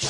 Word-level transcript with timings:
Good 0.00 0.06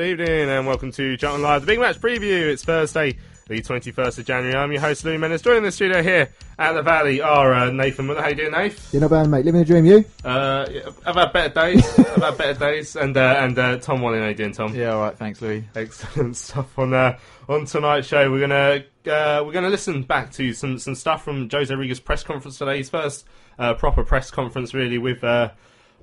evening 0.00 0.48
and 0.48 0.66
welcome 0.66 0.90
to 0.92 1.16
Charlton 1.18 1.42
Live, 1.42 1.60
the 1.60 1.66
big 1.66 1.78
match 1.78 2.00
preview. 2.00 2.50
It's 2.50 2.64
Thursday, 2.64 3.18
the 3.48 3.60
21st 3.60 4.18
of 4.18 4.24
January. 4.24 4.54
I'm 4.54 4.70
your 4.72 4.80
host, 4.80 5.04
Louis 5.04 5.18
Menace. 5.18 5.42
Joining 5.42 5.62
the 5.62 5.72
studio 5.72 6.02
here 6.02 6.30
at 6.58 6.72
the 6.72 6.82
Valley 6.82 7.20
are 7.20 7.52
uh, 7.52 7.70
Nathan 7.70 8.06
Muller. 8.06 8.20
How 8.20 8.26
are 8.26 8.30
you 8.30 8.36
doing, 8.36 8.52
Nath? 8.52 8.92
You're 8.92 9.02
not 9.02 9.10
bad, 9.10 9.28
mate. 9.28 9.44
Living 9.44 9.60
the 9.60 9.64
dream, 9.64 9.84
you? 9.84 10.04
Uh, 10.24 10.66
yeah, 10.70 10.88
I've 11.04 11.14
had 11.14 11.32
better 11.32 11.54
days. 11.54 11.98
I've 11.98 12.22
had 12.22 12.38
better 12.38 12.58
days. 12.58 12.96
And 12.96 13.16
uh, 13.16 13.36
and 13.38 13.58
uh, 13.58 13.78
Tom 13.78 14.00
Walling, 14.00 14.20
how 14.20 14.28
you 14.28 14.34
doing, 14.34 14.52
Tom? 14.52 14.74
Yeah, 14.74 14.94
all 14.94 15.00
right. 15.00 15.16
Thanks, 15.16 15.42
Louis. 15.42 15.64
Excellent 15.74 16.36
stuff 16.38 16.78
on 16.78 16.94
uh, 16.94 17.18
on 17.48 17.64
tonight's 17.66 18.06
show. 18.06 18.30
We're 18.30 18.40
gonna 18.40 18.84
uh, 19.06 19.42
we're 19.44 19.52
gonna 19.52 19.70
listen 19.70 20.02
back 20.02 20.30
to 20.32 20.52
some 20.52 20.78
some 20.78 20.94
stuff 20.94 21.24
from 21.24 21.48
Jose 21.50 21.72
Rodriguez's 21.72 22.00
press 22.00 22.22
conference 22.22 22.58
today. 22.58 22.78
His 22.78 22.90
first 22.90 23.26
uh, 23.58 23.74
proper 23.74 24.04
press 24.04 24.30
conference, 24.30 24.74
really, 24.74 24.98
with. 24.98 25.22
Uh, 25.24 25.50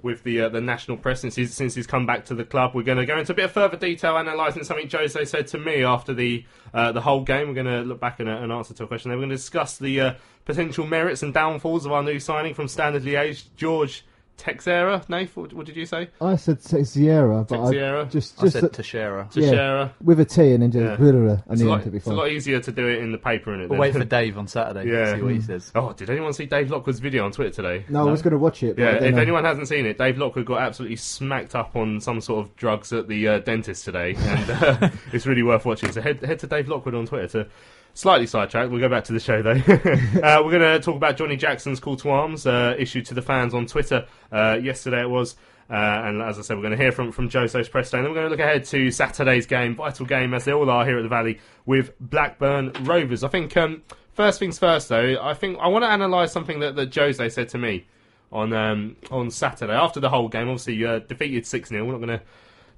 with 0.04 0.24
the 0.24 0.42
uh, 0.42 0.50
the 0.50 0.62
national 0.62 0.98
press 0.98 1.22
since 1.22 1.36
he's, 1.36 1.54
since 1.54 1.76
he's 1.76 1.88
come 1.88 2.06
back 2.06 2.26
to 2.26 2.36
the 2.36 2.44
club. 2.44 2.72
We're 2.74 2.84
going 2.84 2.98
to 2.98 3.06
go 3.06 3.18
into 3.18 3.32
a 3.32 3.36
bit 3.36 3.46
of 3.46 3.52
further 3.52 3.78
detail 3.78 4.18
analysing 4.18 4.64
something 4.64 4.90
Jose 4.90 5.26
said 5.26 5.48
to 5.48 5.58
me 5.58 5.84
after 5.84 6.14
the 6.14 6.46
uh, 6.74 6.92
the 6.92 7.02
Hull 7.02 7.22
game. 7.24 7.48
We're 7.48 7.54
going 7.54 7.66
to 7.66 7.82
look 7.82 8.00
back 8.00 8.20
and, 8.20 8.30
uh, 8.30 8.34
and 8.34 8.52
answer 8.52 8.74
to 8.74 8.84
a 8.84 8.88
question. 8.88 9.10
Then 9.10 9.18
we're 9.18 9.24
going 9.24 9.32
to 9.32 9.36
discuss 9.38 9.78
the 9.78 10.02
uh, 10.02 10.14
potential 10.46 10.86
merits 10.86 11.24
and 11.24 11.34
downfalls 11.34 11.86
of 11.86 11.92
our 11.92 12.04
new 12.04 12.20
signing 12.20 12.54
from 12.54 12.68
Standard 12.68 13.04
Liège, 13.04 13.46
George 13.56 14.04
Texera. 14.40 15.08
Nath, 15.10 15.36
what, 15.36 15.54
what 15.54 15.66
did 15.66 15.76
you 15.76 15.86
say? 15.86 16.10
I 16.22 16.36
said 16.38 16.60
Texiera, 16.60 17.48
but 17.48 17.60
Texiera. 17.60 18.06
I 18.06 18.10
just 18.10 18.40
I 18.40 18.44
just 18.44 18.54
said 18.54 18.64
that- 18.64 18.74
Teixeira. 18.74 19.30
Yeah. 19.34 19.42
Teixeira. 19.42 19.94
with 20.02 20.20
a 20.20 20.26
T 20.26 20.54
and 20.54 20.64
then 20.64 20.72
just 20.72 20.82
Yeah. 20.82 21.06
yeah. 21.06 21.14
on 21.14 21.44
It's 21.50 21.62
a, 21.62 21.64
the 21.64 21.70
lot, 21.70 21.76
end 21.76 21.84
to 21.84 21.90
be 21.92 21.98
it's 21.98 22.06
a 22.08 22.10
fine. 22.10 22.18
lot 22.18 22.30
easier 22.32 22.60
to 22.60 22.72
do 22.72 22.88
it 22.88 23.00
in 23.00 23.12
the 23.12 23.18
paper, 23.18 23.52
isn't 23.52 23.66
it? 23.66 23.70
We'll 23.70 23.80
than- 23.80 23.80
wait 23.80 23.94
for 23.94 24.04
Dave 24.06 24.38
on 24.38 24.48
Saturday 24.48 24.90
Yeah. 24.90 25.12
to 25.12 25.16
see 25.18 25.22
what 25.24 25.34
he 25.34 25.42
says. 25.42 25.72
Oh, 25.76 25.94
did 25.94 26.10
anyone 26.10 26.34
see 26.34 26.46
Dave 26.46 26.72
Lockwood's 26.72 27.00
video 27.00 27.26
on 27.26 27.32
Twitter 27.32 27.52
today? 27.52 27.86
No, 27.90 28.08
I 28.08 28.12
was 28.12 28.22
going 28.22 28.32
to 28.32 28.38
watch 28.40 28.64
it. 28.64 28.76
But 28.78 28.82
Yeah, 28.82 29.04
if 29.04 29.16
I- 29.16 29.22
anyone 29.22 29.44
hasn't 29.44 29.68
seen 29.68 29.86
it, 29.86 29.98
Dave 29.98 30.18
Lockwood 30.18 30.46
got 30.46 30.62
absolutely 30.62 30.96
smacked 30.98 31.56
up 31.56 31.76
on 31.76 32.00
some 32.00 32.22
sort 32.22 32.46
of 32.46 32.56
drugs 32.56 32.94
at 32.94 33.08
the 33.08 33.28
uh, 33.28 33.40
dentist 33.40 33.86
today, 33.86 34.16
and 34.18 34.50
uh, 34.50 34.90
it's 35.14 35.26
really 35.28 35.44
worth 35.44 35.66
watching. 35.66 35.92
So 35.92 36.02
head 36.02 36.22
head 36.22 36.40
to 36.40 36.48
Dave 36.48 36.68
Lockwood 36.70 36.96
on 36.96 37.06
Twitter 37.06 37.28
to 37.44 37.48
slightly 37.94 38.28
sidetracked. 38.28 38.72
We'll 38.72 38.80
go 38.80 38.90
back 38.90 39.06
to 39.06 39.14
the 39.14 39.20
show 39.20 39.42
though. 39.42 39.52
uh, 39.52 40.42
we're 40.44 40.52
going 40.52 40.62
to 40.62 40.80
talk 40.80 40.96
about 40.96 41.18
Johnny 41.18 41.38
Jackson's 41.38 41.80
call 41.80 41.96
to 41.98 42.10
arms 42.10 42.46
uh, 42.46 42.76
issued 42.78 43.06
to 43.08 43.14
the 43.14 43.22
fans 43.22 43.54
on 43.54 43.66
Twitter 43.66 44.08
uh, 44.32 44.58
yesterday. 44.62 45.02
It 45.02 45.10
was. 45.10 45.36
Uh, 45.70 46.02
and 46.06 46.22
as 46.24 46.40
I 46.40 46.42
said, 46.42 46.58
we're 46.58 46.64
going 46.64 46.76
to 46.76 46.84
hear 46.84 46.92
from, 46.92 47.12
from 47.12 47.30
press 47.30 47.54
day. 47.54 47.60
And 47.60 47.70
then 47.70 48.06
we're 48.06 48.16
going 48.16 48.26
to 48.26 48.30
look 48.30 48.40
ahead 48.40 48.64
to 48.66 48.90
Saturday's 48.90 49.46
game, 49.46 49.76
vital 49.76 50.08
game 50.08 50.34
as 50.34 50.46
they 50.46 50.52
all 50.52 50.68
are 50.68 50.84
here 50.84 50.98
at 50.98 51.04
the 51.04 51.10
Valley 51.10 51.40
with 51.68 51.92
Blackburn 52.00 52.72
Rovers. 52.86 53.24
I 53.24 53.28
think 53.28 53.56
um, 53.56 53.84
first 54.14 54.40
things 54.40 54.58
first, 54.58 54.90
though. 54.90 55.18
I 55.22 55.36
think 55.36 55.60
I 55.62 55.68
want 55.68 55.84
to 55.84 55.94
analyse 55.94 56.32
something 56.32 56.60
that, 56.62 56.76
that 56.76 56.96
Jose 56.96 57.30
said 57.30 57.50
to 57.50 57.60
me 57.60 57.86
on 58.32 58.54
um, 58.54 58.96
on 59.12 59.30
Saturday 59.30 59.74
after 59.74 60.00
the 60.00 60.10
Hull 60.10 60.28
game. 60.28 60.50
Obviously, 60.50 60.74
you 60.76 60.90
uh, 60.90 61.00
defeated 61.00 61.46
six 61.46 61.70
0 61.70 61.86
We're 61.86 61.94
not 61.94 61.98
going 62.00 62.20
to 62.20 62.26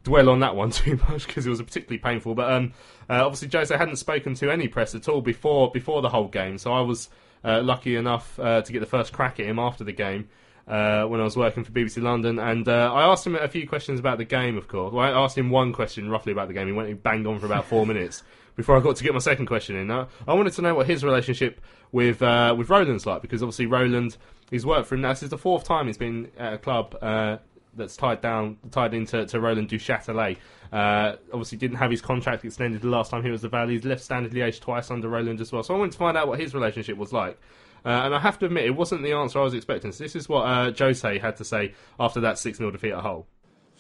dwell 0.04 0.30
on 0.30 0.40
that 0.40 0.56
one 0.56 0.70
too 0.72 1.00
much 1.10 1.28
because 1.28 1.46
it 1.46 1.50
was 1.50 1.62
particularly 1.62 2.00
painful. 2.00 2.36
But 2.36 2.52
um, 2.52 2.74
uh, 3.10 3.26
obviously, 3.26 3.50
Jose 3.52 3.76
hadn't 3.76 3.98
spoken 3.98 4.34
to 4.36 4.52
any 4.52 4.68
press 4.68 4.96
at 4.96 5.08
all 5.08 5.22
before 5.22 5.72
before 5.72 6.02
the 6.02 6.10
Hull 6.10 6.28
game, 6.28 6.58
so 6.58 6.74
I 6.74 6.82
was 6.82 7.10
uh, 7.44 7.62
lucky 7.62 7.96
enough 7.96 8.40
uh, 8.40 8.62
to 8.62 8.72
get 8.72 8.80
the 8.80 8.86
first 8.86 9.14
crack 9.14 9.40
at 9.40 9.46
him 9.46 9.60
after 9.60 9.84
the 9.84 9.94
game. 9.94 10.30
Uh, 10.68 11.06
when 11.06 11.20
I 11.20 11.24
was 11.24 11.36
working 11.36 11.64
for 11.64 11.72
BBC 11.72 12.02
London, 12.02 12.38
and 12.40 12.66
uh, 12.68 12.94
I 12.94 13.04
asked 13.12 13.26
him 13.26 13.36
a 13.36 13.48
few 13.48 13.68
questions 13.68 14.00
about 14.00 14.20
the 14.20 14.26
game. 14.26 14.58
Of 14.58 14.68
course, 14.68 14.94
well, 14.94 15.04
I 15.04 15.24
asked 15.24 15.38
him 15.38 15.50
one 15.50 15.74
question 15.74 16.10
roughly 16.10 16.32
about 16.32 16.48
the 16.48 16.54
game. 16.54 16.68
He 16.68 16.72
went 16.72 16.88
he 16.88 16.94
banged 16.94 17.26
on 17.26 17.40
for 17.40 17.48
about 17.48 17.66
four 17.66 17.86
minutes 17.88 18.24
before 18.56 18.78
I 18.78 18.80
got 18.80 18.96
to 18.96 19.04
get 19.04 19.12
my 19.14 19.20
second 19.20 19.48
question 19.48 19.76
in. 19.76 19.90
I, 19.90 20.06
I 20.28 20.34
wanted 20.34 20.54
to 20.54 20.62
know 20.62 20.76
what 20.76 20.86
his 20.88 21.04
relationship 21.04 21.60
with 21.92 22.22
uh, 22.22 22.56
with 22.58 22.70
Roland's 22.70 23.06
like 23.06 23.22
because 23.22 23.42
obviously 23.42 23.66
Roland, 23.66 24.18
he's 24.50 24.66
worked 24.66 24.88
for 24.88 24.96
him 24.96 25.02
now. 25.02 25.10
This 25.10 25.24
is 25.24 25.30
the 25.30 25.38
fourth 25.38 25.64
time 25.64 25.88
he's 25.88 25.98
been 25.98 26.32
at 26.38 26.54
a 26.54 26.58
club 26.58 26.96
uh, 27.02 27.38
that's 27.76 27.96
tied 27.96 28.22
down, 28.22 28.58
tied 28.72 28.94
into 28.94 29.26
to 29.26 29.40
Roland 29.40 29.70
Duchâtelet. 29.70 30.38
Uh, 30.72 31.18
obviously, 31.34 31.58
didn't 31.58 31.78
have 31.78 31.92
his 31.92 32.02
contract 32.02 32.46
extended 32.46 32.82
the 32.82 32.88
last 32.88 33.12
time 33.12 33.24
he 33.24 33.32
was 33.32 33.42
the 33.42 33.50
Valley. 33.50 33.74
He's 33.74 33.86
left 33.86 34.02
Standard 34.04 34.32
Liège 34.32 34.60
twice 34.60 34.90
under 34.90 35.10
Roland 35.10 35.42
as 35.42 35.52
well. 35.52 35.64
So 35.64 35.76
I 35.76 35.78
wanted 35.78 35.92
to 35.94 35.98
find 35.98 36.18
out 36.18 36.28
what 36.28 36.40
his 36.40 36.54
relationship 36.54 36.98
was 36.98 37.12
like. 37.12 37.40
Uh, 37.84 37.90
and 37.90 38.16
I 38.16 38.20
have 38.20 38.38
to 38.40 38.46
admit, 38.46 38.66
it 38.66 38.76
wasn't 38.76 39.04
the 39.04 39.14
answer 39.14 39.40
I 39.40 39.44
was 39.44 39.54
expecting. 39.54 39.92
So 39.92 40.04
this 40.04 40.16
is 40.16 40.30
what 40.30 40.44
uh, 40.44 40.72
Jose 40.78 41.18
had 41.20 41.36
to 41.38 41.44
say 41.44 41.74
after 42.00 42.22
that 42.22 42.38
6 42.38 42.58
0 42.58 42.72
defeat 42.72 42.92
at 42.92 43.00
Hull. 43.02 43.28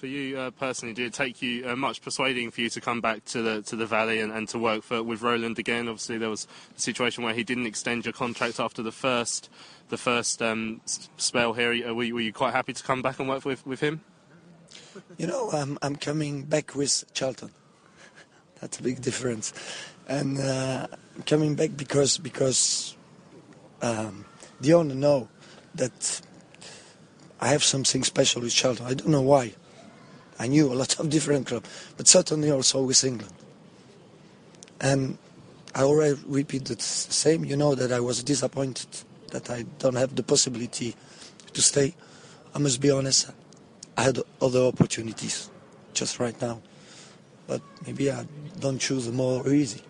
For 0.01 0.07
you 0.07 0.35
uh, 0.35 0.49
personally, 0.49 0.95
did 0.95 1.05
it 1.05 1.13
take 1.13 1.43
you 1.43 1.69
uh, 1.69 1.75
much 1.75 2.01
persuading 2.01 2.49
for 2.49 2.61
you 2.61 2.71
to 2.71 2.81
come 2.81 3.01
back 3.01 3.23
to 3.25 3.43
the 3.43 3.61
to 3.61 3.75
the 3.75 3.85
Valley 3.85 4.19
and, 4.19 4.31
and 4.31 4.49
to 4.49 4.57
work 4.57 4.81
for 4.81 5.03
with 5.03 5.21
Roland 5.21 5.59
again? 5.59 5.87
Obviously, 5.87 6.17
there 6.17 6.31
was 6.31 6.47
a 6.75 6.81
situation 6.81 7.23
where 7.23 7.35
he 7.35 7.43
didn't 7.43 7.67
extend 7.67 8.03
your 8.03 8.13
contract 8.13 8.59
after 8.59 8.81
the 8.81 8.91
first 8.91 9.51
the 9.89 9.97
first 9.97 10.41
um, 10.41 10.81
spell 10.85 11.53
here. 11.53 11.93
Were 11.93 12.03
you, 12.03 12.15
were 12.15 12.21
you 12.21 12.33
quite 12.33 12.51
happy 12.51 12.73
to 12.73 12.81
come 12.81 13.03
back 13.03 13.19
and 13.19 13.29
work 13.29 13.45
with, 13.45 13.63
with 13.63 13.79
him? 13.79 14.01
You 15.19 15.27
know, 15.27 15.51
I'm, 15.51 15.77
I'm 15.83 15.97
coming 15.97 16.45
back 16.45 16.73
with 16.73 17.03
Charlton. 17.13 17.51
That's 18.59 18.79
a 18.79 18.81
big 18.81 19.03
difference. 19.03 19.53
And 20.07 20.39
uh, 20.39 20.87
coming 21.27 21.53
back 21.53 21.77
because 21.77 22.17
because 22.17 22.97
um, 23.83 24.25
the 24.59 24.73
owner 24.73 24.95
know 24.95 25.29
that 25.75 26.21
I 27.39 27.49
have 27.49 27.63
something 27.63 28.03
special 28.03 28.41
with 28.41 28.51
Charlton. 28.51 28.87
I 28.87 28.95
don't 28.95 29.09
know 29.09 29.21
why. 29.21 29.53
I 30.41 30.47
knew 30.47 30.73
a 30.73 30.73
lot 30.73 30.99
of 30.99 31.09
different 31.11 31.45
clubs, 31.45 31.69
but 31.97 32.07
certainly 32.07 32.49
also 32.49 32.81
with 32.81 33.03
England. 33.03 33.33
And 34.79 35.19
I 35.75 35.83
already 35.83 36.19
repeat 36.25 36.65
the 36.65 36.81
same. 36.81 37.45
You 37.45 37.55
know 37.55 37.75
that 37.75 37.91
I 37.91 37.99
was 37.99 38.23
disappointed 38.23 38.87
that 39.29 39.51
I 39.51 39.65
don't 39.77 39.95
have 39.95 40.15
the 40.15 40.23
possibility 40.23 40.95
to 41.53 41.61
stay. 41.61 41.93
I 42.55 42.57
must 42.57 42.81
be 42.81 42.89
honest. 42.89 43.29
I 43.95 44.01
had 44.01 44.17
other 44.41 44.61
opportunities 44.61 45.51
just 45.93 46.19
right 46.19 46.39
now, 46.41 46.59
but 47.45 47.61
maybe 47.85 48.11
I 48.11 48.25
don't 48.59 48.79
choose 48.79 49.05
the 49.05 49.11
more 49.11 49.47
easy. 49.47 49.83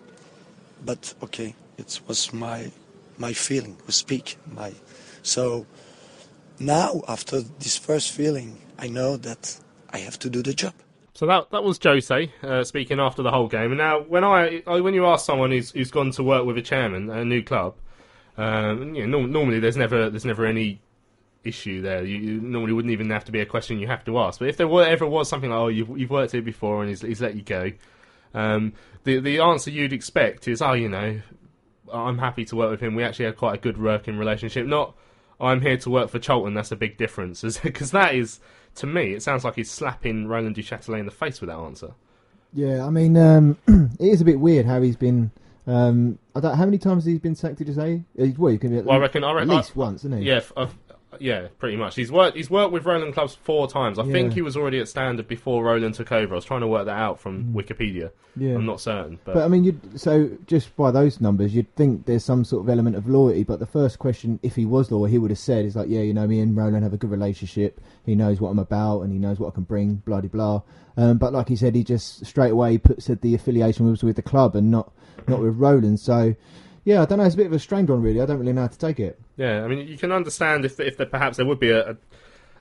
But 0.84 1.14
okay, 1.22 1.54
it 1.78 1.98
was 2.06 2.30
my 2.30 2.70
my 3.16 3.32
feeling 3.32 3.78
was 3.86 3.96
speak 3.96 4.36
my 4.50 4.72
so 5.22 5.66
now 6.58 7.02
after 7.08 7.40
this 7.40 7.76
first 7.78 8.12
feeling 8.12 8.58
I 8.78 8.88
know 8.88 9.16
that 9.16 9.61
I 9.92 9.98
have 9.98 10.18
to 10.20 10.30
do 10.30 10.42
the 10.42 10.54
job. 10.54 10.74
So 11.14 11.26
that 11.26 11.50
that 11.50 11.62
was 11.62 11.78
Jose 11.82 12.32
uh, 12.42 12.64
speaking 12.64 12.98
after 12.98 13.22
the 13.22 13.30
Hull 13.30 13.48
game. 13.48 13.72
And 13.72 13.78
now, 13.78 14.00
when 14.00 14.24
I, 14.24 14.62
I 14.66 14.80
when 14.80 14.94
you 14.94 15.06
ask 15.06 15.26
someone 15.26 15.50
who's 15.50 15.70
who's 15.70 15.90
gone 15.90 16.10
to 16.12 16.22
work 16.22 16.46
with 16.46 16.56
a 16.56 16.62
chairman 16.62 17.10
at 17.10 17.18
a 17.18 17.24
new 17.24 17.42
club, 17.42 17.74
um, 18.38 18.94
you 18.94 19.06
know, 19.06 19.18
norm- 19.18 19.32
normally 19.32 19.60
there's 19.60 19.76
never 19.76 20.08
there's 20.08 20.24
never 20.24 20.46
any 20.46 20.80
issue 21.44 21.82
there. 21.82 22.04
You, 22.04 22.16
you 22.16 22.40
normally 22.40 22.72
wouldn't 22.72 22.92
even 22.92 23.10
have 23.10 23.24
to 23.26 23.32
be 23.32 23.40
a 23.40 23.46
question 23.46 23.78
you 23.78 23.88
have 23.88 24.04
to 24.04 24.18
ask. 24.18 24.38
But 24.38 24.48
if 24.48 24.56
there 24.56 24.68
were, 24.68 24.84
ever 24.84 25.06
was 25.06 25.28
something 25.28 25.50
like, 25.50 25.58
oh, 25.58 25.68
you've 25.68 25.98
you've 25.98 26.10
worked 26.10 26.32
here 26.32 26.42
before 26.42 26.80
and 26.80 26.88
he's, 26.88 27.02
he's 27.02 27.20
let 27.20 27.34
you 27.34 27.42
go, 27.42 27.72
um, 28.32 28.72
the 29.04 29.20
the 29.20 29.40
answer 29.40 29.70
you'd 29.70 29.92
expect 29.92 30.48
is, 30.48 30.62
oh, 30.62 30.72
you 30.72 30.88
know, 30.88 31.20
I'm 31.92 32.18
happy 32.18 32.46
to 32.46 32.56
work 32.56 32.70
with 32.70 32.80
him. 32.80 32.94
We 32.94 33.04
actually 33.04 33.26
had 33.26 33.36
quite 33.36 33.54
a 33.54 33.60
good 33.60 33.80
working 33.80 34.16
relationship. 34.16 34.66
Not 34.66 34.94
I'm 35.42 35.60
here 35.60 35.76
to 35.76 35.90
work 35.90 36.08
for 36.08 36.18
Charlton. 36.18 36.54
That's 36.54 36.72
a 36.72 36.76
big 36.76 36.96
difference, 36.96 37.42
because 37.58 37.90
that 37.92 38.14
is 38.14 38.40
to 38.76 38.86
me. 38.86 39.12
It 39.12 39.22
sounds 39.22 39.44
like 39.44 39.56
he's 39.56 39.70
slapping 39.70 40.28
Roland 40.28 40.56
Duchâtelet 40.56 41.00
in 41.00 41.06
the 41.06 41.12
face 41.12 41.40
with 41.40 41.48
that 41.50 41.56
answer. 41.58 41.92
Yeah, 42.54 42.86
I 42.86 42.90
mean, 42.90 43.16
um, 43.16 43.58
it 43.66 44.06
is 44.08 44.20
a 44.20 44.24
bit 44.24 44.38
weird 44.40 44.66
how 44.66 44.80
he's 44.80 44.96
been. 44.96 45.30
Um, 45.66 46.18
I 46.34 46.40
don't, 46.40 46.56
how 46.56 46.64
many 46.64 46.78
times 46.78 47.04
has 47.04 47.12
he 47.12 47.18
been 47.18 47.34
sacked? 47.34 47.56
Did 47.56 47.68
you 47.68 47.74
say? 47.74 48.02
Uh, 48.20 48.26
Well, 48.36 48.52
you 48.52 48.58
can 48.58 48.70
be 48.70 48.78
at, 48.78 48.84
Well, 48.84 48.96
I 48.96 49.00
reckon- 49.00 49.24
I 49.24 49.40
at 49.40 49.48
least 49.48 49.72
I- 49.76 49.78
once, 49.78 50.04
isn't 50.04 50.18
he? 50.20 50.26
Yeah, 50.26 50.40
I've, 50.56 50.74
Yeah, 51.20 51.48
pretty 51.58 51.76
much. 51.76 51.94
He's 51.94 52.10
worked. 52.10 52.36
He's 52.36 52.50
worked 52.50 52.72
with 52.72 52.84
Roland 52.84 53.14
clubs 53.14 53.34
four 53.34 53.68
times. 53.68 53.98
I 53.98 54.04
think 54.04 54.32
he 54.32 54.42
was 54.42 54.56
already 54.56 54.78
at 54.78 54.88
Standard 54.88 55.28
before 55.28 55.62
Roland 55.62 55.94
took 55.94 56.10
over. 56.10 56.34
I 56.34 56.36
was 56.36 56.44
trying 56.44 56.62
to 56.62 56.66
work 56.66 56.86
that 56.86 56.96
out 56.96 57.20
from 57.20 57.52
Wikipedia. 57.52 58.10
Yeah. 58.34 58.54
I'm 58.54 58.64
not 58.64 58.80
certain, 58.80 59.18
but, 59.24 59.34
But 59.34 59.44
I 59.44 59.48
mean, 59.48 59.64
you'd, 59.64 60.00
so 60.00 60.30
just 60.46 60.74
by 60.74 60.90
those 60.90 61.20
numbers, 61.20 61.54
you'd 61.54 61.74
think 61.76 62.06
there's 62.06 62.24
some 62.24 62.44
sort 62.44 62.64
of 62.64 62.70
element 62.70 62.96
of 62.96 63.06
loyalty. 63.06 63.44
But 63.44 63.58
the 63.58 63.66
first 63.66 63.98
question, 63.98 64.40
if 64.42 64.56
he 64.56 64.64
was 64.64 64.90
loyal, 64.90 65.04
he 65.04 65.18
would 65.18 65.30
have 65.30 65.38
said, 65.38 65.66
"Is 65.66 65.76
like, 65.76 65.88
yeah, 65.88 66.00
you 66.00 66.14
know, 66.14 66.26
me 66.26 66.40
and 66.40 66.56
Roland 66.56 66.82
have 66.82 66.94
a 66.94 66.96
good 66.96 67.10
relationship. 67.10 67.80
He 68.06 68.14
knows 68.14 68.40
what 68.40 68.48
I'm 68.48 68.58
about, 68.58 69.02
and 69.02 69.12
he 69.12 69.18
knows 69.18 69.38
what 69.38 69.48
I 69.48 69.54
can 69.54 69.64
bring." 69.64 69.96
Blah 69.96 70.22
de 70.22 70.28
blah. 70.28 70.62
Um, 70.96 71.18
but 71.18 71.32
like 71.32 71.48
he 71.48 71.56
said, 71.56 71.74
he 71.74 71.84
just 71.84 72.24
straight 72.24 72.52
away 72.52 72.78
put 72.78 73.02
said 73.02 73.20
the 73.20 73.34
affiliation 73.34 73.88
was 73.90 74.02
with 74.02 74.16
the 74.16 74.22
club 74.22 74.56
and 74.56 74.70
not 74.70 74.92
not 75.28 75.40
with 75.40 75.56
Roland. 75.56 76.00
So 76.00 76.34
yeah, 76.84 77.02
I 77.02 77.04
don't 77.04 77.18
know. 77.18 77.24
It's 77.24 77.34
a 77.34 77.38
bit 77.38 77.46
of 77.46 77.52
a 77.52 77.58
strange 77.58 77.90
one, 77.90 78.02
really. 78.02 78.20
I 78.20 78.26
don't 78.26 78.38
really 78.38 78.52
know 78.52 78.62
how 78.62 78.68
to 78.68 78.78
take 78.78 79.00
it. 79.00 79.18
yeah, 79.36 79.64
I 79.64 79.68
mean, 79.68 79.86
you 79.86 79.96
can 79.96 80.12
understand 80.12 80.64
if 80.64 80.78
if 80.80 80.96
there, 80.96 81.06
perhaps 81.06 81.36
there 81.36 81.46
would 81.46 81.60
be 81.60 81.70
a, 81.70 81.90
a, 81.92 81.96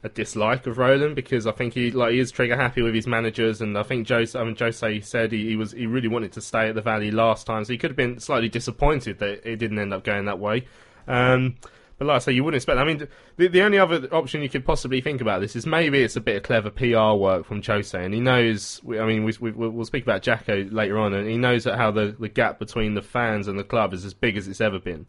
a 0.03 0.09
dislike 0.09 0.67
of 0.67 0.77
Roland 0.77 1.15
because 1.15 1.47
I 1.47 1.51
think 1.51 1.73
he 1.73 1.91
like 1.91 2.13
he 2.13 2.19
is 2.19 2.31
trigger 2.31 2.55
happy 2.55 2.81
with 2.81 2.93
his 2.93 3.07
managers, 3.07 3.61
and 3.61 3.77
I 3.77 3.83
think 3.83 4.07
Jose, 4.07 4.37
I 4.37 4.43
mean, 4.43 4.55
Jose 4.57 5.01
said 5.01 5.31
he, 5.31 5.49
he 5.49 5.55
was 5.55 5.71
he 5.71 5.85
really 5.85 6.07
wanted 6.07 6.31
to 6.33 6.41
stay 6.41 6.69
at 6.69 6.75
the 6.75 6.81
Valley 6.81 7.11
last 7.11 7.47
time, 7.47 7.63
so 7.65 7.73
he 7.73 7.77
could 7.77 7.91
have 7.91 7.97
been 7.97 8.19
slightly 8.19 8.49
disappointed 8.49 9.19
that 9.19 9.47
it 9.49 9.57
didn't 9.57 9.79
end 9.79 9.93
up 9.93 10.03
going 10.03 10.25
that 10.25 10.39
way. 10.39 10.67
Um, 11.07 11.55
but 12.01 12.07
like 12.07 12.15
I 12.15 12.19
say, 12.19 12.31
you 12.31 12.43
wouldn't 12.43 12.57
expect. 12.57 12.79
I 12.79 12.83
mean, 12.83 13.07
the, 13.37 13.47
the 13.47 13.61
only 13.61 13.77
other 13.77 14.11
option 14.11 14.41
you 14.41 14.49
could 14.49 14.65
possibly 14.65 15.01
think 15.01 15.21
about 15.21 15.39
this 15.39 15.55
is 15.55 15.67
maybe 15.67 16.01
it's 16.01 16.15
a 16.15 16.19
bit 16.19 16.35
of 16.35 16.41
clever 16.41 16.71
PR 16.71 17.15
work 17.15 17.45
from 17.45 17.61
Jose, 17.61 18.03
and 18.03 18.11
he 18.11 18.19
knows. 18.19 18.81
I 18.87 19.05
mean, 19.05 19.23
we, 19.23 19.33
we, 19.39 19.51
we'll 19.51 19.85
speak 19.85 20.01
about 20.01 20.23
Jacko 20.23 20.63
later 20.71 20.97
on, 20.97 21.13
and 21.13 21.29
he 21.29 21.37
knows 21.37 21.65
that 21.65 21.77
how 21.77 21.91
the, 21.91 22.15
the 22.19 22.27
gap 22.27 22.57
between 22.57 22.95
the 22.95 23.03
fans 23.03 23.47
and 23.47 23.59
the 23.59 23.63
club 23.63 23.93
is 23.93 24.03
as 24.03 24.15
big 24.15 24.35
as 24.35 24.47
it's 24.47 24.61
ever 24.61 24.79
been, 24.79 25.05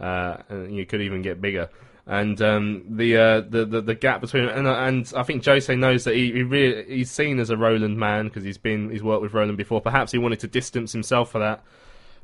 uh, 0.00 0.38
and 0.48 0.74
you 0.74 0.84
could 0.84 1.02
even 1.02 1.22
get 1.22 1.40
bigger. 1.40 1.70
And 2.04 2.42
um, 2.42 2.82
the, 2.88 3.16
uh, 3.16 3.40
the 3.42 3.64
the 3.64 3.80
the 3.80 3.94
gap 3.94 4.20
between 4.20 4.48
and 4.48 4.66
and 4.66 5.12
I 5.16 5.22
think 5.22 5.44
Jose 5.44 5.72
knows 5.76 6.02
that 6.02 6.16
he, 6.16 6.32
he 6.32 6.82
he's 6.88 7.12
seen 7.12 7.38
as 7.38 7.50
a 7.50 7.56
Roland 7.56 7.96
man 7.96 8.26
because 8.26 8.42
he's 8.42 8.58
been 8.58 8.90
he's 8.90 9.04
worked 9.04 9.22
with 9.22 9.34
Roland 9.34 9.56
before. 9.56 9.80
Perhaps 9.80 10.10
he 10.10 10.18
wanted 10.18 10.40
to 10.40 10.48
distance 10.48 10.90
himself 10.90 11.30
for 11.30 11.38
that, 11.38 11.62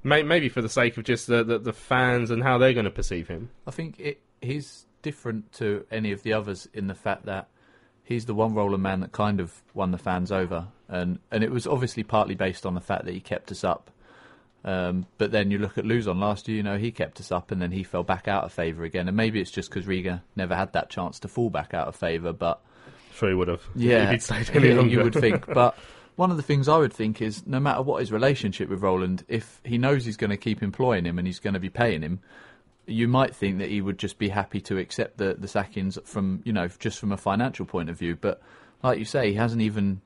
May, 0.02 0.23
maybe 0.23 0.49
for 0.49 0.62
the 0.62 0.69
sake 0.69 0.97
of 0.97 1.05
just 1.05 1.26
the, 1.26 1.44
the, 1.44 1.58
the 1.58 1.73
fans 1.73 2.31
and 2.31 2.43
how 2.43 2.58
they're 2.58 2.73
going 2.73 2.85
to 2.85 2.91
perceive 2.91 3.29
him. 3.29 3.50
I 3.67 3.70
think 3.70 3.99
it, 4.00 4.20
he's 4.41 4.87
different 5.02 5.52
to 5.55 5.85
any 5.91 6.12
of 6.12 6.23
the 6.23 6.32
others 6.32 6.69
in 6.73 6.87
the 6.87 6.94
fact 6.94 7.26
that 7.26 7.49
he's 8.02 8.26
the 8.26 8.35
one 8.35 8.55
Roland 8.55 8.82
man 8.82 9.00
that 9.00 9.12
kind 9.12 9.41
of 9.41 9.62
won 9.75 9.91
the 9.91 9.99
fans 9.99 10.32
over, 10.32 10.69
and 10.88 11.19
and 11.31 11.44
it 11.44 11.50
was 11.50 11.67
obviously 11.67 12.02
partly 12.02 12.35
based 12.35 12.64
on 12.67 12.75
the 12.75 12.81
fact 12.81 13.05
that 13.05 13.12
he 13.14 13.20
kept 13.20 13.50
us 13.52 13.62
up. 13.64 13.91
Um, 14.62 15.06
but 15.17 15.31
then 15.31 15.50
you 15.50 15.58
look 15.58 15.79
at 15.79 15.87
Luzon 15.87 16.20
last 16.20 16.47
year, 16.49 16.58
you 16.58 16.62
know, 16.62 16.76
he 16.76 16.91
kept 16.91 17.19
us 17.19 17.32
up 17.32 17.50
and 17.50 17.62
then 17.62 17.70
he 17.73 17.82
fell 17.82 18.02
back 18.02 18.29
out 18.29 18.44
of 18.44 18.52
favour 18.52 18.85
again. 18.85 19.08
And 19.08 19.17
maybe 19.17 19.41
it's 19.41 19.50
just 19.50 19.70
because 19.70 19.87
Riga 19.87 20.23
never 20.37 20.55
had 20.55 20.75
that 20.75 20.91
chance 20.91 21.19
to 21.20 21.29
fall 21.29 21.49
back 21.49 21.73
out 21.73 21.88
of 21.88 21.97
favour. 21.97 22.35
But 22.35 22.61
Sure, 23.14 23.31
he 23.31 23.35
would 23.35 23.49
have. 23.49 23.62
yeah, 23.75 24.05
if 24.05 24.11
he'd 24.11 24.23
stayed 24.23 24.50
any 24.55 24.75
longer. 24.75 24.91
you 24.93 25.02
would 25.02 25.14
think. 25.14 25.47
But 25.47 25.79
one 26.20 26.31
of 26.31 26.37
the 26.37 26.43
things 26.43 26.69
I 26.69 26.76
would 26.76 26.93
think 26.93 27.22
is, 27.22 27.46
no 27.46 27.58
matter 27.58 27.81
what 27.81 28.00
his 28.00 28.12
relationship 28.12 28.69
with 28.69 28.82
Roland, 28.82 29.25
if 29.26 29.58
he 29.64 29.78
knows 29.78 30.05
he's 30.05 30.19
going 30.19 30.28
to 30.28 30.37
keep 30.37 30.62
employing 30.62 31.06
him 31.06 31.19
and 31.19 31.26
he's 31.26 31.40
going 31.40 31.55
to 31.55 31.61
be 31.61 31.70
paying 31.70 32.02
him, 32.02 32.20
you 32.84 33.08
might 33.08 33.34
think 33.34 33.56
that 33.56 33.70
he 33.70 33.81
would 33.81 33.99
just 33.99 34.19
be 34.19 34.28
happy 34.28 34.61
to 34.61 34.76
accept 34.76 35.17
the 35.17 35.34
the 35.38 35.49
sackings 35.49 35.96
from 36.05 36.43
you 36.44 36.52
know 36.52 36.69
just 36.78 36.99
from 36.99 37.11
a 37.11 37.17
financial 37.17 37.64
point 37.64 37.88
of 37.88 37.99
view. 37.99 38.19
But 38.20 38.43
like 38.82 38.99
you 38.99 39.06
say, 39.06 39.31
he 39.31 39.34
hasn't 39.37 39.62
even 39.62 40.02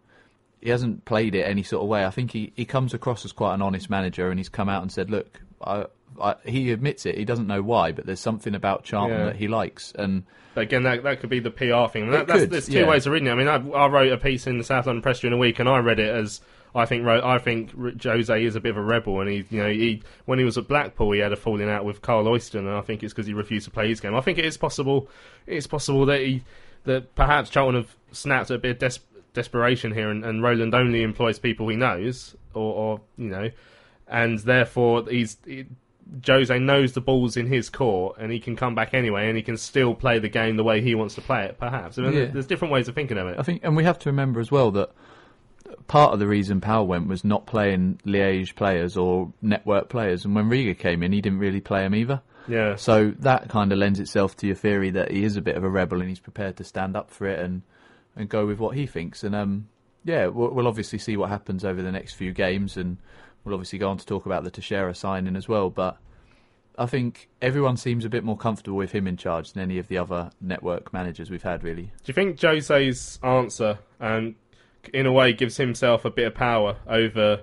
he 0.60 0.70
hasn't 0.70 1.04
played 1.04 1.34
it 1.34 1.42
any 1.42 1.64
sort 1.64 1.82
of 1.82 1.88
way. 1.88 2.04
I 2.04 2.10
think 2.10 2.30
he, 2.30 2.52
he 2.54 2.64
comes 2.64 2.94
across 2.94 3.24
as 3.24 3.32
quite 3.32 3.54
an 3.54 3.60
honest 3.60 3.90
manager, 3.90 4.30
and 4.30 4.38
he's 4.38 4.48
come 4.48 4.68
out 4.68 4.82
and 4.82 4.92
said, 4.92 5.10
"Look, 5.10 5.40
I, 5.60 5.86
I, 6.20 6.36
he 6.44 6.70
admits 6.72 7.06
it. 7.06 7.16
He 7.16 7.24
doesn't 7.24 7.46
know 7.46 7.62
why, 7.62 7.92
but 7.92 8.06
there's 8.06 8.20
something 8.20 8.54
about 8.54 8.84
Charlton 8.84 9.18
Yeah. 9.18 9.24
that 9.26 9.36
he 9.36 9.48
likes." 9.48 9.92
And 9.96 10.24
But 10.54 10.62
again, 10.62 10.82
that 10.84 11.02
that 11.02 11.20
could 11.20 11.30
be 11.30 11.40
the 11.40 11.50
PR 11.50 11.86
thing. 11.90 12.10
That, 12.10 12.26
could, 12.28 12.50
there's 12.50 12.66
two 12.66 12.80
yeah. 12.80 12.88
ways 12.88 13.06
of 13.06 13.12
reading 13.12 13.28
it. 13.28 13.32
I 13.32 13.34
mean, 13.34 13.48
I, 13.48 13.56
I 13.56 13.86
wrote 13.88 14.12
a 14.12 14.16
piece 14.18 14.46
in 14.46 14.58
the 14.58 14.64
South 14.64 14.86
London 14.86 15.02
Press 15.02 15.20
during 15.20 15.32
the 15.32 15.38
week, 15.38 15.58
and 15.58 15.68
I 15.68 15.78
read 15.78 15.98
it 15.98 16.14
as 16.14 16.40
I 16.76 16.86
think 16.86 17.06
I 17.06 17.38
think 17.38 18.02
Jose 18.02 18.44
is 18.44 18.56
a 18.56 18.60
bit 18.60 18.70
of 18.70 18.76
a 18.76 18.82
rebel, 18.82 19.20
and 19.20 19.30
he 19.30 19.44
you 19.50 19.62
know 19.62 19.70
he 19.70 20.02
when 20.24 20.38
he 20.38 20.44
was 20.44 20.58
at 20.58 20.66
Blackpool, 20.68 21.12
he 21.12 21.20
had 21.20 21.32
a 21.32 21.36
falling 21.36 21.68
out 21.68 21.84
with 21.84 22.02
Karl 22.02 22.24
Oyston, 22.24 22.60
and 22.60 22.70
I 22.70 22.80
think 22.80 23.02
it's 23.02 23.12
because 23.12 23.26
he 23.26 23.32
refused 23.34 23.64
to 23.66 23.70
play 23.70 23.88
his 23.88 24.00
game. 24.00 24.14
I 24.14 24.20
think 24.20 24.38
it 24.38 24.44
is 24.44 24.56
possible. 24.56 25.08
It's 25.46 25.66
possible 25.66 26.04
that 26.06 26.20
he 26.20 26.42
that 26.84 27.14
perhaps 27.14 27.48
Charlton 27.50 27.76
have 27.82 27.96
snapped 28.12 28.50
at 28.50 28.56
a 28.56 28.58
bit 28.58 28.82
of 28.82 28.92
des- 28.92 29.00
desperation 29.32 29.92
here, 29.92 30.10
and, 30.10 30.24
and 30.24 30.42
Roland 30.42 30.74
only 30.74 31.02
employs 31.02 31.38
people 31.38 31.68
he 31.68 31.76
knows, 31.76 32.36
or, 32.54 32.74
or 32.74 33.00
you 33.16 33.28
know, 33.28 33.50
and 34.08 34.38
therefore 34.40 35.04
he's. 35.08 35.36
Jose 36.26 36.58
knows 36.58 36.92
the 36.92 37.00
ball's 37.00 37.36
in 37.36 37.46
his 37.46 37.70
court 37.70 38.16
and 38.18 38.30
he 38.30 38.38
can 38.40 38.56
come 38.56 38.74
back 38.74 38.94
anyway 38.94 39.28
and 39.28 39.36
he 39.36 39.42
can 39.42 39.56
still 39.56 39.94
play 39.94 40.18
the 40.18 40.28
game 40.28 40.56
the 40.56 40.64
way 40.64 40.80
he 40.80 40.94
wants 40.94 41.14
to 41.14 41.20
play 41.20 41.44
it, 41.44 41.58
perhaps. 41.58 41.98
I 41.98 42.02
mean, 42.02 42.12
Yeah. 42.12 42.24
there's 42.26 42.46
different 42.46 42.72
ways 42.72 42.88
of 42.88 42.94
thinking 42.94 43.18
of 43.18 43.26
it. 43.28 43.36
I 43.38 43.42
think, 43.42 43.62
and 43.64 43.76
we 43.76 43.84
have 43.84 43.98
to 44.00 44.08
remember 44.10 44.40
as 44.40 44.50
well 44.50 44.70
that 44.72 44.90
part 45.86 46.12
of 46.12 46.18
the 46.18 46.26
reason 46.26 46.60
Powell 46.60 46.86
went 46.86 47.08
was 47.08 47.24
not 47.24 47.46
playing 47.46 48.00
Liège 48.06 48.54
players 48.54 48.96
or 48.96 49.32
network 49.42 49.88
players, 49.88 50.24
and 50.24 50.34
when 50.34 50.48
Riga 50.48 50.74
came 50.74 51.02
in, 51.02 51.12
he 51.12 51.20
didn't 51.20 51.38
really 51.38 51.60
play 51.60 51.80
them 51.82 51.94
either. 51.94 52.20
Yeah. 52.46 52.76
So 52.76 53.12
that 53.20 53.48
kind 53.48 53.72
of 53.72 53.78
lends 53.78 53.98
itself 53.98 54.36
to 54.38 54.46
your 54.46 54.56
theory 54.56 54.90
that 54.90 55.10
he 55.10 55.24
is 55.24 55.36
a 55.36 55.40
bit 55.42 55.56
of 55.56 55.64
a 55.64 55.68
rebel 55.70 56.00
and 56.00 56.08
he's 56.10 56.20
prepared 56.20 56.56
to 56.58 56.64
stand 56.64 56.96
up 56.96 57.10
for 57.10 57.26
it 57.26 57.40
and 57.40 57.62
and 58.16 58.28
go 58.28 58.46
with 58.46 58.58
what 58.60 58.76
he 58.76 58.86
thinks. 58.86 59.24
And 59.24 59.34
um, 59.34 59.68
yeah, 60.04 60.26
we'll, 60.26 60.50
we'll 60.50 60.68
obviously 60.68 60.98
see 60.98 61.16
what 61.16 61.30
happens 61.30 61.64
over 61.64 61.80
the 61.82 61.90
next 61.90 62.12
few 62.14 62.32
games, 62.32 62.76
and 62.76 62.98
we'll 63.44 63.54
obviously 63.54 63.78
go 63.78 63.88
on 63.88 63.98
to 63.98 64.06
talk 64.06 64.26
about 64.26 64.44
the 64.44 64.50
Teixeira 64.50 64.94
signing 64.94 65.36
as 65.36 65.48
well. 65.48 65.70
But 65.70 65.98
I 66.76 66.86
think 66.86 67.28
everyone 67.40 67.76
seems 67.76 68.04
a 68.04 68.08
bit 68.08 68.24
more 68.24 68.36
comfortable 68.36 68.76
with 68.76 68.92
him 68.92 69.06
in 69.06 69.16
charge 69.16 69.52
than 69.52 69.62
any 69.62 69.78
of 69.78 69.88
the 69.88 69.98
other 69.98 70.30
network 70.40 70.92
managers 70.92 71.30
we've 71.30 71.42
had, 71.42 71.62
really. 71.62 71.84
Do 71.84 71.90
you 72.06 72.14
think 72.14 72.40
Jose's 72.40 73.18
answer, 73.22 73.78
um, 74.00 74.34
in 74.92 75.06
a 75.06 75.12
way, 75.12 75.32
gives 75.32 75.56
himself 75.56 76.04
a 76.04 76.10
bit 76.10 76.26
of 76.26 76.34
power 76.34 76.76
over 76.86 77.42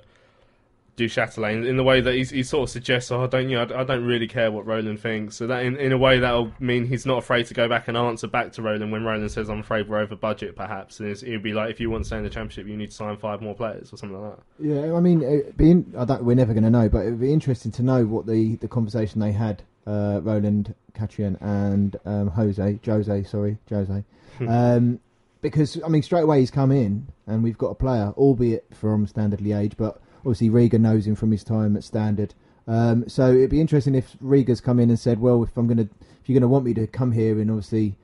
Duchâtelet 0.97 1.65
in 1.65 1.77
the 1.77 1.83
way 1.83 2.01
that 2.01 2.13
he 2.13 2.43
sort 2.43 2.63
of 2.63 2.69
suggests, 2.69 3.11
"Oh, 3.11 3.23
I 3.23 3.27
don't, 3.27 3.49
you 3.49 3.55
know, 3.55 3.63
I, 3.63 3.81
I 3.81 3.83
don't 3.83 4.03
really 4.03 4.27
care 4.27 4.51
what 4.51 4.65
Roland 4.65 4.99
thinks." 4.99 5.37
So 5.37 5.47
that, 5.47 5.63
in, 5.63 5.77
in 5.77 5.91
a 5.93 5.97
way, 5.97 6.19
that'll 6.19 6.51
mean 6.59 6.85
he's 6.85 7.05
not 7.05 7.17
afraid 7.17 7.47
to 7.47 7.53
go 7.53 7.69
back 7.69 7.87
and 7.87 7.95
answer 7.95 8.27
back 8.27 8.51
to 8.53 8.61
Roland 8.61 8.91
when 8.91 9.03
Roland 9.03 9.31
says, 9.31 9.49
"I'm 9.49 9.59
afraid 9.59 9.87
we're 9.87 9.99
over 9.99 10.15
budget," 10.15 10.55
perhaps, 10.55 10.99
and 10.99 11.09
it's, 11.09 11.23
it'd 11.23 11.43
be 11.43 11.53
like, 11.53 11.71
"If 11.71 11.79
you 11.79 11.89
want 11.89 12.03
to 12.03 12.07
stay 12.07 12.17
in 12.17 12.23
the 12.23 12.29
championship, 12.29 12.67
you 12.67 12.75
need 12.75 12.89
to 12.89 12.95
sign 12.95 13.15
five 13.17 13.41
more 13.41 13.55
players 13.55 13.93
or 13.93 13.97
something 13.97 14.21
like 14.21 14.35
that." 14.35 14.43
Yeah, 14.59 14.93
I 14.93 14.99
mean, 14.99 15.21
it'd 15.21 15.57
be 15.57 15.71
in, 15.71 15.93
I 15.97 16.05
don't, 16.05 16.23
we're 16.25 16.35
never 16.35 16.53
going 16.53 16.65
to 16.65 16.69
know, 16.69 16.89
but 16.89 16.99
it'd 16.99 17.19
be 17.19 17.33
interesting 17.33 17.71
to 17.73 17.83
know 17.83 18.05
what 18.05 18.27
the, 18.27 18.57
the 18.57 18.67
conversation 18.67 19.21
they 19.21 19.31
had, 19.31 19.63
uh, 19.87 20.19
Roland, 20.21 20.75
Katrien, 20.93 21.37
and 21.41 21.95
um, 22.05 22.27
Jose, 22.27 22.79
Jose, 22.85 23.23
sorry, 23.23 23.57
Jose, 23.69 24.03
um, 24.47 24.99
because 25.41 25.81
I 25.83 25.87
mean, 25.87 26.03
straight 26.03 26.23
away 26.23 26.41
he's 26.41 26.51
come 26.51 26.71
in, 26.71 27.07
and 27.27 27.43
we've 27.43 27.57
got 27.57 27.69
a 27.69 27.75
player, 27.75 28.13
albeit 28.17 28.65
from 28.73 29.07
Standard 29.07 29.39
Liège, 29.39 29.77
but 29.77 30.01
obviously 30.21 30.49
Riga 30.49 30.79
knows 30.79 31.05
him 31.07 31.15
from 31.15 31.31
his 31.31 31.43
time 31.43 31.75
at 31.75 31.83
Standard. 31.83 32.33
Um, 32.67 33.07
so 33.09 33.31
it'd 33.31 33.49
be 33.49 33.61
interesting 33.61 33.95
if 33.95 34.15
Riga's 34.21 34.61
come 34.61 34.79
in 34.79 34.89
and 34.89 34.99
said, 34.99 35.19
"Well, 35.19 35.43
if 35.43 35.57
I'm 35.57 35.67
going 35.67 35.77
to, 35.77 35.89
if 36.21 36.27
you're 36.29 36.35
going 36.35 36.41
to 36.41 36.47
want 36.47 36.65
me 36.65 36.73
to 36.75 36.87
come 36.87 37.11
here 37.11 37.39
and 37.39 37.49
obviously 37.49 37.95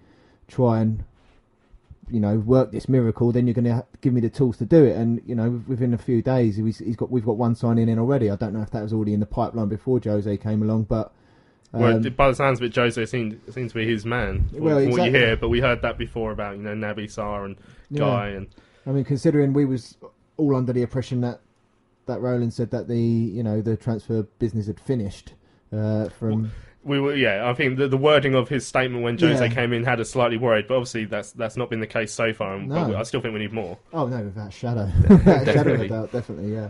try 0.48 0.80
and 0.80 1.04
you 2.10 2.20
know 2.20 2.38
work 2.40 2.72
this 2.72 2.90
miracle, 2.90 3.32
then 3.32 3.48
you're 3.48 3.54
going 3.54 3.66
to 3.66 3.86
give 4.02 4.14
me 4.14 4.22
the 4.22 4.30
tools 4.30 4.58
to 4.58 4.66
do 4.66 4.84
it. 4.84 4.96
And 4.96 5.22
you 5.26 5.36
know, 5.36 5.62
within 5.68 5.94
a 5.94 5.98
few 5.98 6.22
days, 6.22 6.58
he's, 6.58 6.80
he's 6.80 6.96
got 6.96 7.12
we've 7.12 7.26
got 7.26 7.38
one 7.38 7.56
signing 7.56 7.90
in 7.90 8.00
already. 8.00 8.30
I 8.30 8.36
don't 8.36 8.54
know 8.54 8.62
if 8.62 8.72
that 8.72 8.84
was 8.84 8.94
already 8.94 9.14
in 9.14 9.20
the 9.20 9.26
pipeline 9.26 9.70
before 9.70 10.00
Jose 10.04 10.38
came 10.38 10.62
along, 10.64 10.84
but 10.84 11.14
well, 11.72 11.96
um, 11.96 12.02
by 12.02 12.30
the 12.30 12.36
sounds 12.36 12.60
of 12.60 12.66
it, 12.66 12.76
Jose 12.76 13.06
seemed 13.06 13.40
seems 13.52 13.74
to 13.74 13.78
be 13.78 13.86
his 13.86 14.06
man. 14.06 14.48
From, 14.50 14.62
Well, 14.62 14.82
from 14.82 14.92
what 14.92 15.06
you 15.06 15.12
hear, 15.12 15.36
but 15.36 15.50
we 15.50 15.60
heard 15.60 15.82
that 15.82 15.98
before 15.98 16.32
about 16.32 16.58
you 16.58 16.64
know 16.64 16.74
Naby 16.74 17.06
Sarr 17.06 17.46
and 17.46 17.58
Yeah. 17.90 18.00
Guy 18.00 18.28
and 18.30 18.48
I 18.86 18.92
mean, 18.92 19.04
considering 19.04 19.54
we 19.54 19.66
was 19.66 19.98
all 20.38 20.56
under 20.56 20.72
the 20.72 20.82
impression 20.82 21.22
that 21.22 21.42
that 22.08 22.20
Roland 22.22 22.54
said 22.54 22.72
that 22.72 22.88
the 22.88 22.98
you 23.00 23.44
know 23.44 23.62
the 23.62 23.78
transfer 23.78 24.24
business 24.40 24.68
had 24.68 24.80
finished 24.80 25.34
uh, 25.74 26.10
from. 26.10 26.52
We 26.84 27.02
were, 27.02 27.16
yeah. 27.16 27.50
I 27.50 27.54
think 27.54 27.78
the, 27.78 27.90
the 27.90 27.98
wording 27.98 28.34
of 28.34 28.48
his 28.48 28.66
statement 28.66 29.04
when 29.04 29.18
Jose 29.18 29.46
Yeah. 29.46 29.54
came 29.54 29.74
in 29.74 29.84
had 29.84 30.00
us 30.00 30.10
slightly 30.10 30.38
worried, 30.38 30.68
but 30.70 30.76
obviously 30.76 31.04
that's 31.04 31.34
that's 31.34 31.58
not 31.58 31.70
been 31.70 31.82
the 31.82 31.88
case 31.88 32.14
so 32.14 32.32
far. 32.32 32.56
And, 32.56 32.70
No. 32.70 32.96
I 32.98 33.04
still 33.04 33.20
think 33.20 33.34
we 33.34 33.42
need 33.42 33.52
more. 33.52 33.78
Oh 33.92 34.08
no, 34.08 34.24
without 34.24 34.54
shadow, 34.54 34.90
without 35.10 35.18
shadow 35.18 35.42
of 35.44 35.46
a 35.46 35.46
Definitely. 35.46 35.88
doubt, 35.90 36.12
definitely, 36.14 36.54
yeah. 36.54 36.70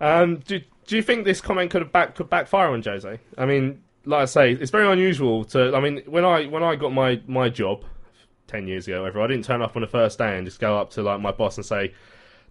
Um, 0.00 0.38
do 0.38 0.60
do 0.86 0.96
you 0.96 1.02
think 1.02 1.24
this 1.24 1.40
comment 1.40 1.70
could 1.70 1.82
have 1.82 1.92
back 1.92 2.14
could 2.16 2.28
backfire 2.28 2.70
on 2.70 2.82
Jose? 2.82 3.20
I 3.36 3.46
mean, 3.46 3.80
like 4.04 4.22
I 4.22 4.24
say, 4.24 4.52
it's 4.52 4.70
very 4.72 4.90
unusual 4.90 5.44
to. 5.46 5.72
I 5.76 5.80
mean, 5.80 6.02
when 6.06 6.24
I 6.24 6.46
when 6.46 6.64
I 6.64 6.74
got 6.74 6.92
my 6.92 7.20
my 7.28 7.48
job 7.48 7.84
ten 8.48 8.66
years 8.66 8.88
ago, 8.88 9.02
whatever, 9.02 9.20
I 9.22 9.28
didn't 9.28 9.44
turn 9.44 9.62
up 9.62 9.76
on 9.76 9.82
the 9.82 9.88
first 9.88 10.18
day 10.18 10.36
and 10.36 10.46
just 10.46 10.58
go 10.58 10.76
up 10.78 10.90
to 10.92 11.02
like 11.02 11.20
my 11.20 11.30
boss 11.30 11.56
and 11.58 11.64
say. 11.66 11.92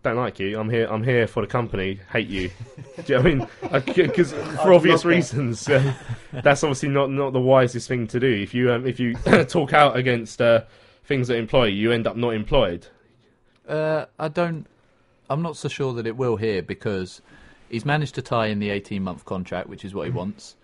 Don't 0.08 0.16
like 0.16 0.40
you. 0.40 0.58
I'm 0.58 0.70
here. 0.70 0.88
I'm 0.90 1.04
here 1.04 1.28
for 1.28 1.42
the 1.42 1.48
company. 1.48 2.00
Hate 2.14 2.30
you. 2.30 2.50
Do 3.06 3.14
you 3.14 3.22
know 3.22 3.40
what 3.42 3.74
I 3.74 3.80
mean? 3.86 4.08
Because 4.08 4.32
for 4.32 4.72
obvious 4.72 5.04
reasons, 5.04 5.68
uh, 5.68 5.94
that's 6.32 6.64
obviously 6.64 6.88
not, 6.88 7.12
not 7.12 7.34
the 7.34 7.42
wisest 7.42 7.90
thing 7.90 8.08
to 8.08 8.18
do. 8.18 8.32
If 8.32 8.54
you 8.54 8.72
um, 8.72 8.88
if 8.88 9.02
you 9.02 9.16
talk 9.50 9.74
out 9.74 9.98
against 9.98 10.42
uh, 10.42 10.62
things 11.04 11.28
that 11.28 11.36
employ 11.36 11.66
you, 11.66 11.76
you 11.76 11.92
end 11.92 12.08
up 12.08 12.16
not 12.16 12.36
employed. 12.36 12.88
Uh, 13.68 14.06
I 14.18 14.30
don't. 14.30 14.66
I'm 15.30 15.42
not 15.42 15.58
so 15.58 15.68
sure 15.68 15.92
that 15.96 16.08
it 16.08 16.16
will 16.16 16.38
here 16.38 16.62
because 16.62 17.22
he's 17.68 17.84
managed 17.84 18.16
to 18.16 18.22
tie 18.22 18.46
in 18.46 18.60
the 18.60 18.70
18 18.70 19.04
month 19.04 19.26
contract, 19.26 19.68
which 19.68 19.84
is 19.84 19.94
what 19.94 20.08
he 20.08 20.12
wants. 20.14 20.56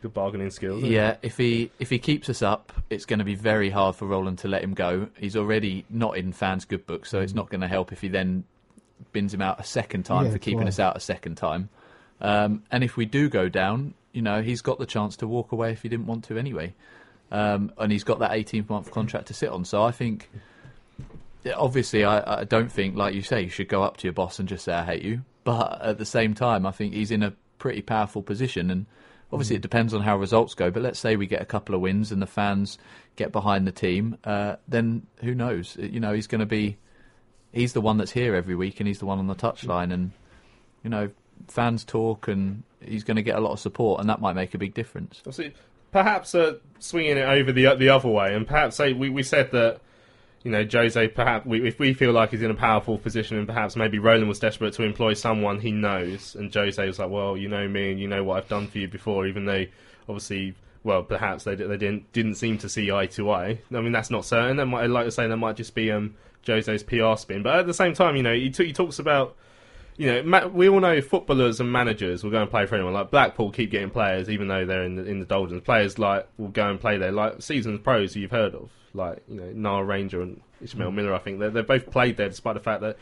Good 0.00 0.14
bargaining 0.14 0.50
skills. 0.50 0.82
Yeah, 0.82 1.18
if 1.20 1.36
he 1.36 1.70
if 1.78 1.90
he 1.90 1.98
keeps 1.98 2.30
us 2.30 2.40
up, 2.40 2.72
it's 2.88 3.04
going 3.04 3.18
to 3.18 3.24
be 3.26 3.34
very 3.34 3.68
hard 3.68 3.96
for 3.96 4.06
Roland 4.06 4.38
to 4.38 4.48
let 4.48 4.64
him 4.64 4.72
go. 4.72 5.08
He's 5.18 5.36
already 5.36 5.84
not 5.90 6.16
in 6.16 6.32
fans' 6.32 6.64
good 6.64 6.86
books, 6.86 7.10
so 7.10 7.20
it's 7.20 7.34
not 7.34 7.50
going 7.50 7.60
to 7.60 7.68
help 7.68 7.92
if 7.92 8.00
he 8.00 8.08
then 8.08 8.44
bins 9.12 9.32
him 9.34 9.42
out 9.42 9.60
a 9.60 9.64
second 9.64 10.04
time 10.04 10.26
Yeah, 10.26 10.32
for 10.32 10.38
keeping 10.38 10.60
twice. 10.62 10.74
us 10.74 10.80
out 10.80 10.96
a 10.96 11.00
second 11.00 11.36
time. 11.36 11.68
Um, 12.20 12.62
and 12.70 12.82
if 12.82 12.96
we 12.96 13.04
do 13.06 13.28
go 13.28 13.48
down, 13.48 13.94
you 14.12 14.22
know, 14.22 14.42
he's 14.42 14.60
got 14.62 14.78
the 14.78 14.86
chance 14.86 15.16
to 15.18 15.26
walk 15.26 15.52
away 15.52 15.72
if 15.72 15.82
he 15.82 15.88
didn't 15.88 16.06
want 16.06 16.24
to 16.24 16.38
anyway. 16.38 16.74
Um, 17.30 17.72
and 17.78 17.92
he's 17.92 18.04
got 18.04 18.18
that 18.20 18.32
18 18.32 18.66
month 18.68 18.90
contract 18.90 19.26
to 19.26 19.34
sit 19.34 19.50
on. 19.50 19.64
So 19.64 19.82
I 19.82 19.90
think, 19.92 20.28
obviously, 21.54 22.04
I, 22.04 22.40
I 22.40 22.44
don't 22.44 22.70
think, 22.70 22.96
like 22.96 23.14
you 23.14 23.22
say, 23.22 23.42
you 23.42 23.50
should 23.50 23.68
go 23.68 23.82
up 23.82 23.96
to 23.98 24.06
your 24.06 24.12
boss 24.14 24.38
and 24.38 24.48
just 24.48 24.64
say, 24.64 24.72
I 24.72 24.84
hate 24.84 25.02
you. 25.02 25.22
But 25.44 25.80
at 25.82 25.98
the 25.98 26.04
same 26.04 26.34
time, 26.34 26.66
I 26.66 26.72
think 26.72 26.94
he's 26.94 27.10
in 27.10 27.22
a 27.22 27.34
pretty 27.58 27.82
powerful 27.82 28.22
position. 28.22 28.70
And 28.70 28.86
obviously, 29.32 29.56
it 29.56 29.62
depends 29.62 29.94
on 29.94 30.02
how 30.02 30.16
results 30.18 30.54
go. 30.54 30.70
But 30.70 30.82
let's 30.82 30.98
say 30.98 31.16
we 31.16 31.26
get 31.26 31.40
a 31.42 31.46
couple 31.46 31.74
of 31.74 31.80
wins 31.80 32.12
and 32.12 32.20
the 32.20 32.26
fans 32.26 32.78
get 33.16 33.32
behind 33.32 33.66
the 33.66 33.72
team, 33.72 34.16
uh, 34.24 34.56
then 34.66 35.06
who 35.22 35.34
knows? 35.34 35.76
You 35.78 36.00
know, 36.00 36.12
he's 36.12 36.26
going 36.26 36.40
to 36.40 36.46
be. 36.46 36.76
He's 37.52 37.72
the 37.72 37.80
one 37.80 37.96
that's 37.96 38.12
here 38.12 38.34
every 38.34 38.54
week, 38.54 38.80
and 38.80 38.86
he's 38.86 38.98
the 38.98 39.06
one 39.06 39.18
on 39.18 39.26
the 39.26 39.34
touchline, 39.34 39.92
and 39.92 40.12
you 40.82 40.90
know, 40.90 41.10
fans 41.46 41.84
talk, 41.84 42.28
and 42.28 42.62
he's 42.80 43.04
going 43.04 43.16
to 43.16 43.22
get 43.22 43.36
a 43.36 43.40
lot 43.40 43.52
of 43.52 43.60
support, 43.60 44.00
and 44.00 44.08
that 44.08 44.20
might 44.20 44.34
make 44.34 44.54
a 44.54 44.58
big 44.58 44.74
difference. 44.74 45.20
Perhaps 45.90 46.34
uh, 46.34 46.54
swinging 46.78 47.16
it 47.16 47.22
over 47.22 47.50
the 47.50 47.74
the 47.76 47.88
other 47.88 48.08
way, 48.08 48.34
and 48.34 48.46
perhaps 48.46 48.76
say 48.76 48.92
we, 48.92 49.08
we 49.08 49.22
said 49.22 49.50
that 49.52 49.80
you 50.42 50.50
know 50.50 50.66
Jose. 50.70 51.08
Perhaps 51.08 51.46
we, 51.46 51.66
if 51.66 51.78
we 51.78 51.94
feel 51.94 52.12
like 52.12 52.30
he's 52.30 52.42
in 52.42 52.50
a 52.50 52.54
powerful 52.54 52.98
position, 52.98 53.38
and 53.38 53.46
perhaps 53.46 53.74
maybe 53.74 53.98
Roland 53.98 54.28
was 54.28 54.38
desperate 54.38 54.74
to 54.74 54.82
employ 54.82 55.14
someone 55.14 55.60
he 55.60 55.72
knows, 55.72 56.34
and 56.34 56.52
Jose 56.52 56.86
was 56.86 56.98
like, 56.98 57.10
well, 57.10 57.36
you 57.36 57.48
know 57.48 57.66
me, 57.66 57.92
and 57.92 58.00
you 58.00 58.06
know 58.06 58.22
what 58.22 58.36
I've 58.36 58.48
done 58.48 58.66
for 58.66 58.78
you 58.78 58.88
before, 58.88 59.26
even 59.26 59.46
though 59.46 59.64
obviously. 60.08 60.54
Well, 60.84 61.02
perhaps 61.02 61.42
they 61.42 61.56
they 61.56 61.76
didn't 61.76 62.10
didn't 62.12 62.36
seem 62.36 62.56
to 62.58 62.68
see 62.68 62.92
eye 62.92 63.06
to 63.06 63.30
eye. 63.32 63.60
I 63.74 63.80
mean, 63.80 63.90
that's 63.90 64.10
not 64.10 64.24
certain. 64.24 64.58
That 64.58 64.66
might, 64.66 64.88
like 64.88 65.06
I 65.06 65.08
say, 65.08 65.26
that 65.26 65.36
might 65.36 65.56
just 65.56 65.74
be 65.74 65.90
um, 65.90 66.14
Jose's 66.46 66.82
PR 66.82 67.16
spin. 67.16 67.42
But 67.42 67.56
at 67.56 67.66
the 67.66 67.74
same 67.74 67.94
time, 67.94 68.16
you 68.16 68.22
know, 68.22 68.34
he, 68.34 68.50
t- 68.50 68.66
he 68.66 68.72
talks 68.72 68.98
about 68.98 69.36
you 69.98 70.06
know, 70.06 70.22
ma- 70.22 70.46
we 70.46 70.68
all 70.68 70.80
know 70.80 71.00
footballers 71.02 71.60
and 71.60 71.70
managers 71.70 72.22
will 72.22 72.30
go 72.30 72.40
and 72.40 72.48
play 72.48 72.64
for 72.66 72.76
anyone. 72.76 72.94
Like 72.94 73.10
Blackpool 73.10 73.50
keep 73.50 73.72
getting 73.72 73.90
players, 73.90 74.30
even 74.30 74.46
though 74.46 74.64
they're 74.64 74.84
in 74.84 74.94
the, 74.94 75.04
in 75.04 75.18
the 75.18 75.26
doldrums. 75.26 75.64
Players 75.64 75.98
like 75.98 76.26
will 76.38 76.48
go 76.48 76.70
and 76.70 76.80
play 76.80 76.96
there, 76.96 77.10
like 77.10 77.42
seasons 77.42 77.80
pros 77.82 78.14
who 78.14 78.20
you've 78.20 78.30
heard 78.30 78.54
of, 78.54 78.70
like 78.94 79.22
you 79.28 79.34
know 79.34 79.50
Nile 79.52 79.82
Ranger 79.82 80.22
and 80.22 80.40
Ishmael 80.62 80.92
mm. 80.92 80.94
Miller. 80.94 81.14
I 81.14 81.18
think 81.18 81.40
they 81.40 81.48
they 81.48 81.62
both 81.62 81.90
played 81.90 82.16
there, 82.16 82.28
despite 82.28 82.54
the 82.54 82.60
fact 82.60 82.80
that 82.82 82.96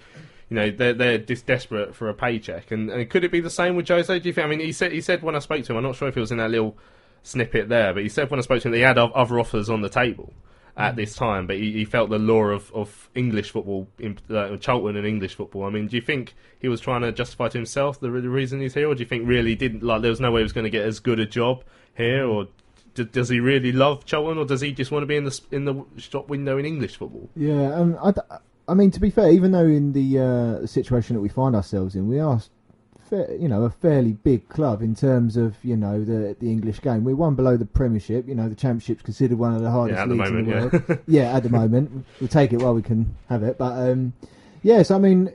you 0.48 0.56
know 0.56 0.70
they're 0.70 0.94
they're 0.94 1.18
just 1.18 1.44
desperate 1.44 1.94
for 1.94 2.08
a 2.08 2.14
paycheck. 2.14 2.70
And, 2.70 2.90
and 2.90 3.08
could 3.10 3.24
it 3.24 3.30
be 3.30 3.40
the 3.40 3.50
same 3.50 3.76
with 3.76 3.86
Jose? 3.86 4.18
Do 4.18 4.26
you 4.26 4.32
think? 4.32 4.46
I 4.46 4.48
mean, 4.48 4.60
he 4.60 4.72
said 4.72 4.92
he 4.92 5.02
said 5.02 5.22
when 5.22 5.36
I 5.36 5.40
spoke 5.40 5.64
to 5.64 5.72
him, 5.72 5.76
I'm 5.76 5.84
not 5.84 5.96
sure 5.96 6.08
if 6.08 6.16
it 6.16 6.20
was 6.20 6.32
in 6.32 6.38
that 6.38 6.50
little 6.50 6.78
snippet 7.22 7.68
there, 7.68 7.92
but 7.92 8.04
he 8.04 8.08
said 8.08 8.30
when 8.30 8.40
I 8.40 8.42
spoke 8.42 8.62
to 8.62 8.68
him, 8.68 8.72
that 8.72 8.78
he 8.78 8.84
had 8.84 8.96
other 8.96 9.38
offers 9.38 9.68
on 9.68 9.82
the 9.82 9.90
table 9.90 10.32
at 10.76 10.94
this 10.94 11.14
time, 11.14 11.46
but 11.46 11.56
he, 11.56 11.72
he 11.72 11.84
felt 11.84 12.10
the 12.10 12.18
law 12.18 12.44
of, 12.44 12.70
of 12.74 13.08
English 13.14 13.50
football, 13.50 13.88
in, 13.98 14.18
uh, 14.28 14.56
Charlton 14.58 14.96
and 14.96 15.06
English 15.06 15.34
football. 15.34 15.64
I 15.64 15.70
mean, 15.70 15.86
do 15.86 15.96
you 15.96 16.02
think 16.02 16.34
he 16.58 16.68
was 16.68 16.80
trying 16.80 17.00
to 17.00 17.12
justify 17.12 17.48
to 17.48 17.56
himself 17.58 17.98
the, 17.98 18.10
the 18.10 18.28
reason 18.28 18.60
he's 18.60 18.74
here, 18.74 18.88
or 18.88 18.94
do 18.94 19.00
you 19.00 19.06
think 19.06 19.26
really 19.26 19.54
didn't 19.54 19.82
like 19.82 20.02
there 20.02 20.10
was 20.10 20.20
no 20.20 20.30
way 20.30 20.40
he 20.40 20.44
was 20.44 20.52
going 20.52 20.64
to 20.64 20.70
get 20.70 20.84
as 20.84 21.00
good 21.00 21.18
a 21.18 21.26
job 21.26 21.64
here, 21.96 22.26
or 22.26 22.48
d- 22.94 23.04
does 23.04 23.30
he 23.30 23.40
really 23.40 23.72
love 23.72 24.04
Charlton, 24.04 24.36
or 24.36 24.44
does 24.44 24.60
he 24.60 24.72
just 24.72 24.90
want 24.90 25.02
to 25.02 25.06
be 25.06 25.16
in 25.16 25.24
the 25.24 25.40
in 25.50 25.64
the 25.64 25.82
shop 25.96 26.28
window 26.28 26.58
in 26.58 26.66
English 26.66 26.96
football? 26.96 27.30
Yeah, 27.34 27.74
um, 27.74 27.98
I, 28.02 28.10
d- 28.10 28.20
I 28.68 28.74
mean, 28.74 28.90
to 28.90 29.00
be 29.00 29.10
fair, 29.10 29.30
even 29.30 29.52
though 29.52 29.66
in 29.66 29.92
the 29.94 30.18
uh, 30.18 30.66
situation 30.66 31.16
that 31.16 31.22
we 31.22 31.30
find 31.30 31.56
ourselves 31.56 31.94
in, 31.94 32.06
we 32.06 32.20
are, 32.20 32.42
you 33.12 33.48
know, 33.48 33.64
a 33.64 33.70
fairly 33.70 34.12
big 34.12 34.48
club 34.48 34.82
in 34.82 34.94
terms 34.94 35.36
of 35.36 35.56
you 35.62 35.76
know 35.76 36.04
the 36.04 36.36
the 36.38 36.50
English 36.50 36.80
game. 36.80 37.04
We're 37.04 37.16
one 37.16 37.34
below 37.34 37.56
the 37.56 37.64
Premiership. 37.66 38.28
You 38.28 38.34
know, 38.34 38.48
the 38.48 38.54
Championship's 38.54 39.02
considered 39.02 39.38
one 39.38 39.54
of 39.54 39.62
the 39.62 39.70
hardest 39.70 39.98
Yeah, 39.98 40.04
leagues 40.06 40.30
in 40.30 40.44
the 40.44 40.50
world. 40.86 40.98
yeah, 41.06 41.36
at 41.36 41.42
the 41.42 41.50
moment, 41.50 42.04
we'll 42.20 42.28
take 42.28 42.52
it 42.52 42.62
while 42.62 42.74
we 42.74 42.82
can 42.82 43.14
have 43.28 43.42
it. 43.42 43.58
But 43.58 43.90
um, 43.90 44.12
yes, 44.62 44.90
I 44.90 44.98
mean. 44.98 45.32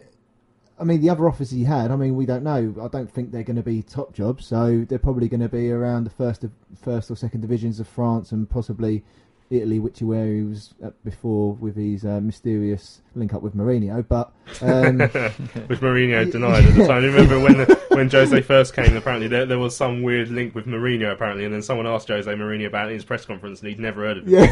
I 0.79 0.83
mean, 0.83 0.99
the 0.99 1.11
other 1.11 1.29
offers 1.29 1.51
he 1.51 1.63
had. 1.63 1.91
I 1.91 1.95
mean, 1.95 2.15
we 2.15 2.25
don't 2.25 2.43
know. 2.43 2.73
I 2.81 2.87
don't 2.87 3.07
think 3.11 3.31
they're 3.31 3.43
going 3.43 3.55
to 3.57 3.61
be 3.61 3.83
top 3.83 4.13
jobs. 4.15 4.47
So 4.47 4.83
they're 4.89 4.97
probably 4.97 5.27
going 5.29 5.41
to 5.41 5.47
be 5.47 5.69
around 5.69 6.05
the 6.05 6.09
first, 6.09 6.43
of, 6.43 6.49
first 6.81 7.11
or 7.11 7.15
second 7.15 7.41
divisions 7.41 7.79
of 7.79 7.87
France 7.87 8.31
and 8.31 8.49
possibly 8.49 9.03
Italy, 9.51 9.79
which 9.79 9.97
is 9.97 10.03
where 10.03 10.25
he 10.25 10.41
was 10.43 10.73
at 10.83 11.03
before 11.03 11.53
with 11.53 11.75
his 11.75 12.05
uh, 12.05 12.19
mysterious 12.21 13.01
link 13.13 13.33
up 13.33 13.41
with 13.41 13.55
Mourinho. 13.55 14.07
But 14.07 14.31
um, 14.61 14.97
Which 15.67 15.79
Mourinho 15.81 16.31
denied 16.31 16.65
at 16.65 16.75
the 16.75 16.87
time. 16.87 17.03
You 17.03 17.11
remember 17.11 17.39
when 17.39 17.57
the, 17.57 17.81
when 17.89 18.09
Jose 18.09 18.41
first 18.41 18.73
came? 18.73 18.95
Apparently, 18.95 19.27
there, 19.27 19.45
there 19.45 19.59
was 19.59 19.75
some 19.75 20.01
weird 20.03 20.29
link 20.29 20.55
with 20.55 20.65
Mourinho. 20.65 21.11
Apparently, 21.11 21.43
and 21.45 21.53
then 21.53 21.61
someone 21.61 21.85
asked 21.87 22.07
Jose 22.07 22.31
Mourinho 22.31 22.67
about 22.67 22.85
it 22.87 22.89
in 22.91 22.93
his 22.95 23.05
press 23.05 23.25
conference, 23.25 23.59
and 23.59 23.69
he'd 23.69 23.79
never 23.79 24.01
heard 24.05 24.17
of 24.19 24.27
it. 24.27 24.31
yeah, 24.31 24.47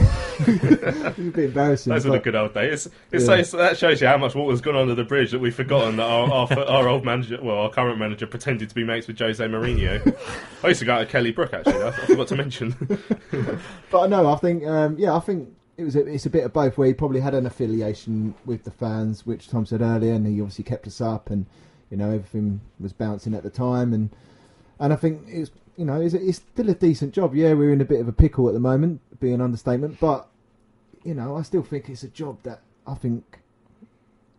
it's 0.48 1.18
a 1.18 1.22
bit 1.22 1.46
embarrassing. 1.46 1.94
Those 1.94 2.06
were 2.06 2.12
the 2.12 2.20
good 2.20 2.36
old 2.36 2.54
days. 2.54 2.86
It's, 2.88 2.96
it's, 3.12 3.28
Yeah. 3.28 3.34
it's- 3.34 3.52
that 3.52 3.78
shows 3.78 4.02
you 4.02 4.08
how 4.08 4.18
much 4.18 4.36
water's 4.36 4.62
gone 4.62 4.76
under 4.76 4.96
the 4.96 5.04
bridge 5.04 5.32
that 5.32 5.40
we've 5.40 5.56
forgotten 5.56 5.96
that 5.98 6.04
our, 6.04 6.30
our, 6.32 6.60
our 6.68 6.88
old 6.90 7.06
manager, 7.06 7.40
well, 7.42 7.58
our 7.58 7.70
current 7.70 7.98
manager, 8.00 8.28
pretended 8.28 8.68
to 8.70 8.76
be 8.76 8.84
mates 8.84 9.08
with 9.08 9.18
Jose 9.20 9.44
Mourinho. 9.46 10.16
I 10.64 10.68
used 10.68 10.80
to 10.82 10.86
go 10.86 10.94
out 10.96 11.00
to 11.00 11.06
Kelly 11.06 11.32
Brook 11.32 11.54
actually. 11.54 11.82
I, 11.82 11.88
I 11.88 11.92
forgot 11.92 12.28
to 12.30 12.36
mention. 12.36 12.76
But 13.92 14.08
no, 14.10 14.28
I 14.32 14.36
think 14.38 14.66
um, 14.66 14.89
Um, 14.90 14.98
yeah, 14.98 15.16
I 15.16 15.20
think 15.20 15.50
it 15.78 15.84
was 15.84 15.96
a, 15.96 16.06
it's 16.06 16.26
a 16.26 16.30
bit 16.30 16.44
of 16.44 16.54
both. 16.54 16.78
Where 16.78 16.88
he 16.88 16.94
probably 16.94 17.20
had 17.20 17.34
an 17.34 17.46
affiliation 17.46 18.34
with 18.46 18.64
the 18.64 18.72
fans, 18.72 19.26
which 19.26 19.48
Tom 19.48 19.66
said 19.66 19.82
earlier, 19.82 20.14
and 20.14 20.26
he 20.26 20.42
obviously 20.42 20.64
kept 20.64 20.88
us 20.88 21.00
up, 21.00 21.30
and 21.30 21.46
you 21.92 21.98
know 21.98 22.08
everything 22.08 22.62
was 22.80 22.92
bouncing 22.94 23.36
at 23.36 23.44
the 23.44 23.50
time, 23.50 23.94
and 23.94 24.10
and 24.80 24.92
I 24.92 24.96
think 24.96 25.22
it's 25.28 25.52
you 25.78 25.86
know 25.86 26.02
it's, 26.02 26.16
it's 26.16 26.40
still 26.40 26.70
a 26.70 26.74
decent 26.74 27.14
job. 27.14 27.36
Yeah, 27.36 27.54
we're 27.54 27.72
in 27.72 27.82
a 27.82 27.86
bit 27.86 28.02
of 28.02 28.08
a 28.08 28.14
pickle 28.14 28.48
at 28.48 28.54
the 28.54 28.60
moment, 28.60 29.02
being 29.20 29.36
an 29.36 29.42
understatement, 29.42 30.00
but 30.00 30.28
you 31.04 31.14
know 31.14 31.38
I 31.38 31.44
still 31.44 31.64
think 31.64 31.88
it's 31.90 32.04
a 32.04 32.10
job 32.10 32.40
that 32.44 32.62
I 32.88 32.96
think 32.96 33.40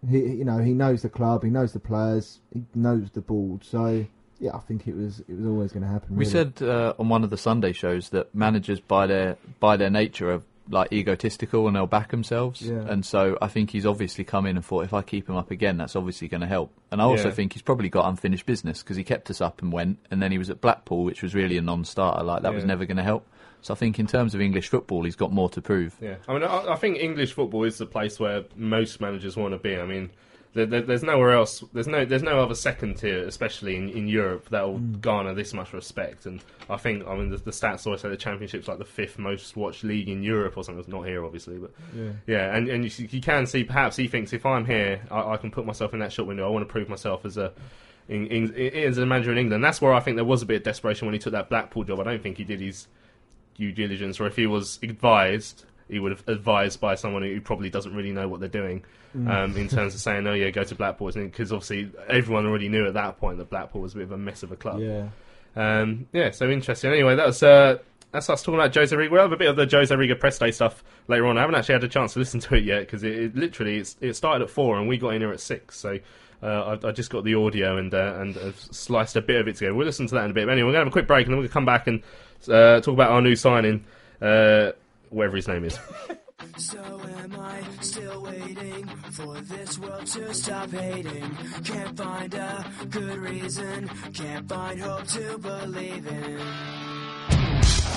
he 0.08 0.18
you 0.18 0.44
know 0.44 0.58
he 0.58 0.72
knows 0.72 1.02
the 1.02 1.08
club, 1.08 1.44
he 1.44 1.50
knows 1.50 1.72
the 1.72 1.80
players, 1.80 2.40
he 2.52 2.64
knows 2.74 3.10
the 3.10 3.20
board, 3.20 3.64
so. 3.64 4.06
Yeah, 4.40 4.56
I 4.56 4.60
think 4.60 4.88
it 4.88 4.96
was 4.96 5.20
it 5.20 5.36
was 5.36 5.46
always 5.46 5.72
going 5.72 5.82
to 5.84 5.88
happen. 5.88 6.16
We 6.16 6.24
said 6.24 6.54
uh, 6.62 6.94
on 6.98 7.08
one 7.08 7.22
of 7.24 7.30
the 7.30 7.36
Sunday 7.36 7.72
shows 7.72 8.08
that 8.10 8.34
managers, 8.34 8.80
by 8.80 9.06
their 9.06 9.36
by 9.60 9.76
their 9.76 9.90
nature, 9.90 10.32
are 10.32 10.42
like 10.68 10.92
egotistical 10.92 11.66
and 11.66 11.74
they'll 11.74 11.86
back 11.86 12.10
themselves. 12.10 12.62
Yeah. 12.62 12.84
And 12.88 13.04
so 13.04 13.36
I 13.42 13.48
think 13.48 13.70
he's 13.70 13.84
obviously 13.84 14.22
come 14.24 14.46
in 14.46 14.56
and 14.56 14.64
thought, 14.64 14.84
if 14.84 14.94
I 14.94 15.02
keep 15.02 15.28
him 15.28 15.36
up 15.36 15.50
again, 15.50 15.76
that's 15.78 15.96
obviously 15.96 16.28
going 16.28 16.42
to 16.42 16.46
help. 16.46 16.72
And 16.92 17.02
I 17.02 17.06
also 17.06 17.28
Yeah. 17.28 17.34
think 17.34 17.54
he's 17.54 17.62
probably 17.62 17.88
got 17.88 18.08
unfinished 18.08 18.46
business 18.46 18.80
because 18.80 18.96
he 18.96 19.02
kept 19.02 19.30
us 19.30 19.40
up 19.40 19.62
and 19.62 19.72
went, 19.72 19.98
and 20.12 20.22
then 20.22 20.30
he 20.30 20.38
was 20.38 20.48
at 20.48 20.60
Blackpool, 20.60 21.02
which 21.04 21.22
was 21.22 21.34
really 21.34 21.56
a 21.58 21.62
non-starter. 21.62 22.22
Like 22.22 22.42
that 22.42 22.54
was 22.54 22.64
never 22.64 22.86
going 22.86 22.98
to 22.98 23.02
help. 23.02 23.26
So 23.62 23.74
I 23.74 23.76
think 23.76 23.98
in 23.98 24.06
terms 24.06 24.34
of 24.34 24.40
English 24.40 24.68
football, 24.68 25.02
he's 25.02 25.16
got 25.16 25.32
more 25.32 25.50
to 25.50 25.60
prove. 25.60 25.96
Yeah, 26.00 26.14
I 26.28 26.32
mean, 26.34 26.44
I, 26.44 26.72
I 26.72 26.76
think 26.76 26.96
English 26.98 27.32
football 27.34 27.64
is 27.64 27.76
the 27.76 27.84
place 27.86 28.18
where 28.18 28.44
most 28.56 29.00
managers 29.02 29.36
want 29.36 29.52
to 29.52 29.58
be. 29.58 29.76
I 29.76 29.84
mean, 29.84 30.10
there, 30.52 30.66
there, 30.66 30.82
there's 30.82 31.02
nowhere 31.02 31.32
else. 31.32 31.62
There's 31.72 31.86
no, 31.86 32.04
there's 32.04 32.22
no 32.22 32.40
other 32.40 32.54
second 32.54 32.96
tier, 32.96 33.20
especially 33.26 33.76
in, 33.76 33.88
in 33.88 34.08
Europe, 34.08 34.48
that 34.48 34.62
will 34.62 34.78
mm. 34.78 35.00
garner 35.00 35.32
this 35.32 35.54
much 35.54 35.72
respect. 35.72 36.26
And 36.26 36.42
I 36.68 36.76
think, 36.76 37.06
I 37.06 37.14
mean, 37.14 37.30
the, 37.30 37.36
the 37.36 37.52
stats 37.52 37.86
always 37.86 38.00
say 38.00 38.08
the 38.08 38.16
Championship's 38.16 38.66
like 38.66 38.78
the 38.78 38.84
fifth 38.84 39.18
most 39.18 39.56
watched 39.56 39.84
league 39.84 40.08
in 40.08 40.22
Europe 40.22 40.56
or 40.56 40.64
something. 40.64 40.80
It's 40.80 40.88
not 40.88 41.02
here, 41.02 41.24
obviously, 41.24 41.58
but 41.58 41.70
Yeah. 41.96 42.10
yeah. 42.26 42.56
And 42.56 42.68
and 42.68 42.84
you, 42.84 43.08
you 43.10 43.20
can 43.20 43.46
see, 43.46 43.62
perhaps 43.62 43.96
he 43.96 44.08
thinks 44.08 44.32
if 44.32 44.44
I'm 44.44 44.66
here, 44.66 45.00
I, 45.10 45.32
I 45.32 45.36
can 45.36 45.50
put 45.50 45.66
myself 45.66 45.92
in 45.92 46.00
that 46.00 46.12
shop 46.12 46.26
window. 46.26 46.46
I 46.46 46.50
want 46.50 46.66
to 46.66 46.72
prove 46.72 46.88
myself 46.88 47.24
as 47.24 47.36
a. 47.36 47.52
In, 48.08 48.26
in, 48.26 48.54
as 48.74 48.98
a 48.98 49.06
manager 49.06 49.30
in 49.30 49.38
England, 49.38 49.62
that's 49.62 49.80
where 49.80 49.94
I 49.94 50.00
think 50.00 50.16
there 50.16 50.24
was 50.24 50.42
a 50.42 50.46
bit 50.46 50.56
of 50.56 50.62
desperation 50.64 51.06
when 51.06 51.12
he 51.12 51.20
took 51.20 51.30
that 51.30 51.48
Blackpool 51.48 51.84
job. 51.84 52.00
I 52.00 52.02
don't 52.02 52.20
think 52.20 52.38
he 52.38 52.44
did 52.44 52.60
his 52.60 52.88
due 53.54 53.70
diligence, 53.70 54.18
or 54.18 54.26
if 54.26 54.34
he 54.34 54.48
was 54.48 54.80
advised, 54.82 55.64
he 55.90 55.98
would 55.98 56.12
have 56.12 56.28
advised 56.28 56.80
by 56.80 56.94
someone 56.94 57.22
who 57.22 57.40
probably 57.40 57.70
doesn't 57.70 57.94
really 57.94 58.12
know 58.12 58.28
what 58.28 58.40
they're 58.40 58.48
doing 58.48 58.84
um, 59.14 59.56
in 59.56 59.68
terms 59.68 59.94
of 59.94 60.00
saying, 60.00 60.26
"Oh 60.26 60.32
yeah, 60.32 60.50
go 60.50 60.64
to 60.64 60.74
Blackpool," 60.74 61.10
because 61.12 61.52
obviously 61.52 61.90
everyone 62.08 62.46
already 62.46 62.68
knew 62.68 62.86
at 62.86 62.94
that 62.94 63.18
point 63.18 63.38
that 63.38 63.50
Blackpool 63.50 63.82
was 63.82 63.94
a 63.94 63.96
bit 63.96 64.04
of 64.04 64.12
a 64.12 64.18
mess 64.18 64.42
of 64.42 64.52
a 64.52 64.56
club. 64.56 64.80
Yeah. 64.80 65.08
Um, 65.56 66.06
yeah, 66.12 66.30
so 66.30 66.48
interesting. 66.48 66.92
Anyway, 66.92 67.16
that 67.16 67.26
was 67.26 67.42
uh, 67.42 67.78
that's 68.12 68.30
us 68.30 68.42
talking 68.42 68.58
about 68.58 68.74
Jose 68.74 68.94
Riga. 68.94 69.12
We'll 69.12 69.22
have 69.22 69.32
a 69.32 69.36
bit 69.36 69.48
of 69.48 69.56
the 69.56 69.66
Jose 69.70 69.94
Riga 69.94 70.16
press 70.16 70.38
day 70.38 70.50
stuff 70.50 70.82
later 71.08 71.26
on. 71.26 71.38
I 71.38 71.40
haven't 71.40 71.56
actually 71.56 71.74
had 71.74 71.84
a 71.84 71.88
chance 71.88 72.14
to 72.14 72.18
listen 72.18 72.40
to 72.40 72.54
it 72.54 72.64
yet 72.64 72.80
because 72.80 73.02
it, 73.02 73.12
it 73.12 73.36
literally 73.36 73.78
it's, 73.78 73.96
it 74.00 74.14
started 74.14 74.44
at 74.44 74.50
four 74.50 74.78
and 74.78 74.88
we 74.88 74.98
got 74.98 75.10
in 75.10 75.20
here 75.20 75.32
at 75.32 75.40
six. 75.40 75.78
So. 75.78 75.98
Uh, 76.42 76.78
I, 76.82 76.88
I 76.88 76.92
just 76.92 77.10
got 77.10 77.22
the 77.22 77.34
audio 77.34 77.76
and 77.76 77.92
uh, 77.92 78.14
and 78.16 78.34
uh, 78.38 78.52
sliced 78.54 79.14
a 79.14 79.20
bit 79.20 79.42
of 79.42 79.46
it 79.46 79.56
together. 79.56 79.74
We'll 79.74 79.84
listen 79.84 80.06
to 80.06 80.14
that 80.14 80.24
in 80.24 80.30
a 80.30 80.32
bit. 80.32 80.46
But 80.46 80.52
anyway, 80.52 80.68
we're 80.68 80.72
going 80.72 80.86
to 80.86 80.86
have 80.86 80.86
a 80.86 80.90
quick 80.90 81.06
break 81.06 81.26
and 81.26 81.34
then 81.34 81.38
we'll 81.38 81.50
come 81.50 81.66
back 81.66 81.86
and 81.86 82.02
uh, 82.48 82.80
talk 82.80 82.94
about 82.94 83.10
our 83.10 83.20
new 83.20 83.36
signing, 83.36 83.84
uh, 84.22 84.72
whatever 85.10 85.36
his 85.36 85.48
name 85.48 85.64
is. 85.64 85.78
So 86.56 86.78
am 86.78 87.38
I 87.38 87.62
still 87.80 88.22
waiting 88.22 88.86
for 89.12 89.40
this 89.42 89.78
world 89.78 90.06
to 90.06 90.32
stop 90.34 90.70
hating? 90.70 91.36
Can't 91.64 91.96
find 91.96 92.34
a 92.34 92.64
good 92.88 93.18
reason, 93.18 93.88
can't 94.14 94.48
find 94.48 94.80
hope 94.80 95.06
to 95.08 95.38
believe 95.38 96.06
in. 96.06 96.38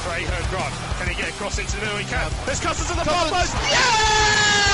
Trejo 0.04 0.50
Grant. 0.50 0.74
Can 1.00 1.08
he 1.08 1.16
get 1.16 1.30
across 1.30 1.58
into 1.58 1.76
the 1.78 1.86
middle? 1.86 1.98
He 1.98 2.06
can. 2.06 2.32
There's 2.46 2.60
Cousins 2.60 2.92
in 2.92 2.98
the 2.98 3.06
far 3.06 3.30
post. 3.30 3.54
Yeah! 3.72 4.74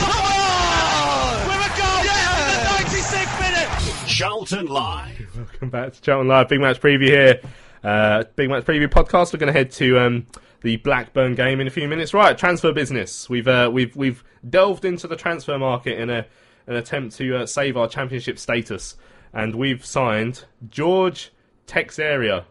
Come 0.00 0.10
on! 0.26 1.46
With 1.46 1.66
a 1.66 1.70
goal 1.78 2.00
in 2.00 2.06
the 2.50 2.60
96th 2.96 3.40
minute. 3.40 4.08
Charlton 4.08 4.66
Live. 4.66 5.36
Welcome 5.36 5.70
back 5.70 5.92
to 5.92 6.00
Charlton 6.02 6.26
Live, 6.28 6.48
big 6.48 6.60
match 6.60 6.80
preview 6.80 7.06
here. 7.06 7.40
Uh, 7.84 8.24
big 8.34 8.50
match 8.50 8.64
preview 8.64 8.88
podcast. 8.88 9.32
We're 9.32 9.38
going 9.38 9.52
to 9.52 9.58
head 9.58 9.70
to 9.72 10.00
um, 10.00 10.26
the 10.62 10.76
Blackburn 10.76 11.34
game 11.34 11.60
in 11.60 11.66
a 11.66 11.70
few 11.70 11.88
minutes. 11.88 12.12
Right, 12.14 12.36
transfer 12.36 12.72
business. 12.72 13.28
We've 13.28 13.48
uh, 13.48 13.70
we've 13.72 13.94
we've 13.96 14.24
delved 14.48 14.84
into 14.84 15.06
the 15.06 15.16
transfer 15.16 15.58
market 15.58 15.98
in 15.98 16.10
a 16.10 16.26
an 16.66 16.76
attempt 16.76 17.16
to 17.16 17.38
uh, 17.38 17.46
save 17.46 17.76
our 17.76 17.88
championship 17.88 18.38
status, 18.38 18.96
and 19.32 19.54
we've 19.56 19.84
signed 19.84 20.44
George 20.68 21.32
Texeria. 21.66 22.44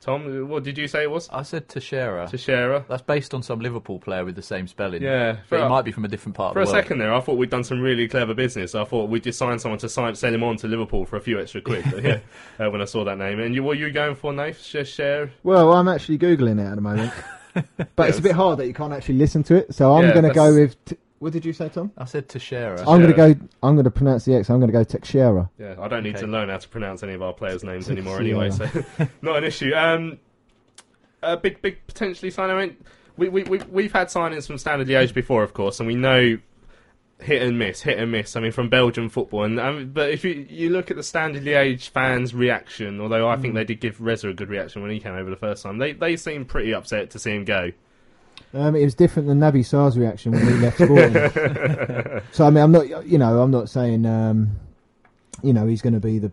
Tom, 0.00 0.48
what 0.48 0.62
did 0.62 0.78
you 0.78 0.88
say 0.88 1.02
it 1.02 1.10
was? 1.10 1.28
I 1.30 1.42
said 1.42 1.68
Teixeira. 1.68 2.26
Teixeira. 2.26 2.84
That's 2.88 3.02
based 3.02 3.34
on 3.34 3.42
some 3.42 3.60
Liverpool 3.60 3.98
player 3.98 4.24
with 4.24 4.34
the 4.34 4.42
same 4.42 4.66
spelling. 4.66 5.02
Yeah, 5.02 5.32
but 5.50 5.58
for- 5.58 5.62
he 5.62 5.68
might 5.68 5.82
be 5.84 5.92
from 5.92 6.06
a 6.06 6.08
different 6.08 6.36
part 6.36 6.54
For 6.54 6.60
a 6.60 6.62
of 6.62 6.68
the 6.68 6.72
world. 6.74 6.84
second 6.84 6.98
there, 7.00 7.12
I 7.12 7.20
thought 7.20 7.36
we'd 7.36 7.50
done 7.50 7.64
some 7.64 7.80
really 7.80 8.08
clever 8.08 8.32
business. 8.32 8.74
I 8.74 8.84
thought 8.84 9.10
we'd 9.10 9.22
just 9.24 9.38
sign 9.38 9.58
someone 9.58 9.78
to 9.80 9.88
sign, 9.90 10.14
sell 10.14 10.32
him 10.32 10.42
on 10.42 10.56
to 10.56 10.68
Liverpool 10.68 11.04
for 11.04 11.16
a 11.16 11.20
few 11.20 11.38
extra 11.38 11.60
quid. 11.60 11.84
Yeah, 12.02 12.20
uh, 12.66 12.70
when 12.70 12.80
I 12.80 12.86
saw 12.86 13.04
that 13.04 13.18
name, 13.18 13.40
and 13.40 13.54
you, 13.54 13.62
what 13.62 13.76
are 13.76 13.80
you 13.80 13.90
going 13.90 14.14
for, 14.14 14.32
Nath? 14.32 14.62
Sh- 14.62 14.86
Share? 14.88 15.30
Well, 15.42 15.72
I'm 15.74 15.86
actually 15.88 16.16
googling 16.18 16.58
it 16.58 16.66
at 16.70 16.76
the 16.76 16.80
moment, 16.80 17.12
but 17.96 18.08
it's 18.08 18.18
a 18.18 18.22
bit 18.22 18.32
hard 18.32 18.58
that 18.58 18.66
you 18.66 18.74
can't 18.74 18.92
actually 18.94 19.16
listen 19.16 19.42
to 19.44 19.54
it. 19.56 19.74
So 19.74 19.92
I'm 19.94 20.04
Yeah, 20.06 20.12
going 20.14 20.24
to 20.28 20.32
go 20.34 20.54
with. 20.54 20.82
T- 20.86 20.96
what 21.20 21.32
did 21.34 21.44
you 21.44 21.52
say, 21.52 21.68
Tom? 21.68 21.92
I 21.96 22.06
said 22.06 22.28
Teixeira. 22.28 22.80
I'm 22.80 23.00
going 23.00 23.10
to 23.10 23.12
go. 23.12 23.46
I'm 23.62 23.74
going 23.74 23.84
to 23.84 23.90
pronounce 23.90 24.24
the 24.24 24.34
X. 24.34 24.48
I'm 24.50 24.58
going 24.58 24.72
to 24.72 24.76
go 24.76 24.84
Texera. 24.84 25.48
Yeah, 25.58 25.76
I 25.78 25.86
don't 25.86 26.02
need 26.02 26.16
Okay. 26.16 26.24
to 26.24 26.26
learn 26.26 26.48
how 26.48 26.56
to 26.56 26.68
pronounce 26.68 27.02
any 27.02 27.12
of 27.12 27.22
our 27.22 27.34
players' 27.34 27.62
names 27.62 27.86
Six 27.86 27.92
anymore 27.92 28.18
anyway, 28.20 28.50
so 28.50 28.66
not 29.22 29.36
an 29.36 29.44
issue. 29.44 29.72
Um, 29.74 30.18
a 31.22 31.36
big, 31.36 31.60
big 31.60 31.86
potentially 31.86 32.30
sign. 32.30 32.48
I 32.50 32.58
mean, 32.66 32.76
we, 33.18 33.28
we, 33.28 33.42
we, 33.44 33.58
we've 33.70 33.92
had 33.92 34.08
signings 34.08 34.46
from 34.46 34.56
Standard 34.56 34.88
Liège 34.88 35.12
before, 35.12 35.42
of 35.42 35.52
course, 35.52 35.78
and 35.78 35.86
we 35.86 35.94
know 35.94 36.38
hit 37.20 37.42
and 37.42 37.58
miss, 37.58 37.82
hit 37.82 37.98
and 37.98 38.10
miss. 38.10 38.34
I 38.34 38.40
mean, 38.40 38.52
from 38.52 38.70
Belgian 38.70 39.10
football, 39.10 39.44
and 39.44 39.60
um, 39.60 39.90
but 39.92 40.10
if 40.10 40.24
you 40.24 40.46
you 40.48 40.70
look 40.70 40.90
at 40.90 40.96
the 40.96 41.02
Standard 41.02 41.44
Liège 41.44 41.90
fans' 41.90 42.34
reaction, 42.34 42.98
although 42.98 43.28
I 43.28 43.36
think 43.36 43.54
they 43.54 43.64
did 43.64 43.80
give 43.80 44.00
Reza 44.00 44.30
a 44.30 44.32
good 44.32 44.48
reaction 44.48 44.80
when 44.80 44.90
he 44.90 44.98
came 45.00 45.12
over 45.14 45.28
the 45.28 45.36
first 45.36 45.62
time, 45.64 45.76
they 45.76 45.92
they 45.92 46.16
seemed 46.16 46.48
pretty 46.48 46.72
upset 46.72 47.10
to 47.10 47.18
see 47.18 47.32
him 47.32 47.44
go. 47.44 47.72
Um, 48.52 48.74
it 48.74 48.82
was 48.84 48.94
different 48.94 49.28
than 49.28 49.38
Naby 49.38 49.64
Sarr's 49.64 49.96
reaction 49.96 50.32
when 50.32 50.46
he 50.46 50.54
left 50.54 50.76
Sporting. 50.76 52.22
so 52.32 52.46
I 52.46 52.50
mean, 52.50 52.64
I'm 52.64 52.72
not. 52.72 53.06
You 53.06 53.18
know, 53.18 53.40
I'm 53.42 53.50
not 53.50 53.68
saying. 53.68 54.04
Um, 54.06 54.56
you 55.42 55.52
know, 55.54 55.66
he's 55.66 55.80
going 55.80 55.94
to 55.94 56.00
be 56.00 56.18
the 56.18 56.30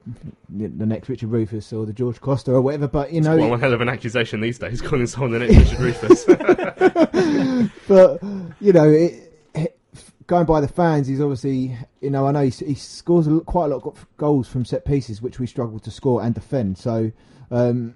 the 0.49 0.85
next 0.85 1.07
Richard 1.09 1.29
Rufus 1.29 1.71
or 1.71 1.85
the 1.85 1.93
George 1.93 2.19
Costa 2.19 2.51
or 2.51 2.61
whatever. 2.61 2.87
But 2.87 3.13
you 3.13 3.21
know, 3.21 3.37
Well, 3.37 3.51
one 3.51 3.59
hell 3.59 3.73
of 3.73 3.81
an 3.81 3.89
accusation 3.89 4.41
these 4.41 4.59
days, 4.59 4.81
calling 4.81 5.07
someone 5.07 5.31
the 5.31 5.39
next 5.39 5.55
Richard 5.71 5.79
Rufus. 5.79 6.25
but 7.87 8.21
you 8.59 8.73
know, 8.73 8.89
it, 8.89 9.33
it- 9.55 9.77
going 10.25 10.45
by 10.45 10.59
the 10.59 10.67
fans, 10.67 11.07
he's 11.07 11.21
obviously 11.21 11.77
you 12.01 12.09
know 12.09 12.27
I 12.27 12.31
know 12.31 12.41
he, 12.41 12.49
he 12.49 12.73
scores 12.75 13.27
a, 13.27 13.39
quite 13.41 13.65
a 13.65 13.75
lot 13.75 13.85
of 13.85 14.05
goals 14.17 14.47
from 14.47 14.65
set 14.65 14.85
pieces, 14.85 15.21
which 15.21 15.39
we 15.39 15.47
struggle 15.47 15.79
to 15.79 15.91
score 15.91 16.21
and 16.23 16.33
defend. 16.35 16.77
So 16.77 17.11
um, 17.51 17.95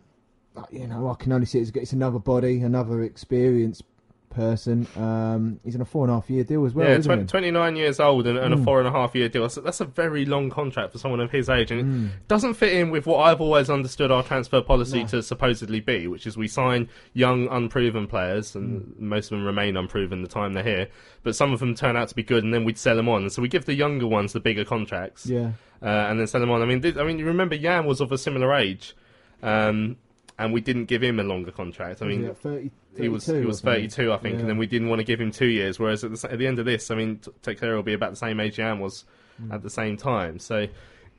you 0.72 0.88
know, 0.88 1.10
I 1.10 1.16
can 1.16 1.32
only 1.32 1.46
see 1.46 1.60
it 1.60 1.63
as 1.63 1.72
it's 1.72 1.94
another 1.94 2.20
body, 2.20 2.62
another 2.62 3.01
experienced 3.04 3.84
person. 4.31 4.88
Um, 4.97 5.59
he's 5.63 5.75
in 5.75 5.81
a 5.81 5.85
four 5.85 6.03
and 6.05 6.11
a 6.11 6.15
half 6.15 6.29
year 6.29 6.43
deal 6.43 6.65
as 6.65 6.73
well. 6.73 6.88
yeah, 6.88 6.93
isn't 6.95 7.03
20, 7.09 7.21
he? 7.23 7.27
29 7.27 7.75
years 7.75 8.00
old 8.00 8.25
and, 8.27 8.38
and 8.38 8.53
a 8.53 8.57
Mm. 8.57 8.63
four 8.63 8.79
and 8.79 8.88
a 8.88 8.91
half 8.91 9.13
year 9.13 9.29
deal. 9.29 9.43
That's, 9.43 9.55
that's 9.55 9.81
a 9.81 9.85
very 9.85 10.25
long 10.25 10.50
contract 10.50 10.91
for 10.93 10.97
someone 10.97 11.19
of 11.19 11.31
his 11.31 11.50
age, 11.50 11.69
and 11.71 11.83
Mm. 11.83 12.05
it 12.07 12.27
doesn't 12.27 12.55
fit 12.55 12.73
in 12.73 12.89
with 12.89 13.05
what 13.05 13.17
I've 13.19 13.41
always 13.41 13.69
understood 13.69 14.09
our 14.11 14.23
transfer 14.23 14.61
policy 14.61 15.01
No. 15.01 15.07
to 15.07 15.23
supposedly 15.23 15.79
be, 15.79 16.07
which 16.07 16.25
is 16.25 16.38
we 16.38 16.47
sign 16.47 16.89
young, 17.13 17.47
unproven 17.50 18.07
players, 18.07 18.55
and 18.55 18.81
Mm. 18.81 19.00
most 19.00 19.25
of 19.31 19.38
them 19.38 19.45
remain 19.45 19.77
unproven 19.77 20.21
the 20.21 20.27
time 20.27 20.53
they're 20.53 20.63
here. 20.63 20.88
But 21.23 21.35
some 21.35 21.53
of 21.53 21.59
them 21.59 21.75
turn 21.75 21.95
out 21.95 22.07
to 22.09 22.15
be 22.15 22.23
good, 22.23 22.43
and 22.43 22.53
then 22.53 22.63
we'd 22.63 22.77
sell 22.77 22.95
them 22.95 23.09
on. 23.09 23.21
And 23.23 23.31
so 23.31 23.41
we 23.41 23.47
give 23.47 23.65
the 23.65 23.75
younger 23.75 24.07
ones 24.07 24.33
the 24.33 24.39
bigger 24.39 24.65
contracts, 24.65 25.27
Yeah. 25.27 25.51
uh, 25.83 25.85
and 25.88 26.19
then 26.19 26.27
sell 26.27 26.41
them 26.41 26.51
on. 26.51 26.61
I 26.61 26.65
mean, 26.65 26.81
th- 26.81 26.97
I 26.97 27.03
mean, 27.03 27.19
you 27.19 27.25
remember 27.25 27.55
Yann 27.55 27.85
was 27.85 28.01
of 28.01 28.11
a 28.11 28.17
similar 28.17 28.53
age, 28.53 28.95
um, 29.43 29.97
and 30.39 30.53
we 30.53 30.61
didn't 30.61 30.85
give 30.85 31.03
him 31.03 31.19
a 31.19 31.23
longer 31.23 31.51
contract. 31.51 32.01
I 32.01 32.05
mean, 32.07 32.21
he 32.21 32.27
at 32.27 32.38
30, 32.38 32.71
he 32.98 33.10
was 33.10 33.25
32 33.25 33.41
he 33.41 33.45
was 33.48 33.60
something? 33.60 33.74
32, 33.89 34.12
I 34.13 34.17
think, 34.17 34.33
Yeah. 34.36 34.39
and 34.41 34.50
then 34.50 34.57
we 34.57 34.67
didn't 34.67 34.89
want 34.89 35.00
to 35.00 35.05
give 35.05 35.19
him 35.21 35.31
two 35.31 35.48
years. 35.48 35.79
Whereas 35.79 36.03
at 36.03 36.13
the, 36.13 36.31
at 36.31 36.39
the 36.39 36.48
end 36.48 36.60
of 36.60 36.65
this, 36.65 36.91
I 36.91 36.95
mean, 36.95 37.17
T- 37.19 37.31
Texera 37.43 37.75
will 37.75 37.83
be 37.83 37.93
about 37.93 38.12
the 38.12 38.17
same 38.17 38.39
age 38.39 38.57
Yann 38.60 38.79
was 38.79 39.05
Mm. 39.41 39.53
at 39.53 39.63
the 39.63 39.69
same 39.69 39.95
time. 39.98 40.38
So 40.39 40.67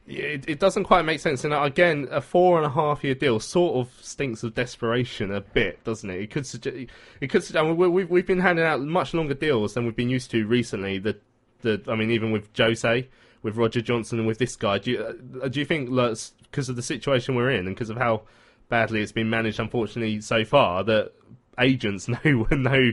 it, 0.06 0.44
it 0.48 0.58
doesn't 0.60 0.84
quite 0.84 1.02
make 1.04 1.18
sense. 1.20 1.44
And 1.44 1.54
uh, 1.54 1.62
again, 1.62 2.08
a 2.10 2.20
four 2.20 2.56
and 2.58 2.66
a 2.66 2.70
half 2.70 3.02
year 3.02 3.14
deal 3.14 3.40
sort 3.40 3.76
of 3.76 3.92
stinks 4.04 4.42
of 4.42 4.54
desperation 4.54 5.32
a 5.32 5.40
bit, 5.40 5.82
doesn't 5.84 6.08
it? 6.10 6.20
It 6.20 6.30
could 6.30 6.46
suggest 6.46 6.76
it 7.20 7.26
could. 7.28 7.56
I 7.56 7.62
mean, 7.62 7.76
we, 7.76 7.88
we've 7.88 8.10
we've 8.10 8.26
been 8.26 8.40
handing 8.40 8.64
out 8.64 8.80
much 8.80 9.14
longer 9.14 9.34
deals 9.34 9.74
than 9.74 9.84
we've 9.86 9.96
been 9.96 10.10
used 10.10 10.30
to 10.32 10.46
recently. 10.46 10.98
The 10.98 11.16
the 11.62 11.82
I 11.88 11.94
mean, 11.94 12.10
even 12.10 12.30
with 12.32 12.48
Jose. 12.56 13.08
With 13.42 13.56
Roger 13.56 13.80
Johnson 13.80 14.20
and 14.20 14.28
with 14.28 14.38
this 14.38 14.54
guy, 14.54 14.78
do 14.78 14.92
you, 14.92 15.02
uh, 15.42 15.48
do 15.48 15.58
you 15.58 15.66
think 15.66 15.90
because 15.90 16.68
of 16.68 16.76
the 16.76 16.82
situation 16.82 17.34
we're 17.34 17.50
in 17.50 17.66
and 17.66 17.74
because 17.74 17.90
of 17.90 17.96
how 17.96 18.22
badly 18.68 19.02
it's 19.02 19.10
been 19.10 19.30
managed, 19.30 19.58
unfortunately, 19.58 20.20
so 20.20 20.44
far, 20.44 20.84
that 20.84 21.10
agents 21.58 22.08
know 22.24 22.46
know 22.50 22.92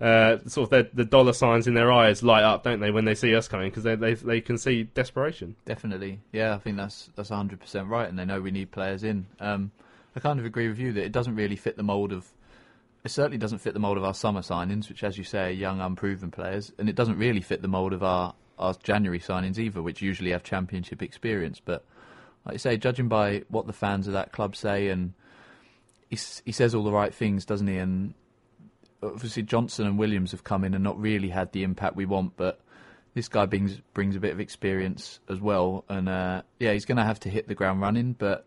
uh, 0.00 0.38
sort 0.46 0.66
of 0.66 0.70
their, 0.70 0.88
the 0.94 1.04
dollar 1.04 1.32
signs 1.32 1.66
in 1.66 1.74
their 1.74 1.90
eyes 1.90 2.22
light 2.22 2.44
up, 2.44 2.62
don't 2.62 2.80
they, 2.80 2.90
when 2.90 3.04
they 3.04 3.14
see 3.14 3.34
us 3.34 3.48
coming 3.48 3.68
because 3.68 3.82
they, 3.82 3.96
they 3.96 4.14
they 4.14 4.40
can 4.40 4.56
see 4.56 4.84
desperation. 4.84 5.56
Definitely, 5.64 6.20
yeah. 6.32 6.54
I 6.54 6.58
think 6.58 6.76
that's 6.76 7.10
that's 7.16 7.30
hundred 7.30 7.60
percent 7.60 7.88
right, 7.88 8.08
and 8.08 8.18
they 8.18 8.24
know 8.24 8.40
we 8.40 8.50
need 8.50 8.70
players 8.70 9.02
in. 9.02 9.26
Um, 9.40 9.72
I 10.14 10.20
kind 10.20 10.38
of 10.38 10.46
agree 10.46 10.68
with 10.68 10.78
you 10.78 10.92
that 10.92 11.04
it 11.04 11.12
doesn't 11.12 11.34
really 11.34 11.56
fit 11.56 11.76
the 11.76 11.82
mold 11.82 12.12
of. 12.12 12.26
It 13.04 13.10
certainly 13.10 13.38
doesn't 13.38 13.58
fit 13.58 13.74
the 13.74 13.80
mold 13.80 13.96
of 13.96 14.04
our 14.04 14.14
summer 14.14 14.42
signings, 14.42 14.88
which, 14.88 15.04
as 15.04 15.16
you 15.16 15.24
say, 15.24 15.48
are 15.48 15.50
young, 15.50 15.80
unproven 15.80 16.30
players, 16.30 16.72
and 16.78 16.88
it 16.88 16.96
doesn't 16.96 17.16
really 17.16 17.40
fit 17.40 17.62
the 17.62 17.68
mold 17.68 17.92
of 17.92 18.02
our 18.02 18.34
our 18.58 18.74
January 18.82 19.20
signings 19.20 19.58
either, 19.58 19.82
which 19.82 20.02
usually 20.02 20.30
have 20.30 20.42
championship 20.42 21.02
experience. 21.02 21.60
But 21.64 21.84
like 22.44 22.54
you 22.54 22.58
say, 22.58 22.76
judging 22.76 23.08
by 23.08 23.42
what 23.48 23.66
the 23.66 23.72
fans 23.72 24.06
of 24.06 24.12
that 24.12 24.30
club 24.30 24.54
say, 24.54 24.88
and 24.88 25.14
he 26.08 26.18
he 26.44 26.52
says 26.52 26.74
all 26.74 26.84
the 26.84 26.92
right 26.92 27.14
things, 27.14 27.44
doesn't 27.44 27.66
he? 27.66 27.76
And 27.76 28.14
obviously 29.02 29.42
Johnson 29.42 29.86
and 29.86 29.98
Williams 29.98 30.32
have 30.32 30.44
come 30.44 30.64
in 30.64 30.74
and 30.74 30.82
not 30.82 30.98
really 30.98 31.28
had 31.28 31.52
the 31.52 31.62
impact 31.62 31.96
we 31.96 32.06
want, 32.06 32.36
but 32.36 32.60
this 33.14 33.28
guy 33.28 33.46
brings 33.46 33.80
brings 33.94 34.16
a 34.16 34.20
bit 34.20 34.32
of 34.32 34.40
experience 34.40 35.20
as 35.28 35.40
well, 35.40 35.84
and 35.88 36.08
uh, 36.08 36.42
yeah, 36.58 36.72
he's 36.72 36.84
going 36.84 36.98
to 36.98 37.04
have 37.04 37.20
to 37.20 37.28
hit 37.28 37.48
the 37.48 37.54
ground 37.54 37.80
running. 37.80 38.12
But 38.12 38.46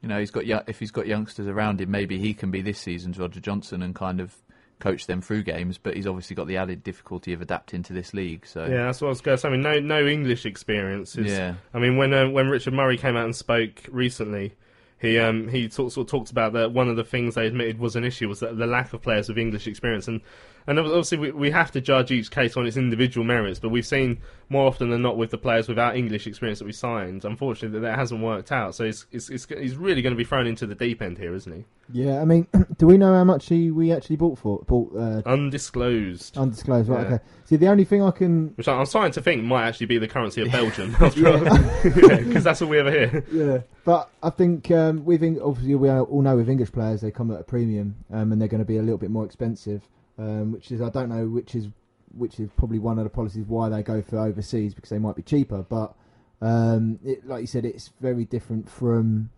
you 0.00 0.08
know, 0.08 0.18
he's 0.18 0.30
got 0.30 0.44
if 0.68 0.78
he's 0.78 0.90
got 0.90 1.06
youngsters 1.06 1.46
around 1.46 1.80
him, 1.80 1.90
maybe 1.90 2.18
he 2.18 2.34
can 2.34 2.50
be 2.50 2.62
this 2.62 2.78
season's 2.78 3.18
Roger 3.18 3.40
Johnson 3.40 3.82
and 3.82 3.94
kind 3.94 4.20
of 4.20 4.34
coach 4.78 5.06
them 5.06 5.22
through 5.22 5.42
games. 5.42 5.78
But 5.78 5.96
he's 5.96 6.06
obviously 6.06 6.36
got 6.36 6.46
the 6.46 6.56
added 6.56 6.82
difficulty 6.82 7.32
of 7.32 7.40
adapting 7.40 7.82
to 7.84 7.92
this 7.92 8.14
league. 8.14 8.46
So 8.46 8.66
Yeah, 8.66 8.84
that's 8.84 9.00
what 9.00 9.08
I 9.08 9.10
was 9.10 9.20
going 9.20 9.36
to 9.36 9.40
say. 9.40 9.48
I 9.48 9.50
mean, 9.50 9.62
no 9.62 9.80
no 9.80 10.06
English 10.06 10.46
experience. 10.46 11.16
Is, 11.16 11.32
Yeah. 11.32 11.54
I 11.74 11.78
mean, 11.78 11.96
when 11.96 12.12
uh, 12.12 12.28
when 12.28 12.48
Richard 12.48 12.74
Murray 12.74 12.98
came 12.98 13.16
out 13.16 13.24
and 13.24 13.34
spoke 13.34 13.82
recently, 13.90 14.54
he 15.00 15.18
um 15.18 15.48
he 15.48 15.68
sort 15.68 15.92
sort 15.92 16.06
of 16.06 16.10
talked 16.10 16.30
about 16.30 16.52
that 16.54 16.72
one 16.72 16.88
of 16.88 16.96
the 16.96 17.04
things 17.04 17.34
they 17.34 17.46
admitted 17.46 17.78
was 17.78 17.96
an 17.96 18.04
issue 18.04 18.28
was 18.28 18.40
the 18.40 18.52
lack 18.52 18.92
of 18.92 19.02
players 19.02 19.28
with 19.28 19.38
English 19.38 19.66
experience 19.66 20.08
and. 20.08 20.20
And 20.66 20.78
obviously, 20.78 21.18
we, 21.18 21.30
we 21.30 21.50
have 21.50 21.70
to 21.72 21.80
judge 21.80 22.10
each 22.10 22.30
case 22.30 22.56
on 22.56 22.66
its 22.66 22.76
individual 22.76 23.24
merits, 23.24 23.58
but 23.60 23.68
we've 23.68 23.86
seen 23.86 24.18
more 24.48 24.66
often 24.66 24.90
than 24.90 25.02
not 25.02 25.16
with 25.16 25.30
the 25.30 25.38
players 25.38 25.68
without 25.68 25.96
English 25.96 26.26
experience 26.26 26.58
that 26.58 26.64
we 26.64 26.72
signed. 26.72 27.24
Unfortunately, 27.24 27.78
that, 27.78 27.86
that 27.86 27.98
hasn't 27.98 28.20
worked 28.22 28.50
out. 28.52 28.74
So 28.74 28.84
it's, 28.84 29.06
it's, 29.12 29.28
it's, 29.28 29.46
he's 29.46 29.76
really 29.76 30.02
going 30.02 30.12
to 30.12 30.16
be 30.16 30.24
thrown 30.24 30.46
into 30.46 30.66
the 30.66 30.74
deep 30.74 31.02
end 31.02 31.18
here, 31.18 31.34
isn't 31.34 31.52
he? 31.52 31.64
Yeah, 31.92 32.20
I 32.20 32.24
mean, 32.24 32.46
do 32.78 32.86
we 32.86 32.96
know 32.98 33.14
how 33.14 33.24
much 33.24 33.48
he 33.48 33.70
we 33.70 33.92
actually 33.92 34.16
bought 34.16 34.38
for? 34.38 34.60
Bought 34.66 34.92
uh, 34.96 35.22
Undisclosed. 35.26 36.36
undisclosed, 36.36 36.88
right? 36.88 37.08
Yeah. 37.08 37.14
Okay. 37.14 37.24
See, 37.44 37.56
the 37.56 37.68
only 37.68 37.84
thing 37.84 38.02
I 38.02 38.10
can 38.10 38.48
Which 38.56 38.66
I'm 38.68 38.86
starting 38.86 39.12
to 39.12 39.22
think 39.22 39.44
might 39.44 39.66
actually 39.66 39.86
be 39.86 39.98
the 39.98 40.08
currency 40.08 40.42
of 40.42 40.50
Belgium, 40.52 40.96
after. 41.00 41.38
Because 42.26 42.44
that's 42.44 42.60
all 42.62 42.68
we 42.68 42.78
ever 42.78 42.90
hear. 42.90 43.24
yeah, 43.32 43.58
but 43.84 44.10
I 44.22 44.30
think 44.30 44.70
um, 44.70 45.04
with 45.04 45.22
obviously 45.40 45.74
we 45.76 45.88
all 45.90 46.22
know 46.22 46.36
with 46.36 46.48
English 46.48 46.72
players 46.72 47.00
they 47.00 47.10
come 47.10 47.30
at 47.30 47.40
a 47.40 47.44
premium 47.44 47.96
um, 48.12 48.32
and 48.32 48.40
they're 48.40 48.48
going 48.48 48.60
to 48.60 48.64
be 48.66 48.78
a 48.78 48.82
little 48.82 48.98
bit 48.98 49.10
more 49.10 49.24
expensive, 49.24 49.88
um, 50.18 50.52
which 50.52 50.70
is 50.70 50.80
I 50.80 50.90
don't 50.90 51.08
know 51.08 51.26
which 51.26 51.54
is 51.54 51.68
which 52.16 52.40
is 52.40 52.48
probably 52.56 52.78
one 52.78 52.98
of 52.98 53.04
the 53.04 53.10
policies 53.10 53.44
why 53.46 53.68
they 53.68 53.82
go 53.82 54.02
for 54.02 54.18
overseas 54.18 54.74
because 54.74 54.90
they 54.90 54.98
might 54.98 55.16
be 55.16 55.22
cheaper. 55.22 55.62
But 55.62 55.94
um, 56.40 56.98
it, 57.04 57.26
like 57.26 57.42
you 57.42 57.46
said, 57.46 57.64
it's 57.64 57.90
very 58.00 58.24
different 58.24 58.68
from 58.68 59.30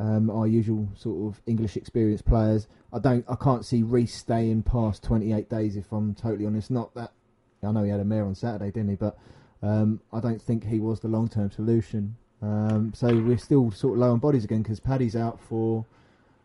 um, 0.00 0.30
our 0.30 0.46
usual 0.46 0.88
sort 0.96 1.32
of 1.32 1.40
English 1.46 1.76
experienced 1.76 2.24
players. 2.24 2.66
I 2.92 2.98
don't, 2.98 3.24
I 3.28 3.36
can't 3.36 3.64
see 3.64 3.82
Reece 3.82 4.14
staying 4.14 4.62
past 4.64 5.02
28 5.04 5.48
days 5.48 5.76
if 5.76 5.92
I'm 5.92 6.14
totally 6.14 6.46
honest. 6.46 6.70
Not 6.70 6.94
that 6.94 7.12
I 7.62 7.70
know 7.72 7.84
he 7.84 7.90
had 7.90 8.00
a 8.00 8.04
mare 8.04 8.24
on 8.24 8.34
Saturday, 8.34 8.70
didn't 8.70 8.90
he? 8.90 8.96
But 8.96 9.16
um, 9.62 10.00
I 10.12 10.20
don't 10.20 10.40
think 10.40 10.66
he 10.66 10.80
was 10.80 11.00
the 11.00 11.08
long 11.08 11.28
term 11.28 11.50
solution. 11.50 12.16
Um, 12.42 12.92
so 12.94 13.08
we're 13.08 13.38
still 13.38 13.70
sort 13.70 13.94
of 13.94 14.00
low 14.00 14.12
on 14.12 14.18
bodies 14.18 14.44
again 14.44 14.62
because 14.62 14.80
Paddy's 14.80 15.16
out 15.16 15.38
for. 15.48 15.86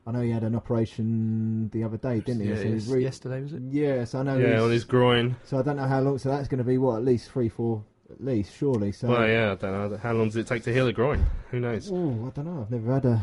I 0.10 0.12
know 0.12 0.22
he 0.22 0.32
had 0.32 0.44
an 0.44 0.56
operation 0.56 1.70
the 1.70 1.84
other 1.84 1.98
day, 1.98 2.20
didn't 2.20 2.42
he? 2.42 2.50
Yeah, 2.50 2.56
So 2.56 2.64
he's 2.64 2.88
yes- 2.88 2.96
re- 2.96 3.04
yesterday 3.04 3.42
was 3.44 3.54
it? 3.54 3.62
Yes, 3.70 4.16
I 4.16 4.24
know. 4.24 4.38
Yeah, 4.40 4.48
he's- 4.48 4.62
on 4.64 4.72
his 4.72 4.84
groin. 4.84 5.36
So 5.46 5.60
I 5.60 5.62
don't 5.62 5.76
know 5.76 5.86
how 5.88 6.00
long. 6.02 6.18
So 6.18 6.30
that's 6.30 6.48
going 6.48 6.58
to 6.58 6.64
be 6.64 6.80
what 6.80 6.96
at 6.96 7.06
least 7.06 7.30
three, 7.30 7.48
four, 7.48 7.84
at 8.10 8.20
least 8.24 8.56
surely. 8.58 8.92
So 8.92 9.10
Well, 9.10 9.28
yeah, 9.28 9.52
I 9.52 9.56
don't 9.56 9.92
know. 9.92 9.98
How 9.98 10.14
long 10.14 10.26
does 10.30 10.36
it 10.38 10.48
take 10.48 10.64
to 10.64 10.74
heal 10.74 10.88
a 10.88 10.94
groin? 10.94 11.24
Who 11.52 11.60
knows? 11.60 11.92
Oh, 11.94 12.26
I 12.26 12.30
don't 12.32 12.46
know. 12.46 12.62
I've 12.62 12.72
never 12.72 12.92
had 12.92 13.06
a 13.06 13.22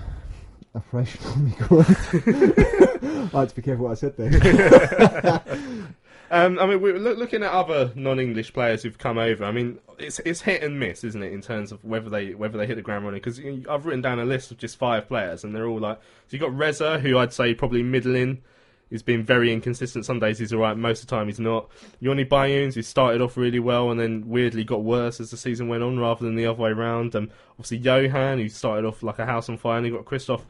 operation 0.76 1.20
on 1.26 1.44
my 1.48 1.54
groin. 1.56 1.86
I 3.34 3.40
had 3.40 3.48
to 3.48 3.56
be 3.56 3.62
careful 3.62 3.86
what 3.86 3.90
I 3.90 3.94
said 3.94 4.16
there. 4.16 5.42
Um, 6.30 6.58
I 6.58 6.66
mean, 6.66 6.80
we're 6.80 6.98
look, 6.98 7.18
looking 7.18 7.42
at 7.42 7.52
other 7.52 7.92
non-English 7.94 8.52
players 8.52 8.82
who've 8.82 8.98
come 8.98 9.18
over. 9.18 9.44
I 9.44 9.52
mean, 9.52 9.78
it's 9.98 10.18
it's 10.20 10.40
hit 10.40 10.62
and 10.62 10.78
miss, 10.78 11.04
isn't 11.04 11.22
it, 11.22 11.32
in 11.32 11.40
terms 11.40 11.72
of 11.72 11.84
whether 11.84 12.10
they 12.10 12.34
whether 12.34 12.58
they 12.58 12.66
hit 12.66 12.76
the 12.76 12.82
ground 12.82 13.04
running? 13.04 13.20
Because 13.20 13.38
you 13.38 13.58
know, 13.58 13.72
I've 13.72 13.86
written 13.86 14.02
down 14.02 14.18
a 14.18 14.24
list 14.24 14.50
of 14.50 14.58
just 14.58 14.76
five 14.76 15.08
players, 15.08 15.44
and 15.44 15.54
they're 15.54 15.66
all 15.66 15.78
like. 15.78 15.98
So 16.28 16.36
you 16.36 16.38
have 16.40 16.50
got 16.50 16.58
Reza, 16.58 16.98
who 16.98 17.18
I'd 17.18 17.32
say 17.32 17.54
probably 17.54 17.82
middling. 17.82 18.42
He's 18.90 19.02
been 19.02 19.24
very 19.24 19.52
inconsistent. 19.52 20.04
Some 20.04 20.20
days 20.20 20.38
he's 20.38 20.52
alright, 20.52 20.76
most 20.76 21.02
of 21.02 21.08
the 21.08 21.16
time 21.16 21.26
he's 21.26 21.40
not. 21.40 21.68
Yoni 21.98 22.24
Buyens, 22.24 22.74
who 22.74 22.82
started 22.82 23.20
off 23.20 23.36
really 23.36 23.58
well 23.58 23.90
and 23.90 23.98
then 23.98 24.28
weirdly 24.28 24.62
got 24.62 24.84
worse 24.84 25.18
as 25.18 25.32
the 25.32 25.36
season 25.36 25.66
went 25.66 25.82
on, 25.82 25.98
rather 25.98 26.24
than 26.24 26.36
the 26.36 26.46
other 26.46 26.62
way 26.62 26.70
around. 26.70 27.16
Um, 27.16 27.30
obviously 27.58 27.78
Johan, 27.78 28.38
who 28.38 28.48
started 28.48 28.86
off 28.86 29.02
like 29.02 29.18
a 29.18 29.26
house 29.26 29.48
on 29.48 29.58
fire, 29.58 29.78
and 29.78 29.86
he 29.86 29.90
got 29.90 30.04
Christophe 30.04 30.46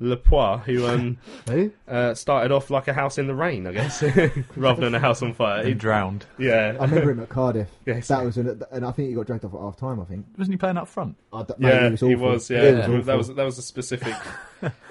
Lepoint, 0.00 0.62
who 0.64 0.86
um, 0.86 1.18
Who? 1.48 1.72
uh, 1.88 2.14
started 2.14 2.52
off 2.52 2.70
like 2.70 2.86
a 2.88 2.92
house 2.92 3.18
in 3.18 3.26
the 3.26 3.34
rain, 3.34 3.66
I 3.66 3.72
guess, 3.72 4.02
rather 4.56 4.82
than 4.82 4.94
a 4.94 5.00
house 5.00 5.22
on 5.22 5.34
fire. 5.34 5.62
He 5.62 5.70
He- 5.70 5.74
drowned. 5.74 6.26
yeah, 6.38 6.76
I 6.78 6.84
remember 6.84 7.10
him 7.10 7.20
at 7.20 7.28
Cardiff. 7.28 7.68
Yes. 7.84 8.08
That 8.08 8.24
was, 8.24 8.36
an, 8.36 8.62
and 8.70 8.84
I 8.84 8.92
think 8.92 9.08
he 9.08 9.14
got 9.14 9.26
dragged 9.26 9.44
off 9.44 9.54
at 9.54 9.60
half 9.60 9.76
time. 9.76 10.00
I 10.00 10.04
think. 10.04 10.26
Wasn't 10.36 10.52
he 10.54 10.58
playing 10.58 10.76
up 10.76 10.88
front? 10.88 11.16
I 11.32 11.42
d- 11.42 11.54
mate, 11.58 11.68
yeah, 11.68 11.86
it 11.86 11.90
was 11.92 12.00
he 12.00 12.14
was. 12.14 12.50
Yeah, 12.50 12.62
It 12.62 12.88
was 12.88 13.06
that 13.06 13.16
was 13.16 13.28
that 13.28 13.44
was 13.44 13.58
a 13.58 13.62
specific 13.62 14.14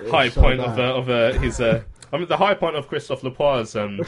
high 0.09 0.29
so 0.29 0.41
point 0.41 0.59
of 0.59 0.77
uh, 0.77 0.95
of 0.95 1.09
uh, 1.09 1.33
his. 1.39 1.61
Uh, 1.61 1.83
I 2.11 2.17
mean, 2.17 2.27
the 2.27 2.37
high 2.37 2.53
point 2.53 2.75
of 2.77 2.87
Christophe 2.87 3.21
Lepoint's 3.21 3.75
um, 3.75 3.99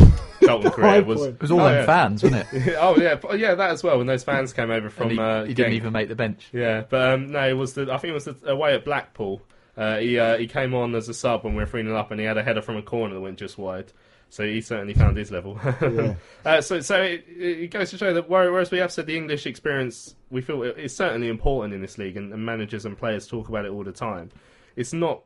Charlton 0.42 0.72
career 0.72 1.04
was. 1.04 1.20
point. 1.20 1.34
It 1.36 1.42
was 1.42 1.52
all 1.52 1.62
oh, 1.62 1.66
them 1.66 1.76
yeah. 1.76 1.86
fans, 1.86 2.24
wasn't 2.24 2.48
it? 2.54 2.76
oh 2.80 2.98
yeah, 2.98 3.36
yeah, 3.36 3.56
that 3.56 3.72
as 3.72 3.84
well. 3.84 3.98
When 3.98 4.08
those 4.08 4.24
fans 4.24 4.54
came 4.54 4.72
over 4.72 4.90
from, 4.90 5.10
and 5.10 5.12
he, 5.12 5.20
uh, 5.20 5.44
he 5.46 5.54
didn't 5.54 5.74
even 5.74 5.94
make 5.94 6.08
the 6.10 6.16
bench. 6.16 6.50
Yeah, 6.54 6.84
but 6.90 7.14
um, 7.14 7.32
no, 7.32 7.48
it 7.48 7.54
was 7.54 7.74
the. 7.74 7.92
I 7.92 7.98
think 7.98 8.12
it 8.12 8.14
was 8.14 8.26
the 8.26 8.38
away 8.52 8.74
at 8.76 8.84
Blackpool. 8.86 9.42
Uh, 9.80 9.98
he 10.00 10.20
uh, 10.20 10.38
he 10.38 10.46
came 10.46 10.74
on 10.74 10.94
as 10.94 11.08
a 11.08 11.14
sub 11.14 11.44
when 11.46 11.54
we 11.56 11.60
were 11.64 11.66
three 11.66 11.84
0 11.84 11.96
up, 11.96 12.12
and 12.12 12.20
he 12.20 12.26
had 12.26 12.38
a 12.38 12.44
header 12.44 12.62
from 12.62 12.76
a 12.76 12.82
corner 12.82 13.14
that 13.16 13.22
went 13.22 13.40
just 13.40 13.58
wide. 13.58 13.94
So 14.32 14.46
he 14.46 14.62
certainly 14.62 14.94
found 14.94 15.18
his 15.18 15.32
level. 15.32 15.58
Yeah. 15.82 16.16
uh, 16.46 16.62
so 16.62 16.82
so 16.82 17.02
it, 17.02 17.24
it 17.28 17.72
goes 17.72 17.90
to 17.92 17.98
show 17.98 18.14
that 18.14 18.30
whereas 18.30 18.70
we 18.72 18.78
have 18.80 18.92
said 18.92 19.06
the 19.08 19.16
English 19.18 19.46
experience, 19.48 20.16
we 20.30 20.42
feel 20.42 20.62
it- 20.64 20.76
it's 20.78 20.94
certainly 20.94 21.30
important 21.30 21.74
in 21.74 21.82
this 21.82 21.98
league, 21.98 22.18
and, 22.18 22.32
and 22.34 22.46
managers 22.46 22.86
and 22.86 22.98
players 22.98 23.26
talk 23.26 23.48
about 23.50 23.66
it 23.66 23.72
all 23.72 23.84
the 23.86 23.92
time. 23.94 24.30
It's 24.76 24.92
not 24.94 25.22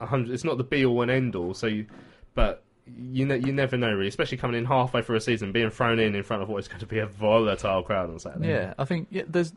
a 0.00 0.06
hundred. 0.06 0.32
It's 0.32 0.42
not 0.44 0.56
the 0.58 0.64
be 0.64 0.84
all 0.86 1.02
and 1.02 1.10
end 1.10 1.36
all. 1.36 1.52
So, 1.54 1.66
you, 1.66 1.86
but 2.34 2.64
you 2.86 3.26
ne- 3.26 3.38
you 3.46 3.52
never 3.52 3.76
know 3.76 3.92
really, 3.92 4.08
especially 4.08 4.38
coming 4.38 4.56
in 4.56 4.64
halfway 4.64 5.02
through 5.02 5.16
a 5.16 5.20
season, 5.20 5.52
being 5.52 5.68
thrown 5.70 5.98
in 6.00 6.14
in 6.14 6.22
front 6.22 6.42
of 6.42 6.48
what 6.48 6.56
is 6.58 6.66
going 6.68 6.80
to 6.80 6.86
be 6.86 6.98
a 6.98 7.06
volatile 7.06 7.82
crowd 7.82 8.08
on 8.10 8.18
Saturday. 8.18 8.48
Yeah, 8.48 8.72
I 8.78 8.84
think 8.86 9.08
yeah, 9.10 9.22
there's. 9.28 9.52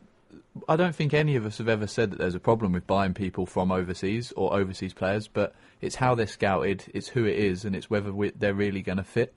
I 0.68 0.76
don't 0.76 0.94
think 0.94 1.14
any 1.14 1.36
of 1.36 1.46
us 1.46 1.58
have 1.58 1.68
ever 1.68 1.86
said 1.86 2.10
that 2.10 2.18
there's 2.18 2.34
a 2.34 2.40
problem 2.40 2.72
with 2.72 2.86
buying 2.86 3.14
people 3.14 3.46
from 3.46 3.72
overseas 3.72 4.32
or 4.32 4.54
overseas 4.54 4.92
players, 4.92 5.28
but 5.28 5.54
it's 5.80 5.96
how 5.96 6.14
they're 6.14 6.26
scouted, 6.26 6.84
it's 6.94 7.08
who 7.08 7.24
it 7.24 7.38
is, 7.38 7.64
and 7.64 7.74
it's 7.74 7.90
whether 7.90 8.12
they're 8.36 8.54
really 8.54 8.82
going 8.82 8.98
to 8.98 9.04
fit. 9.04 9.34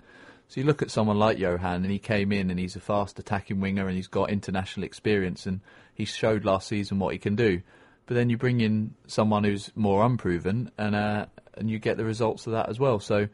So 0.48 0.60
you 0.62 0.68
look 0.68 0.82
at 0.82 0.92
someone 0.92 1.18
like 1.18 1.40
Johan, 1.40 1.84
and 1.84 1.92
he 1.92 2.00
came 2.00 2.32
in 2.32 2.52
and 2.52 2.60
he's 2.60 2.76
a 2.76 2.80
fast 2.80 3.18
attacking 3.18 3.62
winger, 3.62 3.88
and 3.88 3.96
he's 3.96 4.08
got 4.08 4.30
international 4.30 4.84
experience, 4.84 5.46
and 5.46 5.62
he 5.94 6.06
showed 6.06 6.46
last 6.46 6.68
season 6.68 7.00
what 7.00 7.14
he 7.14 7.20
can 7.20 7.36
do. 7.36 7.62
But 8.06 8.14
then 8.14 8.30
you 8.30 8.38
bring 8.38 8.62
in 8.62 8.94
someone 9.08 9.44
who's 9.44 9.72
more 9.76 10.06
unproven, 10.06 10.72
and 10.78 10.96
uh, 10.96 11.26
and 11.56 11.70
you 11.70 11.80
get 11.80 11.98
the 11.98 12.06
results 12.06 12.46
of 12.46 12.54
that 12.54 12.70
as 12.70 12.80
well. 12.80 13.00
So 13.00 13.28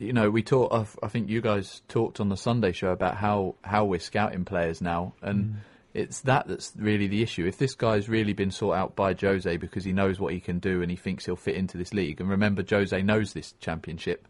you 0.00 0.12
know, 0.12 0.30
we 0.30 0.42
talked. 0.42 0.98
I- 1.02 1.08
think 1.08 1.28
you 1.28 1.40
guys 1.40 1.82
talked 1.88 2.20
on 2.20 2.28
the 2.28 2.36
Sunday 2.36 2.72
show 2.72 2.90
about 2.90 3.16
how 3.16 3.54
how 3.62 3.84
we're 3.84 4.00
scouting 4.00 4.44
players 4.44 4.80
now, 4.80 5.14
and 5.22 5.56
it's 5.94 6.20
that 6.22 6.46
that's 6.46 6.72
really 6.76 7.06
the 7.08 7.22
issue. 7.22 7.46
If 7.46 7.58
this 7.58 7.74
guy's 7.74 8.08
really 8.08 8.32
been 8.32 8.50
sought 8.50 8.74
out 8.74 8.96
by 8.96 9.14
Jose 9.14 9.56
because 9.56 9.84
he 9.84 9.92
knows 9.92 10.20
what 10.20 10.32
he 10.32 10.40
can 10.40 10.58
do 10.58 10.82
and 10.82 10.90
he 10.90 10.96
thinks 10.96 11.26
he'll 11.26 11.36
fit 11.36 11.56
into 11.56 11.76
this 11.78 11.92
league, 11.92 12.20
and 12.20 12.28
remember 12.30 12.64
Jose 12.68 13.00
knows 13.02 13.32
this 13.32 13.54
championship, 13.60 14.26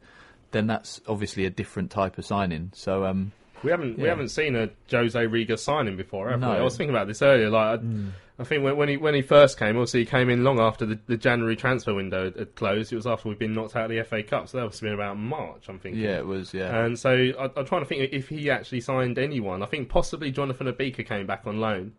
then 0.52 0.66
that's 0.66 1.00
obviously 1.06 1.44
a 1.46 1.50
different 1.50 1.90
type 1.90 2.18
of 2.18 2.24
signing. 2.26 2.70
So, 2.74 3.04
um, 3.04 3.32
We 3.62 3.70
haven't 3.70 3.98
we 3.98 4.08
haven't 4.08 4.30
seen 4.30 4.56
a 4.56 4.70
Jose 4.90 5.26
Riga 5.26 5.56
signing 5.58 5.96
before, 5.96 6.30
have 6.30 6.40
No. 6.40 6.50
we? 6.52 6.56
I 6.56 6.62
was 6.62 6.76
thinking 6.76 6.94
about 6.94 7.06
this 7.08 7.20
earlier. 7.22 7.50
Like, 7.50 7.80
I, 7.80 7.82
I 8.40 8.44
think 8.44 8.64
when, 8.64 8.76
when 8.76 8.88
he 8.88 8.96
when 8.96 9.14
he 9.14 9.20
first 9.22 9.59
came, 9.59 9.76
obviously 9.76 10.00
he 10.00 10.07
came 10.07 10.31
in 10.31 10.42
long 10.42 10.59
after 10.59 10.87
the, 10.87 10.98
the 11.07 11.16
January 11.18 11.57
transfer 11.57 11.92
window 11.94 12.24
had- 12.24 12.37
had 12.37 12.55
closed. 12.55 12.90
It 12.92 12.96
was 12.96 13.07
after 13.07 13.29
we'd 13.29 13.38
been 13.38 13.53
knocked 13.55 13.76
out 13.76 13.90
of 13.90 13.96
the 13.96 14.03
FA 14.03 14.22
Cup, 14.22 14.48
so 14.48 14.59
that 14.59 14.64
must 14.64 14.81
have 14.81 14.87
been 14.87 14.94
about 14.94 15.18
March, 15.18 15.68
I'm 15.68 15.79
thinking. 15.79 16.03
yeah, 16.03 16.16
it 16.18 16.26
was 16.26 16.55
yeah. 16.55 16.85
And 16.85 16.98
so 16.98 17.11
I, 17.38 17.50
I'm 17.57 17.66
trying 17.66 17.83
to 17.83 17.87
think 17.87 18.12
if 18.12 18.29
he 18.31 18.50
actually 18.50 18.81
signed 18.81 19.18
anyone. 19.18 19.62
I 19.62 19.66
think 19.66 19.88
possibly 19.90 20.31
Jonathan 20.31 20.66
Obika 20.68 21.07
came 21.07 21.26
back 21.26 21.42
on 21.46 21.61
loan 21.61 21.92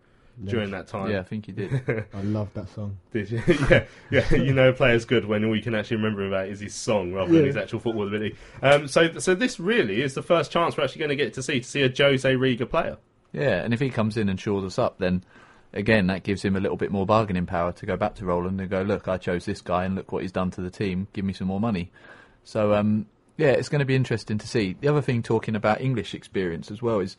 during 0.45 0.71
that 0.71 0.87
time. 0.87 1.11
yeah, 1.11 1.19
I 1.19 1.23
think 1.23 1.45
he 1.45 1.51
did. 1.51 1.71
I 2.13 2.21
love 2.23 2.49
that 2.55 2.69
song. 2.69 2.97
Did 3.13 3.29
you? 3.29 3.43
yeah, 3.69 3.83
yeah. 4.09 4.33
You 4.33 4.53
know, 4.53 4.69
a 4.69 4.73
player's 4.73 5.05
good 5.05 5.25
when 5.25 5.45
all 5.45 5.55
you 5.55 5.61
can 5.61 5.75
actually 5.75 5.97
remember 5.97 6.25
about 6.25 6.47
is 6.47 6.61
his 6.61 6.73
song 6.73 7.13
rather 7.13 7.31
than 7.31 7.45
his 7.45 7.57
actual 7.57 7.79
football 7.79 8.07
ability. 8.07 8.35
Um, 8.63 8.87
so, 8.87 9.19
so 9.19 9.35
this 9.35 9.59
really 9.59 10.01
is 10.01 10.15
the 10.15 10.23
first 10.23 10.51
chance 10.51 10.75
we're 10.75 10.85
actually 10.85 10.99
going 10.99 11.09
to 11.09 11.15
get 11.15 11.33
to 11.35 11.43
see 11.43 11.59
to 11.59 11.67
see 11.67 11.83
a 11.83 11.93
Jose 11.95 12.35
Riga 12.35 12.65
player. 12.65 12.97
Yeah, 13.33 13.61
and 13.63 13.73
if 13.73 13.79
he 13.79 13.89
comes 13.91 14.17
in 14.17 14.27
and 14.29 14.39
shores 14.39 14.63
us 14.65 14.79
up, 14.79 14.97
then 14.97 15.23
again 15.73 16.07
that 16.07 16.23
gives 16.23 16.43
him 16.43 16.55
a 16.55 16.59
little 16.59 16.77
bit 16.77 16.91
more 16.91 17.05
bargaining 17.05 17.45
power 17.45 17.71
to 17.71 17.85
go 17.85 17.95
back 17.95 18.15
to 18.15 18.25
Roland 18.25 18.59
and 18.59 18.69
go, 18.69 18.81
look, 18.81 19.07
I 19.07 19.17
chose 19.17 19.45
this 19.45 19.61
guy, 19.61 19.85
and 19.85 19.95
look 19.95 20.11
what 20.11 20.21
he's 20.21 20.31
done 20.31 20.51
to 20.51 20.61
the 20.61 20.69
team. 20.69 21.07
Give 21.13 21.25
me 21.25 21.33
some 21.33 21.47
more 21.47 21.59
money. 21.59 21.91
So 22.43 22.73
um, 22.73 23.05
yeah, 23.37 23.51
it's 23.51 23.69
going 23.69 23.79
to 23.79 23.85
be 23.85 23.95
interesting 23.95 24.37
to 24.37 24.47
see. 24.47 24.75
The 24.79 24.87
other 24.87 25.01
thing, 25.01 25.23
talking 25.23 25.55
about 25.55 25.81
English 25.81 26.13
experience 26.13 26.69
as 26.71 26.81
well, 26.81 26.99
is 26.99 27.17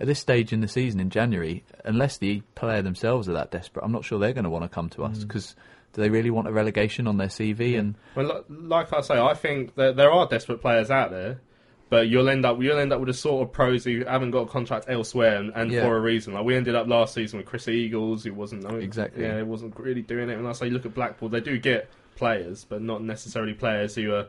at 0.00 0.06
this 0.06 0.18
stage 0.18 0.52
in 0.52 0.60
the 0.60 0.68
season 0.68 1.00
in 1.00 1.10
January, 1.10 1.64
unless 1.84 2.18
the 2.18 2.42
player 2.54 2.82
themselves 2.82 3.28
are 3.28 3.32
that 3.32 3.50
desperate, 3.50 3.84
I'm 3.84 3.92
not 3.92 4.04
sure 4.04 4.18
they're 4.18 4.32
going 4.32 4.44
to 4.44 4.50
want 4.50 4.64
to 4.64 4.68
come 4.68 4.88
to 4.90 5.04
us 5.04 5.18
because 5.18 5.54
do 5.92 6.02
they 6.02 6.10
really 6.10 6.30
want 6.30 6.48
a 6.48 6.52
relegation 6.52 7.06
on 7.06 7.16
their 7.16 7.28
CV? 7.28 7.78
And 7.78 7.94
Well, 8.14 8.44
like 8.48 8.92
I 8.92 9.00
say, 9.00 9.18
I 9.18 9.34
think 9.34 9.74
that 9.76 9.96
there 9.96 10.10
are 10.10 10.26
desperate 10.26 10.60
players 10.60 10.90
out 10.90 11.10
there, 11.10 11.40
but 11.88 12.08
you'll 12.08 12.28
end 12.28 12.44
up 12.44 12.60
you'll 12.60 12.78
end 12.78 12.92
up 12.92 13.00
with 13.00 13.08
a 13.08 13.14
sort 13.14 13.46
of 13.46 13.52
pros 13.52 13.84
who 13.84 14.04
haven't 14.04 14.30
got 14.32 14.40
a 14.40 14.46
contract 14.46 14.86
elsewhere 14.88 15.36
and, 15.38 15.52
and 15.54 15.70
Yeah. 15.70 15.82
for 15.84 15.96
a 15.96 16.00
reason. 16.00 16.34
Like 16.34 16.44
we 16.44 16.56
ended 16.56 16.74
up 16.74 16.86
last 16.88 17.14
season 17.14 17.38
with 17.38 17.46
Chris 17.46 17.68
Eagles, 17.68 18.24
who 18.24 18.34
wasn't 18.34 18.66
I 18.66 18.76
Exactly. 18.78 19.22
yeah, 19.24 19.38
it 19.38 19.46
wasn't 19.46 19.78
really 19.78 20.02
doing 20.02 20.28
it. 20.30 20.38
And 20.38 20.46
I 20.48 20.52
say, 20.52 20.68
look 20.70 20.84
at 20.86 20.94
Blackpool, 20.94 21.28
they 21.28 21.40
do 21.40 21.58
get 21.58 21.88
players, 22.16 22.64
but 22.64 22.82
not 22.82 23.02
necessarily 23.02 23.54
players 23.54 23.94
who 23.94 24.12
are. 24.14 24.26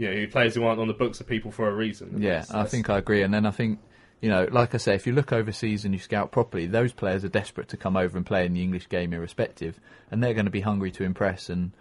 You 0.00 0.06
know, 0.08 0.14
who 0.14 0.28
players 0.28 0.54
who 0.54 0.62
aren't 0.64 0.80
on 0.80 0.86
the 0.86 0.94
books 0.94 1.18
of 1.20 1.26
people 1.26 1.50
for 1.50 1.68
a 1.68 1.74
reason. 1.74 2.10
And 2.14 2.22
Yeah, 2.22 2.30
that's- 2.34 2.50
I 2.50 2.52
that's- 2.58 2.70
think 2.70 2.88
I 2.88 2.98
agree. 2.98 3.22
And 3.22 3.34
then 3.34 3.44
I 3.44 3.50
think, 3.50 3.80
you 4.20 4.28
know, 4.28 4.46
like 4.52 4.72
I 4.72 4.78
say, 4.78 4.94
if 4.94 5.08
you 5.08 5.12
look 5.12 5.32
overseas 5.32 5.84
and 5.84 5.92
you 5.92 5.98
scout 5.98 6.30
properly, 6.30 6.66
those 6.66 6.92
players 6.92 7.24
are 7.24 7.28
desperate 7.28 7.66
to 7.70 7.76
come 7.76 7.96
over 7.96 8.16
and 8.16 8.24
play 8.24 8.46
in 8.46 8.52
the 8.54 8.62
English 8.62 8.88
game 8.88 9.12
irrespective, 9.12 9.80
and 10.08 10.22
they're 10.22 10.34
going 10.34 10.44
to 10.44 10.52
be 10.52 10.60
hungry 10.60 10.92
to 10.92 11.02
impress 11.02 11.50
and 11.50 11.72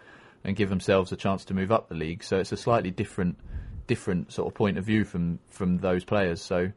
and 0.44 0.56
give 0.56 0.70
themselves 0.70 1.12
a 1.12 1.16
chance 1.16 1.46
to 1.46 1.54
move 1.54 1.72
up 1.72 1.90
the 1.90 1.96
league. 1.96 2.24
So 2.24 2.40
it's 2.40 2.52
a 2.52 2.58
slightly 2.58 2.90
different 2.90 3.38
different 3.88 4.32
sort 4.32 4.48
of 4.48 4.54
point 4.54 4.78
of 4.78 4.86
view 4.86 5.04
from 5.06 5.40
from 5.50 5.78
those 5.80 6.04
players. 6.04 6.42
So 6.42 6.72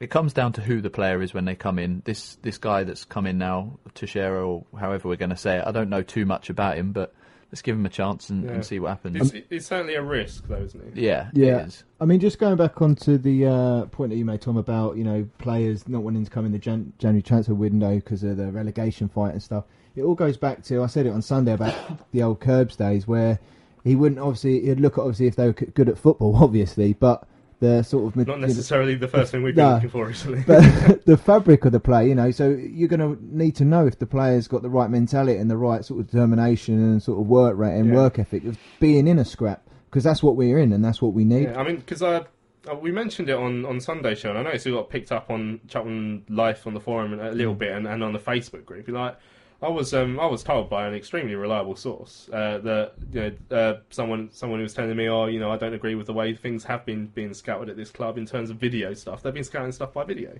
it 0.00 0.10
comes 0.10 0.32
down 0.32 0.52
to 0.54 0.60
who 0.60 0.80
the 0.80 0.90
player 0.90 1.22
is 1.22 1.32
when 1.34 1.44
they 1.44 1.54
come 1.54 1.78
in. 1.78 2.02
This 2.04 2.36
this 2.42 2.58
guy 2.58 2.84
that's 2.84 3.04
come 3.04 3.26
in 3.26 3.38
now, 3.38 3.78
Teixeira 3.94 4.46
or 4.46 4.64
however 4.78 5.08
we're 5.08 5.16
going 5.16 5.30
to 5.30 5.36
say 5.36 5.58
it, 5.58 5.64
I 5.66 5.72
don't 5.72 5.88
know 5.88 6.02
too 6.02 6.26
much 6.26 6.50
about 6.50 6.76
him, 6.76 6.92
but 6.92 7.14
let's 7.50 7.62
give 7.62 7.76
him 7.76 7.86
a 7.86 7.90
chance 7.90 8.30
and, 8.30 8.44
Yeah. 8.44 8.50
and 8.52 8.64
see 8.66 8.80
what 8.80 8.88
happens. 8.88 9.32
It's, 9.32 9.46
it's 9.48 9.66
certainly 9.66 9.94
a 9.94 10.02
risk, 10.02 10.48
though, 10.48 10.56
isn't 10.62 10.82
it? 10.88 10.96
yeah, 10.96 11.30
Yeah. 11.32 11.58
it 11.62 11.66
is. 11.68 11.84
I 12.00 12.04
mean, 12.06 12.18
just 12.18 12.38
going 12.40 12.56
back 12.56 12.82
onto 12.82 13.16
the 13.16 13.46
uh, 13.46 13.84
point 13.86 14.10
that 14.10 14.16
you 14.16 14.24
made, 14.24 14.40
Tom, 14.40 14.56
about 14.56 14.96
you 14.96 15.04
know 15.04 15.26
players 15.38 15.86
not 15.88 16.02
wanting 16.02 16.24
to 16.24 16.30
come 16.30 16.44
in 16.44 16.52
the 16.52 16.58
Jan- 16.58 16.92
January 16.98 17.22
transfer 17.22 17.54
window 17.54 17.94
because 17.96 18.24
of 18.24 18.36
the 18.36 18.50
relegation 18.50 19.08
fight 19.08 19.32
and 19.32 19.42
stuff. 19.42 19.64
It 19.96 20.02
all 20.02 20.16
goes 20.16 20.36
back 20.36 20.64
to 20.64 20.82
I 20.82 20.86
said 20.86 21.06
it 21.06 21.10
on 21.10 21.22
Sunday 21.22 21.52
about 21.52 21.76
the 22.10 22.24
old 22.24 22.40
Curbs 22.40 22.74
days 22.74 23.06
where 23.06 23.38
he 23.84 23.94
wouldn't 23.94 24.20
obviously 24.20 24.60
he'd 24.66 24.80
look 24.80 24.94
at 24.98 25.02
obviously 25.02 25.26
if 25.28 25.36
they 25.36 25.46
were 25.46 25.52
good 25.52 25.88
at 25.88 25.98
football, 25.98 26.34
obviously, 26.42 26.94
but 26.94 27.26
the 27.60 27.82
sort 27.82 28.16
of 28.16 28.26
Not 28.26 28.40
necessarily 28.40 28.96
the 28.96 29.06
first 29.08 29.30
thing 29.30 29.42
we've 29.42 29.54
been 29.54 29.64
No. 29.64 29.74
looking 29.74 29.88
for 29.90 30.06
recently. 30.06 30.42
but 30.46 30.60
the 31.06 31.16
fabric 31.16 31.64
of 31.64 31.72
the 31.72 31.78
play, 31.80 32.08
you 32.08 32.14
know. 32.14 32.30
So 32.32 32.48
you're 32.50 32.88
going 32.88 33.00
to 33.00 33.16
need 33.24 33.54
to 33.56 33.64
know 33.64 33.86
if 33.86 33.98
the 33.98 34.06
player's 34.06 34.48
got 34.48 34.62
the 34.62 34.68
right 34.68 34.90
mentality 34.90 35.38
and 35.38 35.48
the 35.50 35.56
right 35.56 35.84
sort 35.84 36.00
of 36.00 36.10
determination 36.10 36.74
and 36.82 37.02
sort 37.02 37.20
of 37.20 37.26
work 37.28 37.56
rate 37.56 37.76
and 37.78 37.86
Yeah. 37.88 37.94
work 37.94 38.18
ethic 38.18 38.44
of 38.44 38.58
being 38.80 39.06
in 39.06 39.18
a 39.20 39.24
scrap 39.24 39.62
because 39.90 40.02
that's 40.02 40.22
what 40.22 40.34
we're 40.34 40.58
in 40.58 40.72
and 40.72 40.84
that's 40.84 41.00
what 41.00 41.12
we 41.14 41.24
need. 41.24 41.44
Yeah, 41.44 41.60
I 41.60 41.64
mean, 41.64 41.76
because 41.76 42.02
uh, 42.02 42.24
uh, 42.70 42.74
we 42.74 42.90
mentioned 42.90 43.28
it 43.30 43.36
on, 43.36 43.64
on 43.64 43.80
Sunday 43.80 44.14
show, 44.16 44.30
and 44.30 44.38
I 44.38 44.42
noticed 44.42 44.66
it 44.66 44.72
got 44.72 44.90
picked 44.90 45.12
up 45.12 45.30
on 45.30 45.60
Charlton 45.68 46.24
Life 46.28 46.66
on 46.66 46.74
the 46.74 46.80
forum 46.80 47.12
a 47.14 47.16
Mm. 47.18 47.34
little 47.34 47.54
bit, 47.54 47.70
and, 47.72 47.86
and 47.86 48.02
on 48.02 48.12
the 48.12 48.18
Facebook 48.18 48.64
group. 48.64 48.88
you 48.88 48.94
Like, 48.94 49.16
I 49.64 49.68
was 49.68 49.94
um, 49.94 50.20
I 50.20 50.26
was 50.26 50.42
told 50.42 50.68
by 50.68 50.86
an 50.86 50.94
extremely 50.94 51.34
reliable 51.34 51.74
source 51.76 52.28
uh, 52.32 52.58
that 52.58 52.92
you 53.12 53.20
know 53.50 53.56
uh, 53.56 53.74
someone 53.90 54.28
someone 54.32 54.58
who 54.58 54.64
was 54.64 54.74
telling 54.74 54.96
me, 54.96 55.08
oh, 55.08 55.26
you 55.26 55.40
know, 55.40 55.50
I 55.50 55.56
don't 55.56 55.74
agree 55.74 55.94
with 55.94 56.06
the 56.06 56.12
way 56.12 56.34
things 56.34 56.64
have 56.64 56.84
been 56.84 57.06
being 57.08 57.32
scouted 57.34 57.68
at 57.68 57.76
this 57.76 57.90
club 57.90 58.18
in 58.18 58.26
terms 58.26 58.50
of 58.50 58.56
video 58.56 58.94
stuff. 58.94 59.22
They've 59.22 59.34
been 59.34 59.44
scouting 59.44 59.72
stuff 59.72 59.92
by 59.92 60.04
video, 60.04 60.38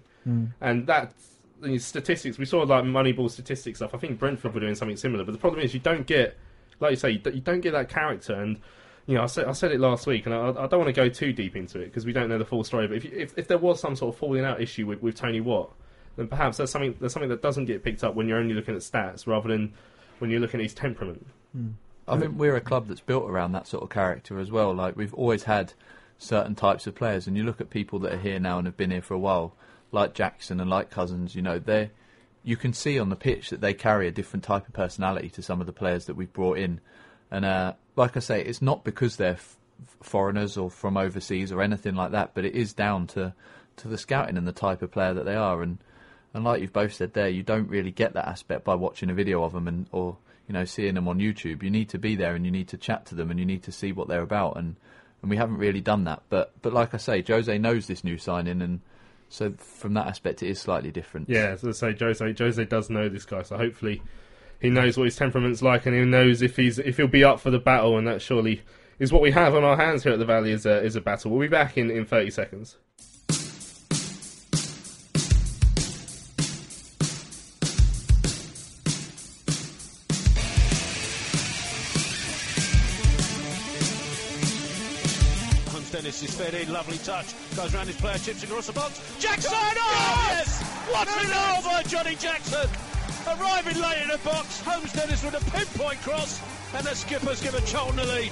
and 0.61 0.87
that. 0.87 1.13
Statistics 1.79 2.37
we 2.37 2.45
saw 2.45 2.59
like 2.63 2.85
Moneyball 2.85 3.31
statistics 3.31 3.79
stuff. 3.79 3.95
I 3.95 3.99
think 3.99 4.19
Brentford 4.19 4.53
were 4.53 4.61
doing 4.61 4.75
something 4.75 4.99
similar, 4.99 5.25
but 5.25 5.33
the 5.33 5.39
problem 5.39 5.63
is 5.63 5.73
you 5.73 5.81
don't 5.81 6.07
get, 6.07 6.37
like 6.79 6.91
you 6.91 6.97
say, 6.97 7.11
you 7.13 7.19
don't- 7.21 7.35
you 7.35 7.41
don't 7.41 7.61
get 7.61 7.73
that 7.73 7.89
character 7.89 8.35
and 8.35 8.61
you 9.07 9.15
know, 9.15 9.23
I 9.23 9.27
said 9.27 9.47
I 9.47 9.53
said 9.53 9.71
it 9.73 9.81
last 9.81 10.07
week, 10.07 10.27
and 10.27 10.35
I, 10.35 10.49
I 10.49 10.67
don't 10.67 10.81
want 10.81 10.89
to 10.89 10.93
go 10.93 11.09
too 11.09 11.33
deep 11.33 11.57
into 11.57 11.79
it 11.81 11.87
because 11.87 12.05
we 12.05 12.13
don't 12.13 12.29
know 12.29 12.37
the 12.39 12.45
full 12.45 12.65
story. 12.65 12.87
But 12.87 12.99
if, 12.99 13.05
you- 13.05 13.13
if 13.15 13.39
if 13.39 13.49
there 13.49 13.57
was 13.57 13.81
some 13.81 13.97
sort 13.97 14.15
of 14.15 14.19
falling 14.19 14.45
out 14.45 14.61
issue 14.61 14.87
with, 14.87 15.01
with 15.01 15.15
Tony 15.15 15.41
Watt, 15.41 15.73
then 16.16 16.29
perhaps 16.29 16.59
that's 16.59 16.72
something 16.72 16.96
that's 17.00 17.12
something 17.12 17.31
that 17.31 17.42
doesn't 17.42 17.66
get 17.66 17.83
picked 17.83 18.05
up 18.05 18.14
when 18.14 18.29
you're 18.29 18.38
only 18.38 18.55
looking 18.55 18.74
at 18.74 18.81
stats 18.81 19.27
rather 19.27 19.48
than 19.48 19.72
when 20.18 20.31
you're 20.31 20.40
looking 20.40 20.61
at 20.61 20.64
his 20.64 20.74
temperament. 20.74 21.27
I 22.07 22.18
think 22.18 22.37
we're 22.37 22.57
a 22.57 22.61
club 22.61 22.88
that's 22.88 23.00
built 23.00 23.29
around 23.29 23.53
that 23.53 23.66
sort 23.66 23.83
of 23.83 23.90
character 23.90 24.38
as 24.38 24.50
well. 24.50 24.74
Like 24.74 24.96
we've 24.96 25.14
always 25.14 25.44
had 25.44 25.72
certain 26.18 26.55
types 26.55 26.87
of 26.87 26.94
players. 26.94 27.27
And 27.27 27.37
you 27.37 27.44
look 27.44 27.61
at 27.61 27.70
people 27.70 27.98
that 28.00 28.12
are 28.12 28.18
here 28.18 28.38
now 28.38 28.59
and 28.59 28.66
have 28.66 28.77
been 28.77 28.90
here 28.90 29.03
for 29.03 29.14
a 29.14 29.18
while, 29.18 29.55
like 29.92 30.14
Jackson 30.14 30.61
and 30.61 30.70
like 30.70 30.90
Cousins. 30.90 31.35
You 31.35 31.42
know, 31.42 31.59
they 31.59 31.90
you 32.42 32.57
can 32.57 32.72
see 32.72 32.98
on 32.98 33.09
the 33.09 33.16
pitch 33.16 33.50
that 33.50 33.61
they 33.61 33.72
carry 33.72 34.07
a 34.07 34.12
different 34.12 34.44
type 34.44 34.66
of 34.68 34.74
personality 34.74 35.31
to 35.31 35.42
some 35.42 35.61
of 35.61 35.66
the 35.66 35.72
players 35.72 36.07
that 36.07 36.14
we've 36.14 36.33
brought 36.33 36.59
in. 36.59 36.81
And 37.31 37.44
uh, 37.44 37.72
like 37.96 38.16
I 38.16 38.20
say, 38.20 38.42
it's 38.42 38.61
not 38.61 38.85
because 38.85 39.16
they're 39.16 39.33
f- 39.33 39.57
foreigners 40.03 40.57
or 40.57 40.70
from 40.70 40.96
overseas 40.96 41.50
or 41.50 41.62
anything 41.62 41.94
like 41.94 42.12
that, 42.12 42.35
but 42.35 42.44
it 42.44 42.55
is 42.55 42.72
down 42.72 43.07
to 43.09 43.35
to 43.77 43.88
the 43.88 43.98
scouting 43.98 44.37
and 44.37 44.46
the 44.46 44.53
type 44.53 44.83
of 44.83 44.90
player 44.92 45.14
that 45.14 45.24
they 45.24 45.35
are. 45.35 45.62
And 45.62 45.79
and 46.35 46.44
like 46.44 46.61
you've 46.61 46.73
both 46.73 46.92
said 46.92 47.14
there, 47.14 47.29
you 47.29 47.42
don't 47.42 47.68
really 47.68 47.92
get 47.92 48.14
that 48.14 48.29
aspect 48.29 48.64
by 48.64 48.75
watching 48.75 49.09
a 49.09 49.14
video 49.14 49.44
of 49.44 49.53
them 49.53 49.68
and 49.68 49.87
or 49.92 50.16
you 50.49 50.53
know 50.53 50.64
seeing 50.64 50.94
them 50.94 51.09
on 51.09 51.18
YouTube. 51.18 51.62
You 51.62 51.70
need 51.70 51.88
to 51.90 51.99
be 51.99 52.16
there 52.16 52.35
and 52.35 52.44
you 52.44 52.51
need 52.51 52.68
to 52.68 52.77
chat 52.77 53.07
to 53.07 53.14
them 53.14 53.31
and 53.31 53.38
you 53.38 53.47
need 53.47 53.62
to 53.62 53.73
see 53.73 53.92
what 53.92 54.09
they're 54.09 54.23
about. 54.23 54.57
And 54.57 54.77
and 55.23 55.31
we 55.31 55.37
haven't 55.37 55.57
really 55.57 55.81
done 55.81 56.05
that. 56.05 56.23
But 56.29 56.53
but 56.61 56.73
like 56.73 56.92
I 56.92 56.99
say, 56.99 57.23
Jose 57.23 57.57
knows 57.59 57.87
this 57.87 58.05
new 58.05 58.18
signing 58.18 58.61
and. 58.61 58.81
So 59.31 59.53
from 59.53 59.94
that 59.94 60.07
aspect, 60.07 60.44
it 60.44 60.49
is 60.49 60.61
slightly 60.61 60.92
different. 60.92 61.29
Yeah, 61.29 61.57
I 61.61 61.70
say, 61.73 61.97
Jose 61.99 62.35
Jose 62.38 62.64
does 62.66 62.88
know 62.88 63.09
this 63.09 63.25
guy, 63.25 63.42
so 63.42 63.57
hopefully 63.57 64.01
he 64.61 64.70
knows 64.70 64.97
what 64.97 65.05
his 65.05 65.16
temperament's 65.16 65.61
like, 65.61 65.87
and 65.87 65.97
he 65.97 66.05
knows 66.05 66.40
if 66.40 66.57
he's 66.57 66.79
if 66.79 66.99
he'll 66.99 67.09
be 67.09 67.25
up 67.25 67.40
for 67.40 67.51
the 67.51 67.59
battle, 67.59 67.99
and 67.99 68.07
that 68.07 68.23
surely 68.23 68.62
is 68.99 69.12
what 69.12 69.23
we 69.23 69.33
have 69.33 69.55
on 69.55 69.64
our 69.64 69.77
hands 69.77 70.03
here 70.05 70.12
at 70.12 70.18
the 70.18 70.25
Valley 70.25 70.53
is 70.53 70.66
a 70.66 70.83
is 70.83 70.97
a 70.97 71.01
battle. 71.01 71.31
We'll 71.31 71.40
be 71.40 71.49
back 71.49 71.77
in 71.77 71.90
in 71.90 72.05
thirty 72.05 72.31
seconds. 72.31 72.77
Holmes 86.14 86.20
Dennis 86.20 86.22
is 86.22 86.53
fed 86.53 86.55
in, 86.55 86.72
lovely 86.72 86.98
touch. 86.98 87.35
Goes 87.57 87.74
around 87.74 87.87
his 87.87 87.96
player, 87.96 88.18
chips 88.18 88.42
across 88.44 88.66
the 88.68 88.72
box. 88.72 89.00
Jackson! 89.18 89.53
Oh, 89.53 90.27
yes! 90.31 90.62
What 90.88 91.09
a 91.09 91.27
goal 91.27 91.72
by 91.72 91.83
Johnny 91.83 92.14
Jackson! 92.14 92.68
Arriving 93.27 93.83
late 93.83 94.03
in 94.03 94.09
the 94.09 94.18
box, 94.18 94.61
Holmes 94.61 94.92
Dennis 94.92 95.24
with 95.24 95.35
a 95.35 95.50
pinpoint 95.50 96.00
cross, 96.03 96.40
and 96.74 96.87
the 96.87 96.94
skippers 96.94 97.42
give 97.42 97.55
a 97.55 97.61
Charlton 97.62 97.96
the 97.96 98.05
lead. 98.05 98.31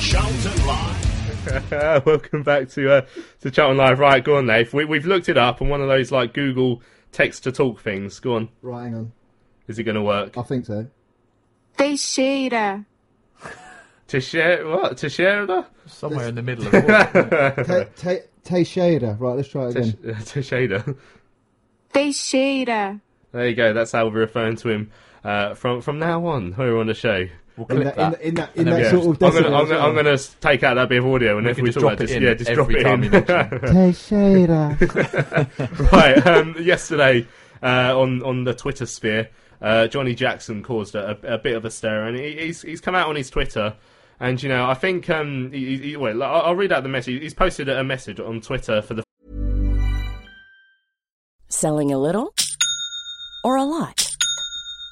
Charlton 0.00 0.66
Live. 0.66 2.06
Welcome 2.06 2.42
back 2.42 2.68
to 2.70 2.92
uh, 2.92 3.06
to 3.40 3.50
Charlton 3.50 3.78
Live. 3.78 3.98
Right, 3.98 4.22
go 4.22 4.36
on, 4.36 4.46
Leif. 4.46 4.72
We, 4.72 4.84
we've 4.84 5.06
looked 5.06 5.28
it 5.28 5.38
up 5.38 5.60
on 5.60 5.68
one 5.68 5.80
of 5.80 5.88
those 5.88 6.12
like 6.12 6.34
Google 6.34 6.82
text 7.10 7.44
to 7.44 7.52
talk 7.52 7.80
things. 7.80 8.20
Go 8.20 8.36
on. 8.36 8.48
Right, 8.62 8.84
hang 8.84 8.94
on. 8.94 9.12
Is 9.66 9.78
it 9.78 9.84
going 9.84 9.96
to 9.96 10.02
work? 10.02 10.38
I 10.38 10.42
think 10.42 10.66
so. 10.66 10.86
They 11.78 11.92
Teixeira. 11.92 12.86
To 14.08 14.20
share 14.20 14.66
what? 14.66 14.96
To 14.98 15.08
share 15.08 15.46
the 15.46 15.64
Somewhere 15.86 16.28
in 16.28 16.34
the 16.34 16.42
middle 16.42 16.66
of 16.66 16.72
what? 16.72 17.66
Te- 17.96 18.16
Te- 18.16 18.26
Teixeira. 18.44 19.14
Right, 19.18 19.36
let's 19.36 19.48
try 19.48 19.68
it 19.68 19.76
again. 19.76 19.92
to 20.02 20.40
shader. 20.40 20.96
Teixeira. 21.92 23.00
There 23.32 23.48
you 23.48 23.54
go. 23.54 23.72
That's 23.72 23.92
how 23.92 24.06
we're 24.06 24.20
referring 24.20 24.56
to 24.56 24.68
him 24.70 24.90
uh, 25.24 25.54
from 25.54 25.80
from 25.82 25.98
now 25.98 26.24
on. 26.26 26.52
Who 26.52 26.62
are 26.62 26.78
on 26.78 26.86
the 26.86 26.94
show. 26.94 27.26
We'll 27.56 27.66
In 27.68 27.82
clip 27.82 27.96
that, 27.96 28.12
that. 28.12 28.20
in, 28.20 28.28
in 28.28 28.34
that, 28.36 28.56
in 28.56 28.64
that 28.66 28.90
sort 28.92 29.16
of 29.16 29.22
I'm 29.22 29.42
gonna, 29.42 29.56
I'm, 29.56 29.68
gonna. 29.68 29.80
I'm 29.80 29.94
gonna 29.94 30.18
take 30.18 30.62
out 30.62 30.74
that 30.74 30.88
bit 30.88 30.98
of 31.00 31.06
audio, 31.06 31.36
and 31.38 31.44
We 31.46 31.50
if 31.50 31.58
we 31.58 31.72
talk 31.72 31.82
about 31.82 31.98
drop 31.98 32.00
it 32.02 32.06
just, 32.06 32.20
yeah, 32.20 32.34
just 32.34 32.52
drop 32.52 32.70
it 32.70 32.86
in. 32.86 33.02
you 33.02 33.10
Teixeira. 33.92 34.78
right. 35.92 36.26
Um, 36.26 36.54
yesterday, 36.60 37.26
uh, 37.62 37.98
on 37.98 38.22
on 38.22 38.44
the 38.44 38.54
Twitter 38.54 38.86
sphere, 38.86 39.28
uh, 39.60 39.88
Johnny 39.88 40.14
Jackson 40.14 40.62
caused 40.62 40.94
a, 40.94 41.18
a, 41.24 41.34
a 41.34 41.38
bit 41.38 41.56
of 41.56 41.64
a 41.64 41.70
stir, 41.70 42.06
and 42.06 42.16
he, 42.16 42.36
he's 42.38 42.62
he's 42.62 42.80
come 42.80 42.94
out 42.94 43.08
on 43.08 43.16
his 43.16 43.28
Twitter, 43.28 43.74
and 44.20 44.42
you 44.42 44.48
know 44.48 44.68
I 44.68 44.74
think 44.74 45.08
um, 45.10 45.50
he, 45.52 45.78
he, 45.78 45.96
well, 45.96 46.22
I'll, 46.22 46.56
read 46.56 46.72
out 46.72 46.82
the 46.82 46.88
message. 46.88 47.20
He's 47.20 47.34
posted 47.34 47.68
a 47.68 47.84
message 47.84 48.20
on 48.20 48.40
Twitter 48.40 48.82
for 48.82 48.94
the 48.94 49.02
Selling 51.48 51.92
a 51.92 51.98
little 51.98 52.34
or 53.44 53.56
a 53.56 53.64
lot? 53.64 54.16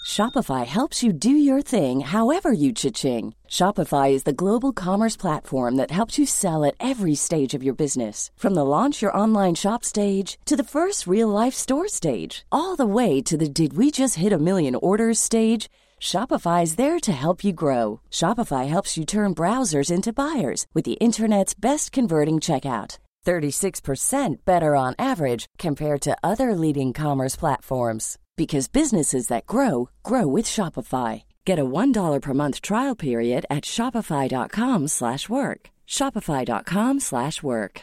Shopify 0.06 0.64
helps 0.64 1.02
you 1.02 1.12
do 1.12 1.30
your 1.30 1.60
thing 1.60 2.00
however 2.00 2.52
you 2.52 2.72
cha-ching. 2.72 3.34
Shopify 3.48 4.12
is 4.12 4.22
the 4.22 4.32
global 4.32 4.72
commerce 4.72 5.16
platform 5.16 5.74
that 5.76 5.90
helps 5.90 6.18
you 6.18 6.24
sell 6.26 6.64
at 6.64 6.76
every 6.80 7.14
stage 7.14 7.54
of 7.54 7.62
your 7.62 7.74
business. 7.74 8.30
From 8.36 8.54
the 8.54 8.64
launch 8.64 9.02
your 9.02 9.16
online 9.16 9.54
shop 9.54 9.84
stage 9.84 10.38
to 10.44 10.56
the 10.56 10.70
first 10.76 11.06
real 11.06 11.28
life 11.28 11.54
store 11.54 11.88
stage, 11.88 12.46
all 12.52 12.76
the 12.76 12.86
way 12.86 13.20
to 13.22 13.36
the 13.36 13.48
did 13.48 13.76
we 13.76 13.90
just 13.90 14.14
hit 14.14 14.32
a 14.32 14.38
million 14.38 14.74
orders 14.76 15.18
stage. 15.18 15.68
Shopify 16.00 16.62
is 16.62 16.76
there 16.76 17.00
to 17.00 17.12
help 17.12 17.42
you 17.44 17.52
grow. 17.52 18.00
Shopify 18.10 18.66
helps 18.68 18.96
you 18.96 19.04
turn 19.04 19.34
browsers 19.34 19.90
into 19.90 20.12
buyers 20.12 20.66
with 20.74 20.84
the 20.84 20.92
internet's 21.00 21.52
best 21.54 21.90
converting 21.92 22.36
checkout. 22.36 22.98
36% 23.26 24.36
better 24.44 24.76
on 24.76 24.94
average 25.00 25.46
compared 25.58 26.00
to 26.02 26.16
other 26.22 26.54
leading 26.54 26.92
commerce 26.92 27.34
platforms 27.34 28.18
because 28.36 28.68
businesses 28.68 29.26
that 29.28 29.46
grow 29.46 29.88
grow 30.04 30.26
with 30.28 30.44
Shopify. 30.46 31.24
Get 31.44 31.58
a 31.58 31.64
$1 31.64 32.20
per 32.22 32.34
month 32.34 32.60
trial 32.60 32.94
period 32.94 33.44
at 33.50 33.64
shopify.com/work. 33.64 35.70
shopify.com/work. 35.88 37.80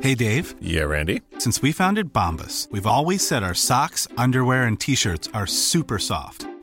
Hey 0.00 0.14
Dave, 0.14 0.54
Yeah, 0.60 0.82
Randy. 0.84 1.22
since 1.38 1.60
we 1.62 1.72
founded 1.72 2.12
Bombas, 2.12 2.70
we've 2.70 2.86
always 2.86 3.26
said 3.26 3.42
our 3.42 3.54
socks, 3.54 4.06
underwear 4.16 4.62
and 4.64 4.78
t-shirts 4.78 5.28
are 5.34 5.46
super 5.48 5.98
soft. 5.98 6.46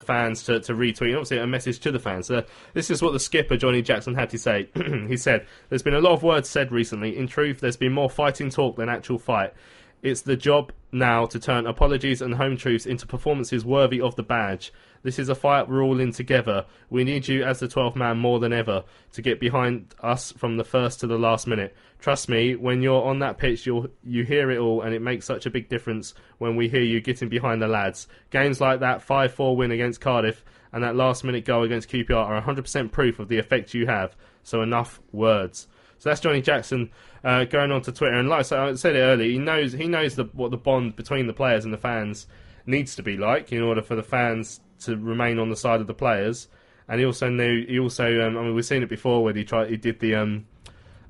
Fans 0.00 0.44
to, 0.44 0.60
to 0.60 0.74
retweet, 0.74 1.12
obviously 1.12 1.38
a 1.38 1.46
message 1.46 1.80
to 1.80 1.90
the 1.90 1.98
fans. 1.98 2.30
Uh, 2.30 2.42
this 2.72 2.90
is 2.90 3.02
what 3.02 3.12
the 3.12 3.20
skipper 3.20 3.56
Johnny 3.56 3.82
Jackson 3.82 4.14
had 4.14 4.30
to 4.30 4.38
say. 4.38 4.68
he 5.08 5.16
said, 5.16 5.46
"There's 5.68 5.82
been 5.82 5.94
a 5.94 6.00
lot 6.00 6.12
of 6.12 6.22
words 6.22 6.48
said 6.48 6.72
recently. 6.72 7.16
In 7.16 7.26
truth, 7.26 7.60
there's 7.60 7.76
been 7.76 7.92
more 7.92 8.10
fighting 8.10 8.50
talk 8.50 8.76
than 8.76 8.88
actual 8.88 9.18
fight. 9.18 9.52
It's 10.00 10.22
the 10.22 10.36
job 10.36 10.72
now 10.92 11.26
to 11.26 11.40
turn 11.40 11.66
apologies 11.66 12.22
and 12.22 12.34
home 12.34 12.56
truths 12.56 12.86
into 12.86 13.06
performances 13.06 13.64
worthy 13.64 14.00
of 14.00 14.14
the 14.14 14.22
badge. 14.22 14.72
This 15.02 15.18
is 15.18 15.28
a 15.28 15.34
fight 15.34 15.68
we're 15.68 15.82
all 15.82 15.98
in 15.98 16.12
together. 16.12 16.66
We 16.88 17.02
need 17.02 17.26
you 17.26 17.42
as 17.42 17.58
the 17.58 17.66
12th 17.66 17.96
man 17.96 18.18
more 18.18 18.38
than 18.38 18.52
ever 18.52 18.84
to 19.12 19.22
get 19.22 19.40
behind 19.40 19.94
us 20.00 20.32
from 20.32 20.56
the 20.56 20.64
first 20.64 21.00
to 21.00 21.08
the 21.08 21.18
last 21.18 21.46
minute. 21.46 21.74
Trust 21.98 22.28
me, 22.28 22.54
when 22.54 22.80
you're 22.80 23.02
on 23.02 23.18
that 23.20 23.38
pitch, 23.38 23.66
you'll 23.66 23.88
you 24.04 24.24
hear 24.24 24.50
it 24.50 24.58
all, 24.58 24.82
and 24.82 24.94
it 24.94 25.02
makes 25.02 25.26
such 25.26 25.46
a 25.46 25.50
big 25.50 25.68
difference 25.68 26.14
when 26.38 26.54
we 26.54 26.68
hear 26.68 26.82
you 26.82 27.00
getting 27.00 27.28
behind 27.28 27.60
the 27.60 27.66
lads. 27.66 28.06
Games 28.30 28.60
like 28.60 28.80
that 28.80 29.06
5-4 29.06 29.56
win 29.56 29.72
against 29.72 30.00
Cardiff 30.00 30.44
and 30.72 30.84
that 30.84 30.94
last 30.94 31.24
minute 31.24 31.44
goal 31.44 31.64
against 31.64 31.88
QPR 31.88 32.14
are 32.16 32.42
100% 32.42 32.92
proof 32.92 33.18
of 33.18 33.28
the 33.28 33.38
effect 33.38 33.74
you 33.74 33.86
have. 33.86 34.16
So 34.42 34.62
enough 34.62 35.00
words." 35.12 35.66
So 35.98 36.10
that's 36.10 36.20
Johnny 36.20 36.40
Jackson 36.40 36.90
uh, 37.24 37.44
going 37.44 37.72
on 37.72 37.82
to 37.82 37.92
Twitter, 37.92 38.14
and 38.14 38.28
like 38.28 38.50
I 38.52 38.74
said 38.74 38.94
it 38.94 39.00
earlier, 39.00 39.28
he 39.28 39.38
knows 39.38 39.72
he 39.72 39.88
knows 39.88 40.14
the, 40.14 40.24
what 40.32 40.50
the 40.50 40.56
bond 40.56 40.94
between 40.94 41.26
the 41.26 41.32
players 41.32 41.64
and 41.64 41.74
the 41.74 41.78
fans 41.78 42.26
needs 42.66 42.94
to 42.96 43.02
be 43.02 43.16
like 43.16 43.50
in 43.50 43.62
order 43.62 43.82
for 43.82 43.96
the 43.96 44.02
fans 44.02 44.60
to 44.80 44.96
remain 44.96 45.38
on 45.38 45.50
the 45.50 45.56
side 45.56 45.80
of 45.80 45.86
the 45.86 45.94
players. 45.94 46.48
And 46.86 47.00
he 47.00 47.06
also 47.06 47.28
knew 47.28 47.66
he 47.66 47.78
also 47.78 48.26
um, 48.26 48.38
I 48.38 48.42
mean 48.42 48.54
we've 48.54 48.64
seen 48.64 48.82
it 48.82 48.88
before 48.88 49.24
when 49.24 49.36
he 49.36 49.44
tried 49.44 49.70
he 49.70 49.76
did 49.76 49.98
the 50.00 50.14
um 50.14 50.46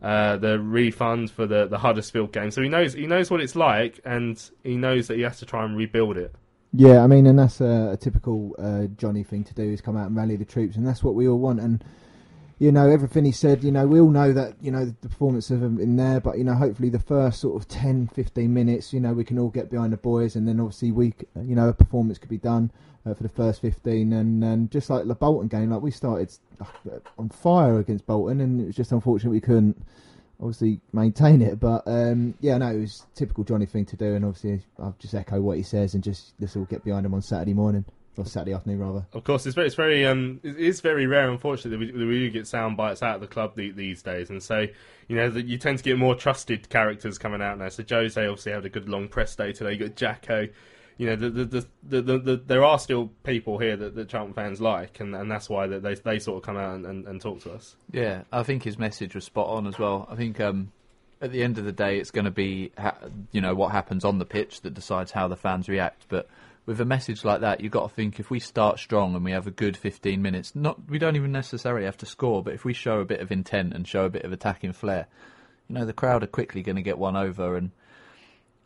uh, 0.03 0.37
the 0.37 0.59
refund 0.61 1.31
for 1.31 1.47
the 1.47 1.67
the 1.67 1.79
Huddersfield 1.79 2.33
game, 2.33 2.51
so 2.51 2.63
he 2.63 2.69
knows 2.69 2.95
he 2.95 3.07
knows 3.07 3.31
what 3.31 3.41
it's 3.41 3.57
like, 3.57 4.01
and 4.05 4.41
he 4.63 4.77
knows 4.77 5.09
that 5.09 5.17
he 5.17 5.23
has 5.23 5.39
to 5.39 5.47
try 5.47 5.65
and 5.65 5.77
rebuild 5.77 6.17
it. 6.17 6.35
Yeah, 6.73 7.03
I 7.03 7.07
mean, 7.07 7.27
and 7.27 7.39
that's 7.39 7.61
a, 7.61 7.91
a 7.93 7.97
typical 7.97 8.55
uh, 8.59 8.87
Johnny 8.97 9.25
thing 9.25 9.43
to 9.45 9.55
do 9.55 9.63
is 9.63 9.81
come 9.81 9.97
out 9.97 10.09
and 10.09 10.17
rally 10.17 10.37
the 10.37 10.45
troops, 10.45 10.77
and 10.77 10.87
that's 10.87 11.03
what 11.03 11.15
we 11.15 11.27
all 11.27 11.39
want. 11.39 11.61
And 11.61 11.83
you 12.59 12.73
know, 12.73 12.89
everything 12.89 13.25
he 13.25 13.33
said, 13.33 13.63
you 13.63 13.71
know, 13.71 13.87
we 13.87 14.01
all 14.01 14.11
know 14.11 14.33
that 14.33 14.55
you 14.61 14.71
know 14.71 14.85
the 14.85 15.09
performance 15.09 15.51
of 15.51 15.63
him 15.63 15.79
in 15.79 15.97
there, 15.97 16.21
but 16.21 16.39
you 16.39 16.45
know, 16.45 16.55
hopefully 16.55 16.89
the 16.89 16.99
first 16.99 17.41
sort 17.41 17.61
of 17.61 17.69
10, 17.69 18.09
15 18.09 18.53
minutes, 18.53 18.93
you 18.93 19.01
know, 19.01 19.13
we 19.13 19.25
can 19.25 19.39
all 19.39 19.49
get 19.49 19.71
behind 19.71 19.93
the 19.93 19.97
boys, 19.97 20.37
and 20.37 20.47
then 20.47 20.59
obviously 20.59 20.91
we, 20.91 21.15
you 21.37 21.55
know, 21.55 21.69
a 21.69 21.73
performance 21.73 22.19
could 22.19 22.31
be 22.31 22.39
done 22.39 22.71
uh, 23.09 23.15
for 23.15 23.23
the 23.23 23.29
first 23.29 23.61
fifteen, 23.61 24.13
and 24.13 24.43
and 24.43 24.71
just 24.71 24.91
like 24.91 25.07
the 25.07 25.15
Bolton 25.15 25.49
game, 25.49 25.71
like 25.71 25.83
we 25.83 25.91
started 25.91 26.33
uh, 26.61 26.99
on 27.19 27.29
fire 27.29 27.79
against 27.79 28.07
Bolton, 28.07 28.41
and 28.41 28.61
it 28.61 28.67
was 28.67 28.77
just 28.77 28.93
unfortunate 28.93 29.31
we 29.31 29.41
couldn't 29.41 29.81
obviously 30.41 30.81
maintain 30.93 31.43
it. 31.43 31.59
But 31.61 31.83
um, 31.87 32.35
yeah, 32.41 32.59
no, 32.59 32.69
it 32.69 32.81
was 32.81 33.07
typical 33.15 33.45
Johnny 33.45 33.67
thing 33.67 33.87
to 33.87 33.97
do, 33.97 34.15
and 34.15 34.25
obviously 34.25 34.63
I'll 34.79 34.97
just 34.99 35.15
echo 35.15 35.41
what 35.41 35.57
he 35.57 35.63
says 35.63 35.95
and 35.95 36.03
just 36.03 36.35
let's 36.41 36.57
all 36.57 36.65
get 36.65 36.85
behind 36.85 37.07
him 37.07 37.15
on 37.15 37.23
Saturday 37.23 37.55
morning. 37.55 37.85
Or 38.19 38.27
Saturday 38.27 38.53
afternoon 38.53 38.81
rather. 38.81 39.07
Of 39.13 39.25
course, 39.25 39.47
it's 39.47 39.55
very, 39.55 39.67
it's 39.67 39.77
very, 39.77 40.05
um, 40.05 40.41
it 40.43 40.57
is 40.57 40.81
very 40.81 41.07
rare, 41.07 41.31
unfortunately, 41.31 41.87
that 41.87 41.95
we, 41.95 41.99
that 41.99 42.07
we 42.07 42.19
do 42.19 42.31
get 42.31 42.47
sound 42.47 42.77
bites 42.77 43.03
out 43.03 43.17
of 43.17 43.21
the 43.21 43.27
club 43.27 43.55
the, 43.57 43.71
these 43.71 44.03
days, 44.03 44.31
and 44.31 44.43
so 44.43 44.67
you 45.09 45.17
know 45.17 45.31
that 45.31 45.47
you 45.47 45.59
tend 45.59 45.79
to 45.79 45.85
get 45.85 45.99
more 45.99 46.15
trusted 46.15 46.69
characters 46.69 47.19
coming 47.19 47.41
out 47.41 47.59
now. 47.59 47.69
So 47.69 47.85
Jose 47.89 48.21
obviously 48.21 48.53
had 48.53 48.65
a 48.65 48.69
good 48.69 48.89
long 48.89 49.09
press 49.09 49.35
day 49.37 49.53
today. 49.53 49.73
You 49.73 49.79
got 49.79 49.97
Jacko. 49.97 50.49
You 51.01 51.07
know, 51.07 51.15
the, 51.15 51.31
the, 51.31 51.45
the, 51.45 51.67
the, 51.85 52.03
the, 52.03 52.19
the, 52.19 52.37
there 52.45 52.65
are 52.65 52.77
still 52.77 53.13
people 53.23 53.59
here 53.59 53.77
that, 53.77 53.95
that 53.95 54.09
Charlton 54.09 54.35
fans 54.35 54.61
like, 54.61 54.99
and, 54.99 55.15
and 55.15 55.31
that's 55.31 55.49
why 55.49 55.69
that 55.69 55.85
they 55.85 55.95
they 55.95 56.19
sort 56.19 56.39
of 56.39 56.43
come 56.43 56.57
out 56.57 56.75
and, 56.75 56.85
and, 56.85 57.07
and 57.07 57.21
talk 57.21 57.41
to 57.43 57.53
us. 57.53 57.77
Yeah, 57.93 58.23
I 58.33 58.43
think 58.43 58.65
his 58.65 58.81
message 58.81 59.15
was 59.15 59.25
spot 59.25 59.47
on 59.47 59.69
as 59.69 59.79
well. 59.79 60.09
I 60.11 60.17
think 60.17 60.41
um, 60.41 60.73
at 61.21 61.31
the 61.31 61.45
end 61.45 61.57
of 61.57 61.65
the 61.65 61.71
day, 61.71 61.99
it's 61.99 62.11
going 62.11 62.25
to 62.25 62.33
be 62.33 62.73
ha- 62.77 62.99
you 63.31 63.41
know 63.41 63.55
what 63.55 63.71
happens 63.71 64.05
on 64.05 64.19
the 64.19 64.25
pitch 64.25 64.63
that 64.63 64.75
decides 64.75 65.13
how 65.13 65.29
the 65.29 65.37
fans 65.37 65.69
react. 65.69 66.07
But 66.09 66.29
with 66.69 66.83
a 66.83 66.85
message 66.85 67.25
like 67.25 67.41
that, 67.41 67.63
you've 67.63 67.73
got 67.73 67.89
to 67.89 67.95
think 67.95 68.21
if 68.21 68.29
we 68.29 68.39
start 68.39 68.79
strong 68.79 69.15
and 69.15 69.25
we 69.25 69.33
have 69.33 69.47
a 69.47 69.51
good 69.51 69.75
15 69.75 70.21
minutes, 70.21 70.55
not 70.55 70.79
we 70.87 70.99
don't 70.99 71.17
even 71.17 71.33
necessarily 71.33 71.87
have 71.87 71.97
to 71.97 72.05
score, 72.05 72.43
but 72.45 72.53
if 72.53 72.63
we 72.63 72.75
show 72.75 73.01
a 73.01 73.07
bit 73.07 73.21
of 73.21 73.33
intent 73.33 73.73
and 73.73 73.89
show 73.89 74.05
a 74.05 74.11
bit 74.11 74.23
of 74.23 74.33
attacking 74.33 74.75
flair, 74.75 75.07
you 75.67 75.77
know 75.77 75.87
the 75.87 75.95
crowd 75.95 76.23
are 76.23 76.27
quickly 76.27 76.61
going 76.61 76.77
to 76.77 76.83
get 76.83 76.99
one 76.99 77.17
over. 77.17 77.57
And 77.57 77.71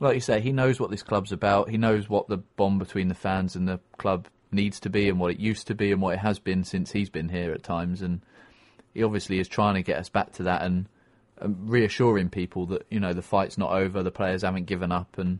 like 0.00 0.16
you 0.16 0.20
say, 0.20 0.40
he 0.40 0.50
knows 0.50 0.80
what 0.80 0.90
this 0.90 1.04
club's 1.04 1.30
about. 1.30 1.70
He 1.70 1.78
knows 1.78 2.08
what 2.08 2.26
the 2.26 2.38
bond 2.38 2.80
between 2.80 3.06
the 3.06 3.14
fans 3.14 3.54
and 3.54 3.68
the 3.68 3.78
club 3.98 4.26
needs 4.50 4.80
to 4.80 4.90
be 4.90 5.08
and 5.08 5.20
what 5.20 5.30
it 5.30 5.38
used 5.38 5.68
to 5.68 5.74
be 5.76 5.92
and 5.92 6.02
what 6.02 6.14
it 6.14 6.20
has 6.20 6.40
been 6.40 6.64
since 6.64 6.90
he's 6.90 7.08
been 7.08 7.28
here 7.28 7.52
at 7.52 7.62
times. 7.62 8.02
And 8.02 8.20
he 8.94 9.04
obviously 9.04 9.38
is 9.38 9.46
trying 9.46 9.74
to 9.74 9.82
get 9.82 10.00
us 10.00 10.08
back 10.08 10.32
to 10.32 10.42
that 10.42 10.62
and, 10.62 10.88
and 11.38 11.70
reassuring 11.70 12.30
people 12.30 12.66
that 12.66 12.84
you 12.90 12.98
know 12.98 13.12
the 13.12 13.22
fight's 13.22 13.58
not 13.58 13.70
over, 13.70 14.02
the 14.02 14.10
players 14.10 14.42
haven't 14.42 14.66
given 14.66 14.90
up, 14.90 15.18
and 15.18 15.38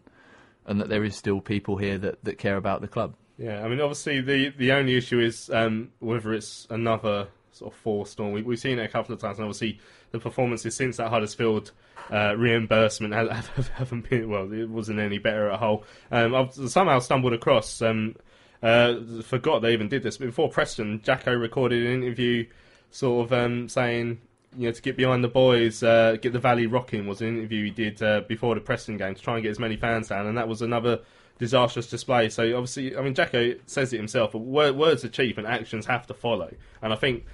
and 0.67 0.81
that 0.81 0.89
there 0.89 1.05
is 1.05 1.17
still 1.17 1.41
people 1.41 1.77
here 1.77 1.99
that, 1.99 2.23
that 2.25 2.39
care 2.39 2.57
about 2.57 2.81
the 2.81 2.89
club. 2.89 3.15
Yeah, 3.39 3.65
I 3.65 3.69
mean, 3.69 3.81
obviously 3.81 4.21
the 4.21 4.51
the 4.51 4.73
only 4.73 4.97
issue 4.97 5.19
is 5.19 5.51
um, 5.51 5.91
whether 5.99 6.33
it's 6.33 6.67
another 6.71 7.29
sort 7.53 7.73
of 7.73 7.79
forced 7.79 8.13
storm. 8.13 8.33
We, 8.33 8.43
we've 8.43 8.59
seen 8.59 8.79
it 8.79 8.85
a 8.85 8.89
couple 8.89 9.15
of 9.15 9.21
times, 9.21 9.39
and 9.39 9.45
obviously 9.45 9.81
the 10.11 10.19
performances 10.19 10.75
since 10.75 10.99
that 10.99 11.09
Huddersfield 11.09 11.73
uh, 12.11 12.35
reimbursement 12.37 13.15
have, 13.33 13.69
haven't 13.69 14.09
been 14.09 14.29
well. 14.29 14.53
It 14.53 14.69
wasn't 14.69 14.99
any 14.99 15.19
better 15.19 15.51
at 15.51 15.59
Hull. 15.59 15.85
Um, 16.11 16.35
I've 16.35 16.53
somehow 16.55 16.99
stumbled 16.99 17.33
across. 17.33 17.81
Um, 17.83 18.17
uh, 18.63 18.95
forgot 19.23 19.61
they 19.61 19.73
even 19.73 19.89
did 19.89 20.03
this. 20.03 20.19
Before 20.19 20.49
Preston, 20.49 21.01
Jacko 21.03 21.35
recorded 21.35 21.85
an 21.85 22.03
interview, 22.03 22.47
sort 22.91 23.27
of 23.27 23.33
um, 23.33 23.69
saying 23.69 24.21
you 24.57 24.67
know, 24.67 24.73
to 24.73 24.83
get 24.83 24.97
behind 24.97 25.25
the 25.25 25.29
boys, 25.29 25.83
uh, 25.83 26.17
get 26.21 26.33
the 26.33 26.39
Valley 26.39 26.67
rocking 26.67 27.07
was 27.07 27.21
an 27.21 27.29
interview 27.29 27.65
he 27.65 27.71
did 27.71 28.03
uh, 28.03 28.23
before 28.29 28.55
the 28.55 28.61
Preston 28.61 28.97
game 28.97 29.15
to 29.15 29.23
try 29.23 29.35
and 29.35 29.43
get 29.43 29.51
as 29.51 29.59
many 29.59 29.77
fans 29.77 30.09
down, 30.09 30.27
and 30.27 30.37
that 30.37 30.49
was 30.49 30.63
another 30.63 31.01
disastrous 31.39 31.89
display. 31.89 32.29
So 32.29 32.45
obviously, 32.57 32.97
I 32.97 33.03
mean, 33.03 33.15
Jacko 33.15 33.55
says 33.67 33.93
it 33.93 33.97
himself. 33.97 34.35
words 34.35 35.05
are 35.05 35.09
cheap, 35.09 35.39
and 35.39 35.47
actions 35.47 35.87
have 35.87 36.07
to 36.09 36.15
follow. 36.15 36.53
And 36.83 36.93
I 36.93 36.97
think, 36.97 37.25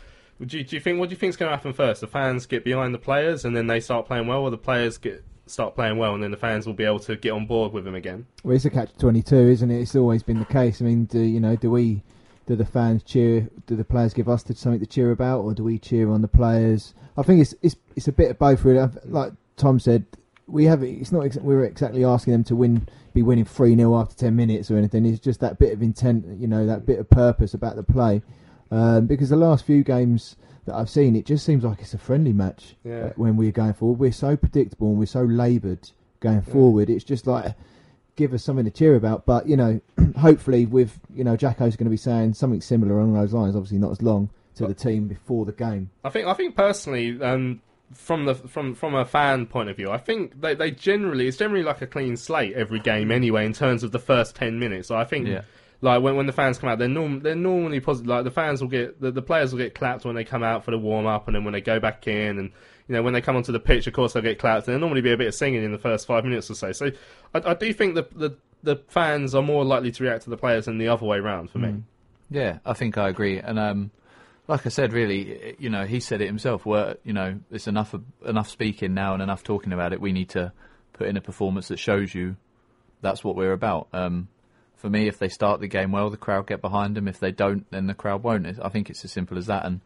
do 0.44 0.58
you, 0.58 0.64
do 0.64 0.76
you 0.76 0.80
think 0.80 0.98
what 0.98 1.08
do 1.08 1.12
you 1.12 1.18
think 1.18 1.30
is 1.30 1.36
going 1.36 1.50
to 1.50 1.56
happen 1.56 1.72
first? 1.72 2.00
The 2.00 2.06
fans 2.06 2.46
get 2.46 2.64
behind 2.64 2.94
the 2.94 2.98
players, 2.98 3.44
and 3.44 3.56
then 3.56 3.66
they 3.66 3.80
start 3.80 4.06
playing 4.06 4.26
well, 4.26 4.42
or 4.42 4.50
the 4.50 4.58
players 4.58 4.98
get 4.98 5.24
start 5.46 5.74
playing 5.74 5.96
well, 5.96 6.14
and 6.14 6.22
then 6.22 6.30
the 6.30 6.36
fans 6.36 6.66
will 6.66 6.74
be 6.74 6.84
able 6.84 6.98
to 7.00 7.16
get 7.16 7.32
on 7.32 7.46
board 7.46 7.72
with 7.72 7.84
them 7.84 7.94
again. 7.94 8.26
Well, 8.44 8.54
it's 8.54 8.64
a 8.64 8.70
catch 8.70 8.90
twenty 8.98 9.22
two, 9.22 9.36
isn't 9.36 9.70
it? 9.70 9.80
It's 9.80 9.96
always 9.96 10.22
been 10.22 10.38
the 10.38 10.44
case. 10.44 10.80
I 10.80 10.84
mean, 10.84 11.06
do 11.06 11.20
you 11.20 11.40
know? 11.40 11.56
Do 11.56 11.70
we? 11.70 12.02
Do 12.48 12.56
the 12.56 12.64
fans 12.64 13.02
cheer? 13.04 13.46
Do 13.66 13.76
the 13.76 13.84
players 13.84 14.12
give 14.14 14.28
us 14.28 14.42
something 14.54 14.80
to 14.80 14.86
cheer 14.86 15.10
about, 15.12 15.42
or 15.42 15.52
do 15.54 15.62
we 15.62 15.78
cheer 15.78 16.10
on 16.10 16.22
the 16.22 16.28
players? 16.28 16.94
I 17.16 17.22
think 17.22 17.42
it's 17.42 17.54
it's 17.62 17.76
it's 17.94 18.08
a 18.08 18.12
bit 18.12 18.30
of 18.30 18.38
both. 18.38 18.64
Really, 18.64 18.88
like 19.04 19.32
Tom 19.56 19.78
said, 19.78 20.06
we 20.46 20.64
have 20.64 20.82
it's 20.82 21.12
not 21.12 21.26
ex- 21.26 21.36
we're 21.36 21.64
exactly 21.64 22.04
asking 22.06 22.32
them 22.32 22.44
to 22.44 22.56
win, 22.56 22.88
be 23.12 23.22
winning 23.22 23.44
three 23.44 23.76
0 23.76 23.94
after 24.00 24.16
ten 24.16 24.34
minutes 24.34 24.70
or 24.70 24.78
anything. 24.78 25.04
It's 25.04 25.20
just 25.20 25.40
that 25.40 25.58
bit 25.58 25.74
of 25.74 25.82
intent, 25.82 26.24
you 26.40 26.48
know, 26.48 26.64
that 26.66 26.86
bit 26.86 26.98
of 26.98 27.10
purpose 27.10 27.52
about 27.52 27.76
the 27.76 27.82
play. 27.82 28.22
Um, 28.70 29.06
because 29.06 29.28
the 29.28 29.36
last 29.36 29.64
few 29.66 29.84
games 29.84 30.36
that 30.64 30.74
I've 30.74 30.90
seen, 30.90 31.16
it 31.16 31.26
just 31.26 31.44
seems 31.44 31.64
like 31.64 31.80
it's 31.80 31.92
a 31.94 31.98
friendly 31.98 32.32
match. 32.32 32.76
Yeah. 32.82 32.96
Uh, 33.06 33.12
when 33.16 33.36
we're 33.36 33.52
going 33.52 33.74
forward, 33.74 33.98
we're 33.98 34.10
so 34.12 34.36
predictable 34.36 34.88
and 34.88 34.98
we're 34.98 35.06
so 35.06 35.22
laboured 35.22 35.90
going 36.20 36.42
Yeah. 36.46 36.52
forward. 36.52 36.88
It's 36.90 37.04
just 37.04 37.26
like 37.26 37.54
give 38.18 38.34
us 38.34 38.44
something 38.44 38.64
to 38.66 38.70
cheer 38.70 38.94
about. 38.96 39.24
But 39.24 39.48
you 39.48 39.56
know, 39.56 39.80
hopefully 40.18 40.66
with 40.66 40.98
you 41.14 41.24
know 41.24 41.36
Jacko's 41.36 41.76
going 41.76 41.86
to 41.86 41.90
be 41.90 41.96
saying 41.96 42.34
something 42.34 42.60
similar 42.60 42.98
along 42.98 43.14
those 43.14 43.32
lines. 43.32 43.56
Obviously 43.56 43.78
not 43.78 43.92
as 43.92 44.02
long 44.02 44.28
to 44.56 44.66
the 44.66 44.74
team 44.74 45.06
before 45.08 45.46
the 45.46 45.52
game. 45.52 45.88
I 46.04 46.10
think 46.10 46.26
I 46.26 46.34
think 46.34 46.54
personally, 46.56 47.18
um, 47.22 47.62
from 47.94 48.26
the 48.26 48.34
from 48.34 48.74
from 48.74 48.94
a 48.94 49.04
fan 49.06 49.46
point 49.46 49.70
of 49.70 49.76
view, 49.76 49.90
I 49.90 49.96
think 49.98 50.40
they, 50.40 50.54
they 50.54 50.70
generally 50.72 51.28
it's 51.28 51.36
generally 51.38 51.62
like 51.64 51.80
a 51.80 51.86
clean 51.86 52.16
slate 52.16 52.52
every 52.54 52.80
game 52.80 53.10
anyway 53.10 53.46
in 53.46 53.52
terms 53.54 53.82
of 53.82 53.92
the 53.92 53.98
first 54.00 54.34
ten 54.36 54.58
minutes. 54.58 54.88
So 54.88 54.96
I 54.96 55.04
think 55.04 55.28
Yeah. 55.28 55.42
like 55.80 56.02
when 56.02 56.16
when 56.16 56.26
the 56.26 56.32
fans 56.32 56.58
come 56.58 56.68
out, 56.68 56.78
they're 56.78 56.88
norm 56.88 57.20
they're 57.20 57.34
normally 57.36 57.80
positive. 57.80 58.08
Like 58.08 58.24
the 58.24 58.30
fans 58.32 58.60
will 58.60 58.68
get 58.68 59.00
the, 59.00 59.10
the 59.12 59.22
players 59.22 59.52
will 59.52 59.60
get 59.60 59.74
clapped 59.74 60.04
when 60.04 60.16
they 60.16 60.24
come 60.24 60.42
out 60.42 60.64
for 60.64 60.72
the 60.72 60.78
warm 60.78 61.06
up, 61.06 61.28
and 61.28 61.36
then 61.36 61.44
when 61.44 61.52
they 61.52 61.60
go 61.60 61.78
back 61.78 62.06
in, 62.08 62.38
and 62.38 62.50
you 62.88 62.94
know 62.94 63.02
when 63.02 63.12
they 63.12 63.20
come 63.20 63.36
onto 63.36 63.52
the 63.52 63.60
pitch, 63.60 63.86
of 63.86 63.92
course 63.92 64.12
they'll 64.12 64.22
get 64.22 64.38
clapped. 64.38 64.66
And 64.66 64.72
there'll 64.72 64.80
normally 64.80 65.02
be 65.02 65.12
a 65.12 65.16
bit 65.16 65.28
of 65.28 65.34
singing 65.34 65.62
in 65.62 65.72
the 65.72 65.78
first 65.78 66.06
five 66.06 66.24
minutes 66.24 66.50
or 66.50 66.54
so. 66.54 66.72
So 66.72 66.90
I, 67.34 67.50
I 67.50 67.54
do 67.54 67.72
think 67.72 67.94
the, 67.94 68.08
the 68.12 68.36
the 68.62 68.76
fans 68.88 69.34
are 69.34 69.42
more 69.42 69.64
likely 69.64 69.92
to 69.92 70.02
react 70.02 70.24
to 70.24 70.30
the 70.30 70.36
players 70.36 70.64
than 70.64 70.78
the 70.78 70.88
other 70.88 71.06
way 71.06 71.18
around 71.18 71.50
for 71.50 71.58
me. 71.58 71.82
Yeah, 72.30 72.58
I 72.66 72.72
think 72.72 72.98
I 72.98 73.08
agree. 73.08 73.38
And 73.38 73.58
um, 73.58 73.90
like 74.48 74.66
I 74.66 74.68
said, 74.70 74.92
really, 74.92 75.54
you 75.58 75.70
know, 75.70 75.84
he 75.84 76.00
said 76.00 76.20
it 76.20 76.26
himself. 76.26 76.66
Where 76.66 76.96
you 77.04 77.12
know, 77.12 77.38
it's 77.50 77.68
enough 77.68 77.94
enough 78.26 78.48
speaking 78.48 78.94
now 78.94 79.14
and 79.14 79.22
enough 79.22 79.44
talking 79.44 79.72
about 79.72 79.92
it. 79.92 80.00
We 80.00 80.12
need 80.12 80.30
to 80.30 80.52
put 80.92 81.06
in 81.06 81.16
a 81.16 81.20
performance 81.20 81.68
that 81.68 81.78
shows 81.78 82.14
you 82.14 82.36
that's 83.00 83.22
what 83.22 83.36
we're 83.36 83.52
about. 83.52 83.88
Um, 83.92 84.28
for 84.76 84.88
me, 84.88 85.08
if 85.08 85.18
they 85.18 85.28
start 85.28 85.60
the 85.60 85.68
game 85.68 85.92
well, 85.92 86.08
the 86.08 86.16
crowd 86.16 86.46
get 86.46 86.60
behind 86.60 86.96
them. 86.96 87.08
If 87.08 87.18
they 87.18 87.32
don't, 87.32 87.68
then 87.70 87.86
the 87.86 87.94
crowd 87.94 88.22
won't. 88.22 88.46
I 88.62 88.68
think 88.68 88.90
it's 88.90 89.04
as 89.04 89.12
simple 89.12 89.36
as 89.36 89.46
that. 89.46 89.64
And 89.64 89.80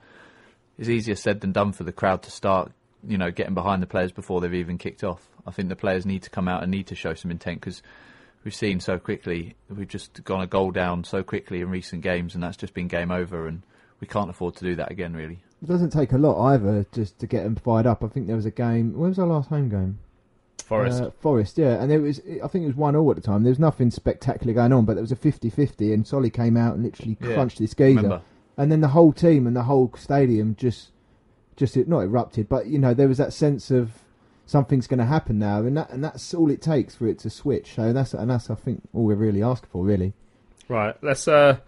it's 0.79 0.89
easier 0.89 1.15
said 1.15 1.41
than 1.41 1.53
done 1.53 1.73
for 1.73 1.85
the 1.85 1.93
crowd 1.93 2.23
to 2.25 2.31
start, 2.31 2.73
you 3.07 3.19
know, 3.19 3.31
getting 3.31 3.55
behind 3.55 3.83
the 3.83 3.87
players 3.87 4.13
before 4.13 4.41
they've 4.41 4.55
even 4.55 4.79
kicked 4.79 5.03
off. 5.05 5.29
I 5.47 5.51
think 5.51 5.69
the 5.69 5.77
players 5.77 6.07
need 6.07 6.23
to 6.23 6.31
come 6.31 6.49
out 6.49 6.63
and 6.63 6.71
need 6.71 6.87
to 6.89 6.95
show 6.95 7.15
some 7.15 7.31
intent 7.31 7.61
because 7.61 7.83
we've 8.45 8.55
seen 8.55 8.81
so 8.81 8.99
quickly, 8.99 9.57
we've 9.69 9.89
just 9.89 10.23
gone 10.25 10.41
a 10.43 10.47
goal 10.47 10.71
down 10.71 11.05
so 11.05 11.23
quickly 11.23 11.61
in 11.61 11.71
recent 11.71 12.03
games, 12.03 12.35
and 12.35 12.43
that's 12.43 12.57
just 12.57 12.75
been 12.75 12.89
game 12.89 13.11
over. 13.11 13.47
And 13.47 13.63
we 14.01 14.07
can't 14.07 14.31
afford 14.31 14.57
to 14.57 14.65
do 14.65 14.75
that 14.77 14.91
again, 14.91 15.15
really. 15.15 15.43
It 15.63 15.67
doesn't 15.69 15.91
take 15.91 16.13
a 16.13 16.19
lot 16.19 16.53
either 16.55 16.87
just 16.93 17.19
to 17.21 17.27
get 17.27 17.45
them 17.45 17.55
fired 17.57 17.87
up. 17.87 18.03
I 18.03 18.09
think 18.09 18.27
there 18.27 18.37
was 18.37 18.47
a 18.47 18.51
game. 18.51 18.93
When 18.99 19.11
was 19.11 19.19
our 19.19 19.27
last 19.27 19.49
home 19.49 19.69
game? 19.69 19.99
Forest. 20.65 21.03
Uh, 21.03 21.11
Forest, 21.21 21.59
yeah. 21.59 21.81
And 21.83 21.91
there 21.91 22.01
was, 22.01 22.21
I 22.43 22.49
think 22.49 22.65
it 22.65 22.69
was 22.69 22.77
one 22.77 22.97
all 22.97 23.11
at 23.11 23.17
the 23.17 23.23
time. 23.23 23.43
There 23.43 23.51
was 23.51 23.59
nothing 23.59 23.91
spectacular 23.91 24.55
going 24.55 24.73
on, 24.73 24.85
but 24.85 24.95
there 24.95 25.03
was 25.03 25.13
a 25.13 25.17
50-50 25.17 25.93
and 25.93 26.07
Solly 26.07 26.31
came 26.31 26.57
out 26.57 26.75
and 26.75 26.83
literally 26.85 27.17
Yeah, 27.21 27.35
crunched 27.35 27.59
this 27.59 27.75
geezer. 27.75 27.97
remember. 27.97 28.23
And 28.57 28.71
then 28.73 28.81
the 28.81 28.89
whole 28.89 29.13
team 29.13 29.47
and 29.47 29.55
the 29.57 29.63
whole 29.65 29.93
stadium 29.97 30.55
just, 30.57 30.91
just 31.57 31.77
not 31.77 32.01
erupted, 32.01 32.49
but 32.49 32.67
you 32.67 32.79
know 32.79 32.95
there 32.95 33.09
was 33.09 33.19
that 33.19 33.33
sense 33.33 33.71
of 33.71 33.93
something's 34.47 34.87
going 34.87 34.99
to 34.99 35.07
happen 35.07 35.39
now, 35.39 35.59
and 35.61 35.77
that 35.77 35.91
and 35.91 36.03
that's 36.05 36.35
all 36.35 36.51
it 36.51 36.63
takes 36.63 36.97
for 36.97 37.07
it 37.07 37.19
to 37.21 37.31
switch. 37.31 37.75
So 37.75 37.93
that's 37.93 38.15
and 38.15 38.31
that's 38.31 38.51
I 38.51 38.55
think 38.55 38.83
all 38.93 39.05
we're 39.05 39.15
really 39.15 39.43
asking 39.43 39.69
for, 39.71 39.85
really. 39.85 40.13
Right, 40.69 40.97
let's 41.03 41.29
uh, 41.29 41.59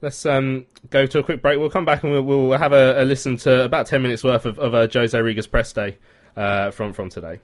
let's 0.00 0.24
um, 0.26 0.66
go 0.90 1.06
to 1.06 1.18
a 1.18 1.22
quick 1.22 1.42
break. 1.42 1.58
We'll 1.58 1.70
come 1.70 1.84
back 1.84 2.02
and 2.02 2.12
we'll, 2.12 2.22
we'll 2.22 2.58
have 2.58 2.72
a, 2.72 3.02
a 3.02 3.04
listen 3.04 3.36
to 3.38 3.64
about 3.64 3.86
ten 3.86 4.02
minutes 4.02 4.24
worth 4.24 4.46
of, 4.46 4.58
of 4.58 4.74
uh, 4.74 4.88
Jose 4.92 5.18
Riga's 5.18 5.46
press 5.46 5.72
day 5.72 5.98
uh, 6.36 6.70
from 6.70 6.92
from 6.92 7.08
today. 7.08 7.40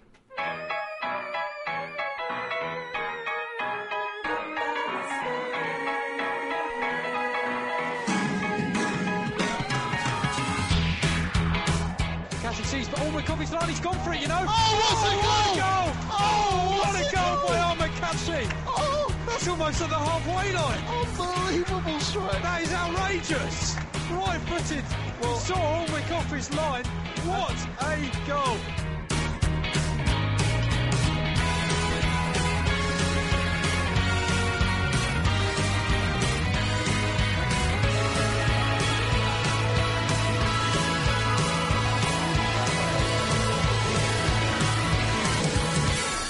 That's 19.78 19.92
almost 19.92 20.24
the 20.24 20.30
halfway 20.32 20.52
line. 20.52 20.78
Unbelievable 21.08 22.00
strike. 22.00 22.42
That 22.42 22.62
is 22.62 22.72
outrageous. 22.72 23.76
Right 24.10 24.40
footed. 24.42 24.84
Well, 25.20 25.36
saw 25.36 25.54
Allman 25.54 26.02
Coffee's 26.04 26.52
line. 26.54 26.84
What 27.24 27.56
a 27.82 28.10
goal! 28.26 28.56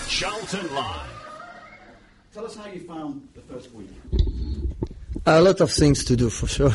Charlton 0.09 0.75
Live. 0.75 1.16
Tell 2.37 2.44
us 2.44 2.55
how 2.55 2.66
you 2.66 2.81
found 2.81 3.27
the 3.35 3.40
first 3.40 3.72
week. 3.72 3.88
A 5.25 5.40
lot 5.40 5.62
of 5.62 5.72
things 5.72 6.05
to 6.05 6.16
do 6.16 6.29
for 6.29 6.46
sure. 6.46 6.75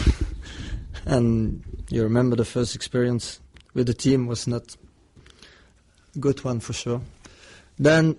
and 1.06 1.64
you 1.88 2.02
remember 2.02 2.36
the 2.36 2.46
first 2.46 2.74
experience 2.74 3.40
with 3.76 3.86
the 3.86 3.94
team 3.94 4.26
was 4.26 4.48
not 4.48 4.76
a 6.16 6.20
good 6.20 6.44
one 6.44 6.62
for 6.62 6.74
sure. 6.74 7.00
Then 7.78 8.16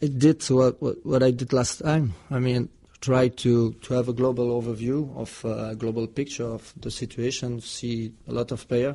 it 0.00 0.20
did 0.20 0.44
what, 0.44 0.80
what, 0.80 1.04
what 1.04 1.24
I 1.24 1.32
did 1.32 1.52
last 1.52 1.80
time. 1.80 2.14
I 2.30 2.38
mean, 2.38 2.68
try 3.00 3.26
to, 3.26 3.72
to 3.72 3.94
have 3.94 4.08
a 4.08 4.12
global 4.12 4.62
overview 4.62 5.12
of 5.16 5.44
uh, 5.44 5.70
a 5.70 5.74
global 5.74 6.06
picture 6.06 6.46
of 6.46 6.72
the 6.76 6.92
situation, 6.92 7.62
see 7.62 8.12
a 8.28 8.32
lot 8.32 8.52
of 8.52 8.68
players, 8.68 8.94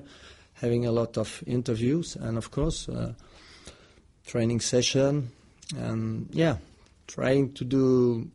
having 0.54 0.86
a 0.86 0.94
lot 0.94 1.18
of 1.18 1.44
interviews, 1.46 2.16
and 2.16 2.38
of 2.38 2.52
course, 2.52 2.88
uh, 2.88 3.12
training 4.26 4.62
session, 4.62 5.30
and 5.76 6.30
yeah, 6.32 6.56
trying 7.10 7.52
to 7.54 7.66
do 7.66 8.30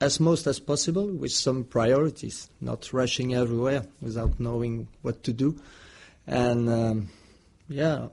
as 0.00 0.18
most 0.18 0.46
as 0.46 0.58
possible 0.58 1.06
with 1.06 1.32
some 1.32 1.64
priorities, 1.64 2.50
not 2.60 2.92
rushing 2.92 3.34
everywhere 3.34 3.86
without 4.00 4.40
knowing 4.40 4.88
what 5.02 5.22
to 5.22 5.32
do, 5.32 5.58
and 6.26 6.68
um, 6.68 7.08
yeah, 7.68 8.08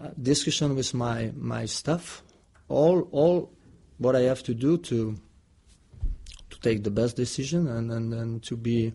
uh, 0.00 0.08
discussion 0.20 0.74
with 0.74 0.94
my 0.94 1.32
my 1.36 1.66
staff, 1.66 2.22
all 2.68 3.08
all 3.12 3.50
what 3.98 4.16
I 4.16 4.22
have 4.22 4.42
to 4.44 4.54
do 4.54 4.78
to 4.78 5.16
to 6.50 6.60
take 6.60 6.84
the 6.84 6.90
best 6.90 7.16
decision 7.16 7.66
and, 7.66 7.90
and, 7.90 8.14
and 8.14 8.42
to 8.44 8.56
be 8.56 8.92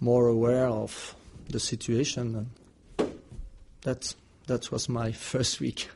more 0.00 0.26
aware 0.26 0.66
of 0.66 1.14
the 1.48 1.60
situation. 1.60 2.48
And 2.98 3.20
that 3.82 4.14
that 4.46 4.70
was 4.72 4.88
my 4.88 5.12
first 5.30 5.60
week. 5.60 5.88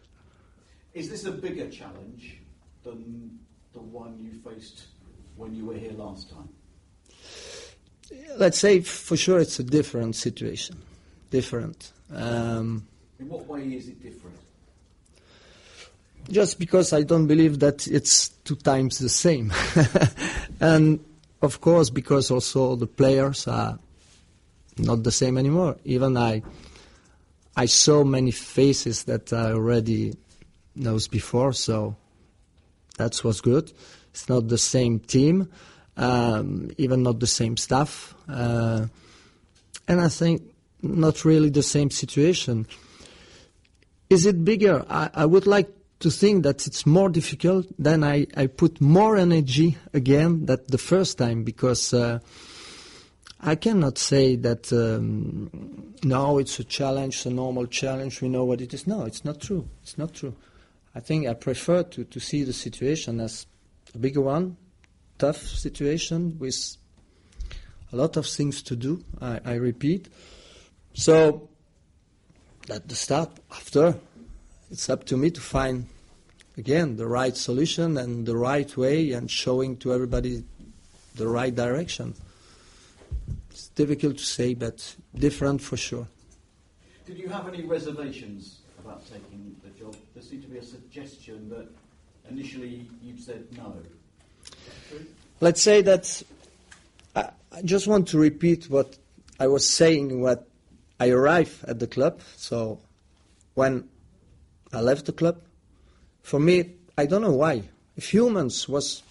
Is 0.94 1.08
this 1.08 1.24
a 1.24 1.32
bigger 1.32 1.68
challenge 1.68 2.38
than 2.82 3.39
the 3.72 3.80
one 3.80 4.18
you 4.20 4.32
faced 4.50 4.84
when 5.36 5.54
you 5.54 5.66
were 5.66 5.74
here 5.74 5.92
last 5.92 6.30
time? 6.30 6.48
Let's 8.36 8.58
say 8.58 8.80
for 8.80 9.16
sure 9.16 9.38
it's 9.38 9.58
a 9.58 9.64
different 9.64 10.16
situation, 10.16 10.76
different. 11.30 11.92
Um, 12.12 12.86
In 13.18 13.28
what 13.28 13.46
way 13.46 13.62
is 13.62 13.88
it 13.88 14.02
different? 14.02 14.36
just 16.30 16.58
because 16.58 16.92
I 16.92 17.02
don't 17.02 17.26
believe 17.26 17.58
that 17.60 17.86
it's 17.86 18.28
two 18.44 18.56
times 18.56 18.98
the 18.98 19.08
same. 19.08 19.52
and 20.60 21.00
of 21.42 21.60
course, 21.60 21.90
because 21.90 22.30
also 22.30 22.76
the 22.76 22.86
players 22.86 23.48
are 23.48 23.78
not 24.78 25.02
the 25.02 25.12
same 25.12 25.38
anymore. 25.38 25.76
Even 25.84 26.16
I, 26.16 26.42
I 27.56 27.66
saw 27.66 28.04
many 28.04 28.30
faces 28.30 29.04
that 29.04 29.32
I 29.32 29.52
already 29.52 30.14
knows 30.76 31.08
before, 31.08 31.52
so 31.52 31.96
that 33.00 33.24
was 33.24 33.40
good. 33.40 33.72
It's 34.10 34.28
not 34.28 34.48
the 34.48 34.58
same 34.58 35.00
team, 35.00 35.48
um, 35.96 36.70
even 36.78 37.02
not 37.02 37.20
the 37.20 37.26
same 37.26 37.56
staff, 37.56 38.14
uh, 38.28 38.86
and 39.88 40.00
I 40.00 40.08
think 40.08 40.42
not 40.82 41.24
really 41.24 41.50
the 41.50 41.62
same 41.62 41.90
situation. 41.90 42.66
Is 44.08 44.26
it 44.26 44.44
bigger? 44.44 44.84
I, 44.88 45.10
I 45.14 45.26
would 45.26 45.46
like 45.46 45.68
to 46.00 46.10
think 46.10 46.44
that 46.44 46.66
it's 46.66 46.86
more 46.86 47.08
difficult, 47.08 47.66
then 47.78 48.02
I, 48.02 48.26
I 48.36 48.46
put 48.46 48.80
more 48.80 49.16
energy 49.16 49.76
again 49.92 50.46
than 50.46 50.58
the 50.66 50.78
first 50.78 51.18
time 51.18 51.44
because 51.44 51.92
uh, 51.92 52.20
I 53.40 53.54
cannot 53.54 53.98
say 53.98 54.36
that 54.36 54.72
um, 54.72 55.94
no, 56.02 56.38
it's 56.38 56.58
a 56.58 56.64
challenge, 56.64 57.26
a 57.26 57.30
normal 57.30 57.66
challenge, 57.66 58.22
we 58.22 58.28
know 58.28 58.44
what 58.44 58.60
it 58.60 58.72
is. 58.72 58.86
No, 58.86 59.04
it's 59.04 59.24
not 59.24 59.40
true. 59.40 59.68
It's 59.82 59.98
not 59.98 60.14
true. 60.14 60.34
I 61.00 61.02
think 61.02 61.26
I 61.26 61.32
prefer 61.32 61.82
to, 61.82 62.04
to 62.04 62.20
see 62.20 62.44
the 62.44 62.52
situation 62.52 63.20
as 63.20 63.46
a 63.94 63.98
bigger 63.98 64.20
one, 64.20 64.58
tough 65.18 65.38
situation 65.38 66.38
with 66.38 66.76
a 67.90 67.96
lot 67.96 68.18
of 68.18 68.26
things 68.26 68.60
to 68.64 68.76
do, 68.76 69.02
I, 69.18 69.40
I 69.46 69.54
repeat. 69.54 70.10
So, 70.92 71.48
at 72.68 72.86
the 72.86 72.94
start, 72.94 73.30
after, 73.50 73.94
it's 74.70 74.90
up 74.90 75.04
to 75.04 75.16
me 75.16 75.30
to 75.30 75.40
find 75.40 75.86
again 76.58 76.96
the 76.96 77.06
right 77.06 77.34
solution 77.34 77.96
and 77.96 78.26
the 78.26 78.36
right 78.36 78.76
way 78.76 79.12
and 79.12 79.30
showing 79.30 79.78
to 79.78 79.94
everybody 79.94 80.44
the 81.14 81.26
right 81.26 81.54
direction. 81.54 82.12
It's 83.50 83.68
difficult 83.68 84.18
to 84.18 84.24
say, 84.24 84.52
but 84.52 84.96
different 85.14 85.62
for 85.62 85.78
sure. 85.78 86.08
Did 87.06 87.16
you 87.16 87.30
have 87.30 87.48
any 87.48 87.64
reservations 87.64 88.58
about 88.84 89.02
taking 89.06 89.56
seemed 90.30 90.42
to 90.44 90.48
be 90.48 90.58
a 90.58 90.62
suggestion 90.62 91.48
that 91.48 91.66
initially 92.30 92.86
you 93.02 93.18
said 93.18 93.44
no. 93.56 93.74
Let's 95.40 95.60
say 95.60 95.82
that 95.82 96.22
I, 97.16 97.30
I 97.50 97.62
just 97.62 97.88
want 97.88 98.06
to 98.08 98.18
repeat 98.18 98.70
what 98.70 98.96
I 99.40 99.48
was 99.48 99.68
saying 99.68 100.20
when 100.20 100.38
I 101.00 101.08
arrived 101.08 101.64
at 101.64 101.80
the 101.80 101.88
club. 101.88 102.20
So 102.36 102.78
when 103.54 103.88
I 104.72 104.80
left 104.82 105.06
the 105.06 105.12
club, 105.12 105.40
for 106.22 106.38
me, 106.38 106.74
I 106.96 107.06
don't 107.06 107.22
know 107.22 107.32
why. 107.32 107.64
If 107.96 108.12
humans 108.12 108.68
was 108.68 109.02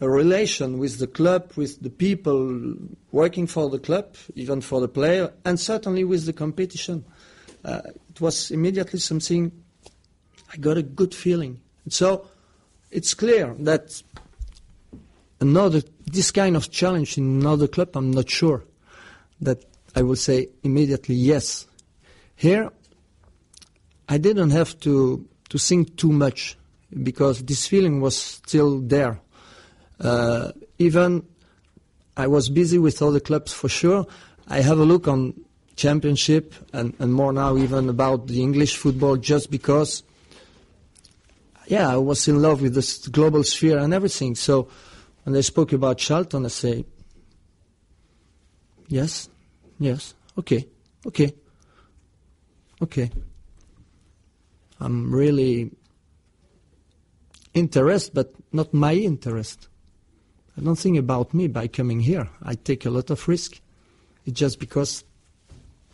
a 0.00 0.08
relation 0.08 0.78
with 0.78 0.98
the 0.98 1.06
club, 1.06 1.52
with 1.54 1.80
the 1.80 1.90
people 1.90 2.74
working 3.12 3.46
for 3.46 3.70
the 3.70 3.78
club, 3.78 4.16
even 4.34 4.60
for 4.60 4.80
the 4.80 4.88
player, 4.88 5.32
and 5.44 5.60
certainly 5.60 6.02
with 6.02 6.26
the 6.26 6.32
competition. 6.32 7.04
Uh, 7.64 7.80
it 8.12 8.20
was 8.20 8.50
immediately 8.50 8.98
something 8.98 9.50
I 10.52 10.56
got 10.58 10.76
a 10.76 10.82
good 10.82 11.14
feeling. 11.14 11.60
So 11.88 12.26
it's 12.90 13.14
clear 13.14 13.54
that 13.60 14.02
another 15.40 15.82
this 16.06 16.30
kind 16.30 16.56
of 16.56 16.70
challenge 16.70 17.16
in 17.16 17.40
another 17.40 17.66
club, 17.66 17.96
I'm 17.96 18.10
not 18.10 18.28
sure 18.28 18.64
that 19.40 19.64
I 19.94 20.02
will 20.02 20.16
say 20.16 20.48
immediately 20.62 21.14
yes. 21.14 21.66
Here, 22.36 22.70
I 24.08 24.18
didn't 24.18 24.50
have 24.50 24.78
to 24.80 25.26
to 25.48 25.58
think 25.58 25.96
too 25.96 26.12
much 26.12 26.58
because 27.02 27.42
this 27.42 27.66
feeling 27.66 28.02
was 28.02 28.16
still 28.16 28.80
there. 28.80 29.20
Uh, 29.98 30.52
even 30.78 31.22
I 32.16 32.26
was 32.26 32.50
busy 32.50 32.78
with 32.78 33.00
other 33.00 33.20
clubs 33.20 33.54
for 33.54 33.70
sure. 33.70 34.06
I 34.48 34.60
have 34.60 34.78
a 34.78 34.84
look 34.84 35.08
on 35.08 35.34
championship 35.82 36.54
and, 36.72 36.94
and 37.00 37.12
more 37.12 37.32
now 37.32 37.56
even 37.56 37.88
about 37.88 38.28
the 38.28 38.40
English 38.40 38.76
football 38.76 39.16
just 39.16 39.50
because 39.50 40.04
yeah, 41.66 41.88
I 41.88 41.96
was 41.96 42.28
in 42.28 42.40
love 42.40 42.62
with 42.62 42.74
this 42.74 43.08
global 43.08 43.42
sphere 43.44 43.78
and 43.78 43.94
everything. 43.94 44.34
So 44.34 44.68
when 45.22 45.32
they 45.32 45.42
spoke 45.42 45.72
about 45.72 45.98
Charlton, 45.98 46.44
I 46.44 46.48
say, 46.48 46.84
yes, 48.88 49.28
yes, 49.78 50.14
okay, 50.38 50.66
okay, 51.06 51.32
okay. 52.82 53.10
I'm 54.80 55.14
really 55.14 55.70
interested, 57.54 58.14
but 58.14 58.34
not 58.52 58.74
my 58.74 58.94
interest. 58.94 59.68
I 60.56 60.60
don't 60.60 60.78
think 60.78 60.98
about 60.98 61.32
me 61.32 61.48
by 61.48 61.68
coming 61.68 62.00
here. 62.00 62.28
I 62.42 62.54
take 62.54 62.84
a 62.84 62.90
lot 62.90 63.10
of 63.10 63.26
risk. 63.28 63.60
It's 64.26 64.38
just 64.38 64.58
because, 64.60 65.04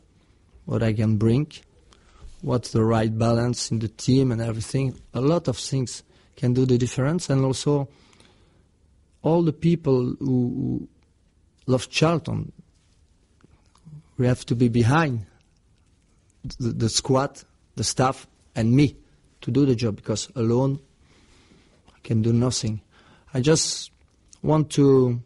what 0.65 0.81
I 0.81 0.93
can 0.93 1.17
bring, 1.17 1.51
what's 2.41 2.71
the 2.71 2.83
right 2.83 3.15
balance 3.15 3.71
in 3.71 3.79
the 3.79 3.87
team 3.87 4.31
and 4.31 4.41
everything. 4.41 4.99
A 5.13 5.21
lot 5.21 5.47
of 5.47 5.57
things 5.57 6.03
can 6.35 6.53
do 6.53 6.65
the 6.65 6.77
difference, 6.77 7.29
and 7.29 7.45
also 7.45 7.87
all 9.21 9.43
the 9.43 9.53
people 9.53 10.15
who, 10.19 10.87
love 11.67 11.89
Charlton, 11.89 12.51
we 14.17 14.25
have 14.25 14.45
to 14.47 14.55
be 14.55 14.67
behind 14.67 15.25
the, 16.59 16.69
the 16.69 16.89
squad, 16.89 17.43
the 17.75 17.83
staff, 17.83 18.27
and 18.55 18.71
me 18.71 18.95
to 19.41 19.51
do 19.51 19.65
the 19.65 19.75
job 19.75 19.95
because 19.97 20.29
alone 20.35 20.79
I 21.95 21.99
can 22.03 22.21
do 22.21 22.33
nothing. 22.33 22.81
I 23.33 23.41
just 23.41 23.89
want 24.43 24.69
to 24.71 25.19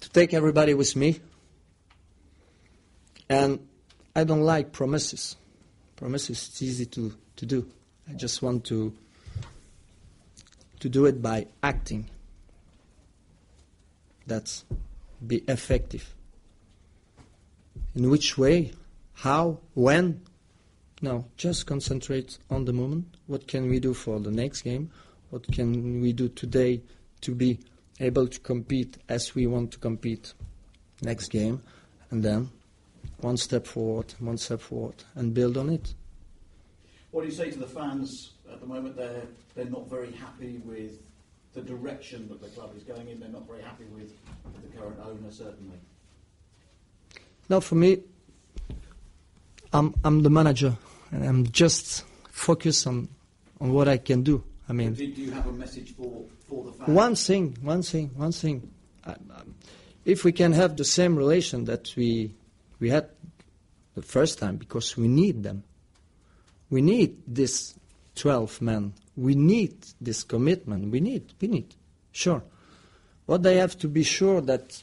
to 0.00 0.10
take 0.10 0.34
everybody 0.34 0.74
with 0.74 0.94
me, 0.96 1.20
and 3.30 3.58
I 4.14 4.24
don't 4.24 4.42
like 4.42 4.72
promises. 4.72 5.36
Promises 5.96 6.48
it's 6.48 6.60
easy 6.60 6.84
to, 6.86 7.14
to 7.36 7.46
do. 7.46 7.66
I 8.06 8.12
just 8.12 8.42
want 8.42 8.64
to 8.66 8.92
to 10.80 10.88
do 10.90 11.06
it 11.06 11.22
by 11.22 11.46
acting. 11.62 12.10
That's 14.26 14.64
be 15.26 15.36
effective. 15.48 16.14
In 17.94 18.10
which 18.10 18.36
way? 18.36 18.72
How? 19.14 19.58
When? 19.72 20.20
No, 21.00 21.26
just 21.36 21.66
concentrate 21.66 22.38
on 22.50 22.66
the 22.66 22.72
moment. 22.72 23.16
What 23.26 23.46
can 23.46 23.70
we 23.70 23.80
do 23.80 23.94
for 23.94 24.20
the 24.20 24.30
next 24.30 24.62
game? 24.62 24.90
What 25.32 25.50
can 25.50 26.02
we 26.02 26.12
do 26.12 26.28
today 26.28 26.82
to 27.22 27.34
be 27.34 27.58
able 28.00 28.28
to 28.28 28.38
compete 28.40 28.98
as 29.08 29.34
we 29.34 29.46
want 29.46 29.72
to 29.72 29.78
compete 29.78 30.34
next 31.00 31.28
game? 31.28 31.62
And 32.10 32.22
then 32.22 32.50
one 33.22 33.38
step 33.38 33.66
forward, 33.66 34.12
one 34.18 34.36
step 34.36 34.60
forward, 34.60 35.04
and 35.14 35.32
build 35.32 35.56
on 35.56 35.70
it. 35.70 35.94
What 37.12 37.22
do 37.22 37.28
you 37.28 37.34
say 37.34 37.50
to 37.50 37.58
the 37.58 37.66
fans 37.66 38.32
at 38.52 38.60
the 38.60 38.66
moment? 38.66 38.94
They're, 38.94 39.22
they're 39.54 39.64
not 39.64 39.88
very 39.88 40.12
happy 40.12 40.60
with 40.66 40.98
the 41.54 41.62
direction 41.62 42.28
that 42.28 42.42
the 42.42 42.48
club 42.48 42.76
is 42.76 42.82
going 42.82 43.08
in. 43.08 43.18
They're 43.18 43.30
not 43.30 43.46
very 43.46 43.62
happy 43.62 43.84
with 43.84 44.12
the 44.44 44.78
current 44.78 44.98
owner, 45.02 45.30
certainly. 45.30 45.78
Now, 47.48 47.60
for 47.60 47.76
me, 47.76 48.02
I'm 49.72 49.94
I'm 50.04 50.22
the 50.24 50.30
manager, 50.30 50.76
and 51.10 51.24
I'm 51.24 51.46
just 51.46 52.04
focused 52.28 52.86
on 52.86 53.08
on 53.62 53.72
what 53.72 53.88
I 53.88 53.96
can 53.96 54.22
do. 54.22 54.44
I 54.72 54.74
mean, 54.74 54.94
do, 54.94 55.04
you 55.04 55.32
have 55.32 55.46
a 55.46 55.52
message 55.52 55.94
for, 55.94 56.24
for 56.48 56.64
the 56.64 56.72
fans? 56.72 56.88
one 56.88 57.14
thing, 57.14 57.58
one 57.60 57.82
thing, 57.82 58.10
one 58.14 58.32
thing. 58.32 58.72
If 60.06 60.24
we 60.24 60.32
can 60.32 60.54
have 60.54 60.78
the 60.78 60.84
same 60.86 61.14
relation 61.14 61.66
that 61.66 61.94
we 61.94 62.32
we 62.80 62.88
had 62.88 63.10
the 63.94 64.00
first 64.00 64.38
time, 64.38 64.56
because 64.56 64.96
we 64.96 65.08
need 65.08 65.42
them. 65.42 65.62
We 66.70 66.80
need 66.80 67.18
this 67.26 67.74
12 68.14 68.62
men. 68.62 68.94
We 69.14 69.34
need 69.34 69.76
this 70.00 70.24
commitment. 70.24 70.90
We 70.90 71.00
need, 71.00 71.34
we 71.38 71.48
need, 71.48 71.74
sure. 72.12 72.42
What 73.26 73.42
they 73.42 73.58
have 73.58 73.76
to 73.80 73.88
be 73.88 74.04
sure 74.04 74.40
that 74.40 74.82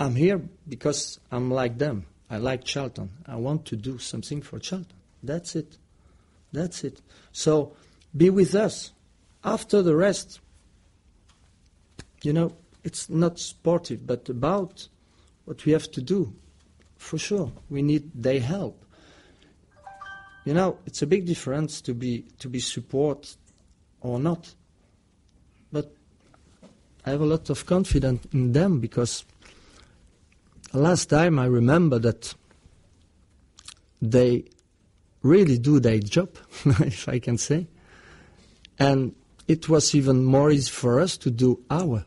I'm 0.00 0.14
here 0.14 0.40
because 0.66 1.20
I'm 1.30 1.50
like 1.50 1.76
them. 1.76 2.06
I 2.30 2.38
like 2.38 2.64
Charlton. 2.64 3.10
I 3.26 3.36
want 3.36 3.66
to 3.66 3.76
do 3.76 3.98
something 3.98 4.40
for 4.40 4.58
Charlton. 4.58 4.96
That's 5.22 5.54
it. 5.54 5.76
That's 6.50 6.82
it. 6.82 7.02
So 7.32 7.76
be 8.16 8.30
with 8.30 8.54
us. 8.54 8.92
After 9.44 9.82
the 9.82 9.94
rest, 9.94 10.40
you 12.22 12.32
know, 12.32 12.56
it's 12.82 13.08
not 13.10 13.38
sportive, 13.38 14.06
but 14.06 14.28
about 14.28 14.88
what 15.44 15.64
we 15.64 15.72
have 15.72 15.90
to 15.92 16.02
do. 16.02 16.34
For 16.96 17.18
sure, 17.18 17.52
we 17.68 17.82
need 17.82 18.10
their 18.14 18.40
help. 18.40 18.84
You 20.44 20.54
know, 20.54 20.78
it's 20.86 21.02
a 21.02 21.06
big 21.06 21.26
difference 21.26 21.80
to 21.82 21.94
be 21.94 22.24
to 22.38 22.48
be 22.48 22.60
support 22.60 23.36
or 24.00 24.18
not. 24.18 24.54
But 25.72 25.92
I 27.04 27.10
have 27.10 27.20
a 27.20 27.26
lot 27.26 27.50
of 27.50 27.66
confidence 27.66 28.24
in 28.32 28.52
them 28.52 28.80
because 28.80 29.24
last 30.72 31.10
time 31.10 31.38
I 31.38 31.46
remember 31.46 31.98
that 31.98 32.34
they 34.00 34.44
really 35.22 35.58
do 35.58 35.80
their 35.80 35.98
job, 35.98 36.30
if 36.64 37.08
I 37.08 37.18
can 37.18 37.38
say. 37.38 37.66
And 38.78 39.14
it 39.48 39.68
was 39.68 39.94
even 39.94 40.24
more 40.24 40.50
easy 40.50 40.70
for 40.70 41.00
us 41.00 41.16
to 41.18 41.30
do 41.30 41.60
our. 41.70 42.04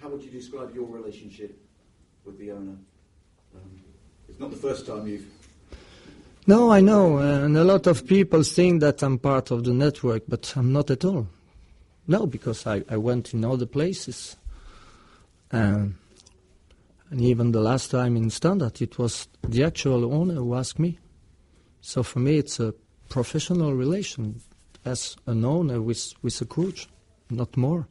How 0.00 0.08
would 0.08 0.22
you 0.22 0.30
describe 0.30 0.74
your 0.74 0.86
relationship 0.86 1.58
with 2.24 2.38
the 2.38 2.52
owner? 2.52 2.76
Um, 3.54 3.80
it's 4.28 4.38
not 4.40 4.50
the 4.50 4.56
first 4.56 4.86
time 4.86 5.06
you've. 5.06 5.26
No, 6.46 6.72
I 6.72 6.80
know, 6.80 7.18
and 7.18 7.56
a 7.56 7.62
lot 7.62 7.86
of 7.86 8.04
people 8.04 8.42
think 8.42 8.80
that 8.80 9.00
I'm 9.02 9.18
part 9.18 9.52
of 9.52 9.62
the 9.62 9.72
network, 9.72 10.24
but 10.26 10.52
I'm 10.56 10.72
not 10.72 10.90
at 10.90 11.04
all. 11.04 11.28
No, 12.08 12.26
because 12.26 12.66
I, 12.66 12.82
I 12.88 12.96
went 12.96 13.32
in 13.32 13.44
other 13.44 13.66
places. 13.66 14.36
Um, 15.52 15.98
and 17.10 17.20
even 17.20 17.52
the 17.52 17.60
last 17.60 17.92
time 17.92 18.16
in 18.16 18.28
Standard, 18.30 18.82
it 18.82 18.98
was 18.98 19.28
the 19.46 19.62
actual 19.62 20.12
owner 20.12 20.34
who 20.34 20.54
asked 20.56 20.80
me. 20.80 20.98
So 21.80 22.02
for 22.02 22.18
me, 22.18 22.38
it's 22.38 22.58
a 22.58 22.74
professional 23.12 23.74
relation 23.74 24.40
as 24.86 25.16
an 25.26 25.44
owner 25.44 25.82
with, 25.82 26.14
with 26.22 26.40
a 26.40 26.46
coach, 26.46 26.88
not 27.28 27.54
more. 27.58 27.86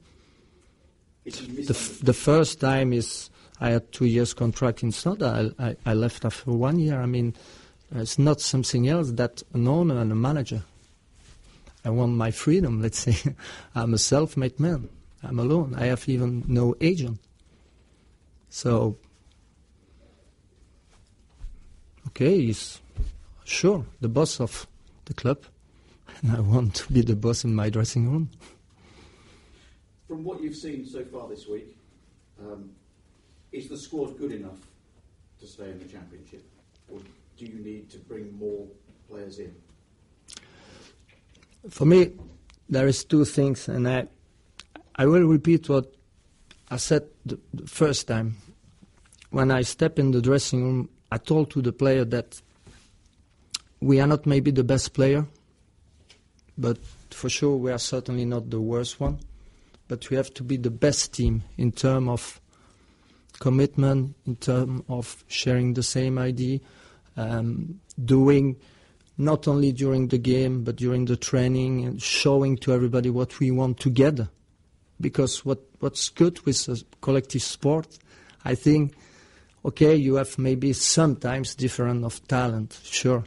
The, 1.26 1.76
f- 1.76 2.00
the 2.00 2.14
first 2.14 2.60
time 2.60 2.92
is 2.92 3.30
I 3.60 3.70
had 3.70 3.92
two 3.92 4.06
years 4.06 4.34
contract 4.34 4.82
in 4.82 4.92
Standard. 4.92 5.54
I, 5.60 5.68
I, 5.68 5.76
I 5.86 5.94
left 5.94 6.26
after 6.26 6.52
one 6.52 6.80
year. 6.80 7.00
I 7.00 7.06
mean, 7.06 7.36
it's 7.92 8.18
not 8.18 8.42
something 8.42 8.88
else 8.88 9.12
that 9.12 9.44
an 9.54 9.68
owner 9.68 10.00
and 10.00 10.12
a 10.12 10.16
manager. 10.16 10.64
I 11.86 11.92
want 11.92 12.14
my 12.14 12.32
freedom, 12.32 12.82
let's 12.82 12.98
say. 12.98 13.36
I'm 13.76 13.94
a 13.94 14.00
self-made 14.00 14.60
man. 14.60 14.90
I'm 15.22 15.38
alone. 15.38 15.76
I 15.78 15.86
have 15.86 16.10
even 16.10 16.44
no 16.48 16.76
agent. 16.82 17.20
So, 18.50 18.98
okay, 22.08 22.42
he's 22.42 22.82
sure 23.44 23.86
the 24.00 24.10
boss 24.10 24.42
of 24.42 24.66
the 25.12 25.22
club, 25.22 25.44
and 26.22 26.32
I 26.32 26.40
want 26.40 26.76
to 26.76 26.94
be 26.94 27.02
the 27.02 27.16
boss 27.16 27.44
in 27.44 27.54
my 27.54 27.70
dressing 27.70 28.10
room. 28.10 28.30
From 30.08 30.24
what 30.24 30.42
you've 30.42 30.56
seen 30.56 30.86
so 30.86 31.04
far 31.04 31.28
this 31.28 31.48
week, 31.48 31.76
um, 32.40 32.72
is 33.52 33.68
the 33.68 33.78
squad 33.78 34.18
good 34.18 34.32
enough 34.32 34.60
to 35.40 35.48
stay 35.48 35.70
in 35.70 35.80
the 35.80 35.86
championship, 35.86 36.44
or 36.90 37.00
do 37.38 37.46
you 37.46 37.60
need 37.60 37.90
to 37.90 37.98
bring 37.98 38.38
more 38.40 38.66
players 39.10 39.40
in? 39.40 39.54
For 41.70 41.86
me, 41.86 42.12
there 42.70 42.88
is 42.88 43.04
two 43.04 43.26
things, 43.26 43.68
and 43.68 43.88
I, 43.88 44.08
I 44.96 45.06
will 45.06 45.26
repeat 45.26 45.68
what 45.68 45.94
I 46.70 46.78
said 46.78 47.04
the, 47.26 47.38
the 47.54 47.68
first 47.68 48.08
time. 48.08 48.38
When 49.30 49.52
I 49.52 49.64
step 49.64 50.00
in 50.00 50.12
the 50.12 50.22
dressing 50.22 50.64
room, 50.64 50.90
I 51.12 51.18
told 51.18 51.52
to 51.52 51.62
the 51.62 51.74
player 51.74 52.06
that 52.06 52.42
we 53.82 54.00
are 54.00 54.08
not 54.08 54.26
maybe 54.26 54.52
the 54.52 54.64
best 54.64 54.94
player, 54.94 55.26
but 56.58 56.78
for 57.10 57.30
sure 57.30 57.58
we 57.58 57.72
are 57.72 57.80
certainly 57.80 58.26
not 58.26 58.50
the 58.50 58.62
worst 58.62 59.00
one. 59.00 59.20
But 59.88 60.10
we 60.10 60.16
have 60.16 60.34
to 60.36 60.44
be 60.44 60.56
the 60.56 60.72
best 60.72 61.14
team 61.14 61.44
in 61.58 61.72
terms 61.72 62.10
of 62.10 62.42
commitment, 63.40 64.16
in 64.26 64.36
terms 64.38 64.84
of 64.88 65.26
sharing 65.28 65.74
the 65.74 65.84
same 65.84 66.18
idea, 66.18 66.60
um, 67.18 67.82
doing 68.06 68.56
not 69.18 69.48
only 69.48 69.72
during 69.72 70.08
the 70.08 70.18
game 70.18 70.64
but 70.64 70.78
during 70.78 71.06
the 71.06 71.18
training 71.18 71.86
and 71.86 72.02
showing 72.02 72.56
to 72.58 72.72
everybody 72.72 73.10
what 73.10 73.40
we 73.40 73.52
want 73.52 73.80
together. 73.80 74.30
Because 75.02 75.44
what, 75.44 75.60
what's 75.80 76.10
good 76.10 76.40
with 76.46 76.70
a 76.70 76.82
collective 77.02 77.42
sport, 77.42 77.98
I 78.46 78.54
think, 78.54 78.94
okay, 79.66 79.96
you 79.96 80.16
have 80.16 80.38
maybe 80.38 80.72
sometimes 80.74 81.56
different 81.56 82.06
of 82.06 82.26
talent, 82.28 82.80
sure. 82.84 83.24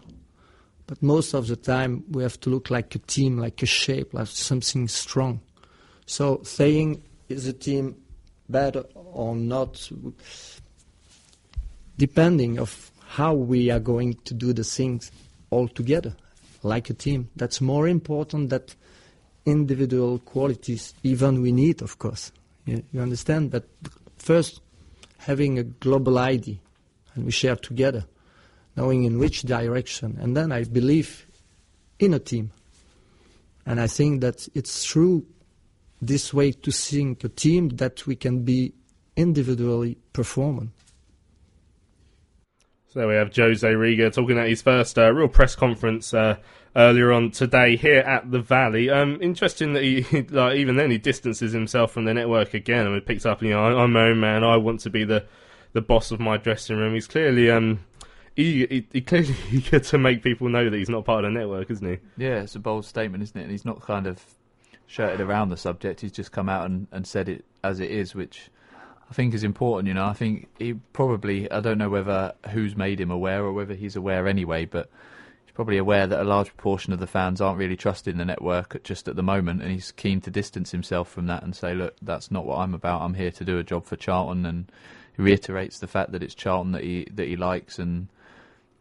But 0.87 1.03
most 1.03 1.35
of 1.35 1.47
the 1.47 1.57
time 1.57 2.05
we 2.11 2.22
have 2.22 2.39
to 2.41 2.51
look 2.51 2.70
like 2.70 2.95
a 2.95 2.99
team, 2.99 3.39
like 3.39 3.62
a 3.62 3.66
shape, 3.66 4.12
like 4.12 4.26
something 4.26 4.89
strong. 4.89 5.41
So 6.07 6.41
saying 6.43 7.03
is 7.28 7.47
a 7.47 7.53
team 7.53 7.97
better 8.49 8.85
or 8.95 9.35
not, 9.35 9.91
depending 11.97 12.59
of 12.59 12.91
how 13.07 13.32
we 13.32 13.70
are 13.70 13.80
going 13.80 14.14
to 14.24 14.35
do 14.35 14.53
the 14.53 14.64
things 14.64 15.11
all 15.51 15.68
together, 15.68 16.14
like 16.62 16.91
a 16.91 16.95
team. 16.95 17.30
That's 17.37 17.61
more 17.61 17.89
important 17.89 18.51
than 18.51 18.62
individual 19.47 20.18
qualities, 20.18 20.95
even 21.03 21.41
we 21.41 21.53
need, 21.53 21.80
of 21.80 21.99
course. 21.99 22.32
You, 22.66 22.82
you 22.93 23.01
understand? 23.01 23.51
But 23.51 23.64
first, 24.16 24.61
having 25.18 25.59
a 25.59 25.62
global 25.62 26.18
idea, 26.18 26.57
and 27.14 27.24
we 27.24 27.30
share 27.30 27.57
together, 27.57 28.05
knowing 28.77 29.05
in 29.05 29.18
which 29.18 29.43
direction, 29.43 30.18
and 30.20 30.37
then 30.37 30.53
I 30.53 30.64
believe 30.64 31.27
in 31.99 32.14
a 32.14 32.18
team. 32.18 32.51
And 33.66 33.81
I 33.81 33.87
think 33.87 34.20
that 34.20 34.47
it's 34.55 34.85
through 34.85 35.27
this 36.03 36.35
way 36.35 36.53
to 36.53 36.70
think 36.70 37.25
a 37.25 37.29
team 37.29 37.70
that 37.77 38.07
we 38.07 38.16
can 38.16 38.45
be 38.45 38.75
individually 39.16 39.97
performing. 40.12 40.72
So 42.89 43.01
there 43.01 43.09
we 43.09 43.14
have 43.14 43.35
Jose 43.35 43.68
Riga 43.68 44.11
talking 44.11 44.39
at 44.39 44.49
his 44.49 44.62
first 44.62 44.99
uh, 44.99 45.12
real 45.12 45.29
press 45.29 45.57
conference 45.57 46.14
uh, 46.14 46.37
earlier 46.77 47.12
on 47.12 47.31
today 47.31 47.77
here 47.77 48.01
at 48.01 48.31
the 48.31 48.41
Valley. 48.41 48.91
Um, 48.91 49.18
interesting 49.20 49.72
that 49.72 49.83
he, 49.83 50.03
like, 50.31 50.57
even 50.57 50.77
then, 50.77 50.91
he 50.91 50.99
distances 50.99 51.53
himself 51.53 51.91
from 51.91 52.05
the 52.05 52.14
network 52.14 52.55
again 52.55 52.87
and 52.87 53.07
picked 53.07 53.27
up. 53.27 53.43
You 53.43 53.51
know, 53.51 53.64
I'm 53.64 53.93
my 53.93 54.09
own 54.09 54.20
man. 54.20 54.45
I 54.45 54.57
want 54.57 54.81
to 54.81 54.91
be 54.91 55.05
the 55.05 55.25
the 55.72 55.83
boss 55.83 56.12
of 56.12 56.20
my 56.20 56.37
dressing 56.37 56.77
room. 56.77 56.95
He's 56.95 57.09
clearly 57.09 57.51
um, 57.51 57.81
he, 58.37 58.87
he 58.93 59.01
clearly 59.01 59.35
eager 59.53 59.78
to 59.78 59.99
make 59.99 60.22
people 60.22 60.49
know 60.49 60.68
that 60.68 60.76
he's 60.76 60.89
not 60.89 61.05
part 61.05 61.24
of 61.24 61.32
the 61.32 61.39
network, 61.39 61.70
isn't 61.70 61.87
he? 61.87 61.99
Yeah, 62.16 62.41
it's 62.41 62.55
a 62.55 62.61
bold 62.61 62.85
statement, 62.85 63.22
isn't 63.22 63.39
it? 63.39 63.43
And 63.43 63.51
he's 63.51 63.64
not 63.64 63.80
kind 63.80 64.07
of 64.07 64.22
shirted 64.87 65.20
around 65.20 65.51
the 65.51 65.57
subject. 65.57 66.01
He's 66.01 66.12
just 66.12 66.32
come 66.32 66.49
out 66.49 66.66
and, 66.66 66.87
and 66.93 67.07
said 67.07 67.28
it 67.28 67.45
as 67.62 67.80
it 67.80 67.91
is, 67.91 68.14
which 68.14 68.51
I 69.11 69.14
think 69.14 69.35
is 69.35 69.45
important. 69.45 69.89
You 69.89 69.95
know, 69.95 70.07
I 70.07 70.12
think 70.12 70.49
he 70.59 70.74
probably 70.93 71.51
I 71.51 71.61
don't 71.61 71.78
know 71.78 71.91
whether 71.91 72.35
who's 72.51 72.76
made 72.76 73.01
him 73.01 73.11
aware 73.11 73.45
or 73.45 73.53
whether 73.53 73.74
he's 73.74 73.97
aware 73.97 74.26
anyway, 74.26 74.64
but 74.64 74.91
he's 75.45 75.55
probably 75.55 75.78
aware 75.78 76.07
that 76.07 76.20
a 76.20 76.24
large 76.24 76.49
proportion 76.49 76.93
of 76.93 77.01
the 77.01 77.07
fans 77.07 77.41
aren't 77.41 77.59
really 77.59 77.76
trusting 77.76 78.16
the 78.16 78.24
network 78.24 78.82
just 78.82 79.09
at 79.09 79.16
the 79.16 79.22
moment, 79.22 79.62
and 79.62 79.70
he's 79.70 79.93
keen 79.93 80.20
to 80.22 80.30
distance 80.30 80.70
himself 80.70 81.09
from 81.09 81.26
that 81.26 81.43
and 81.43 81.55
say, 81.55 81.74
look, 81.74 81.97
that's 82.03 82.30
not 82.30 82.47
what 82.47 82.59
I'm 82.59 82.74
about. 82.74 83.03
I'm 83.03 83.14
here 83.14 83.30
to 83.32 83.45
do 83.45 83.59
a 83.59 83.64
job 83.64 83.85
for 83.85 83.97
Charlton, 83.97 84.47
and 84.47 84.70
he 85.16 85.22
reiterates 85.22 85.78
the 85.78 85.87
fact 85.87 86.12
that 86.12 86.22
it's 86.22 86.35
Charlton 86.35 86.72
that 86.72 86.82
he 86.82 87.07
that 87.12 87.28
he 87.28 87.37
likes, 87.37 87.78
and 87.78 88.09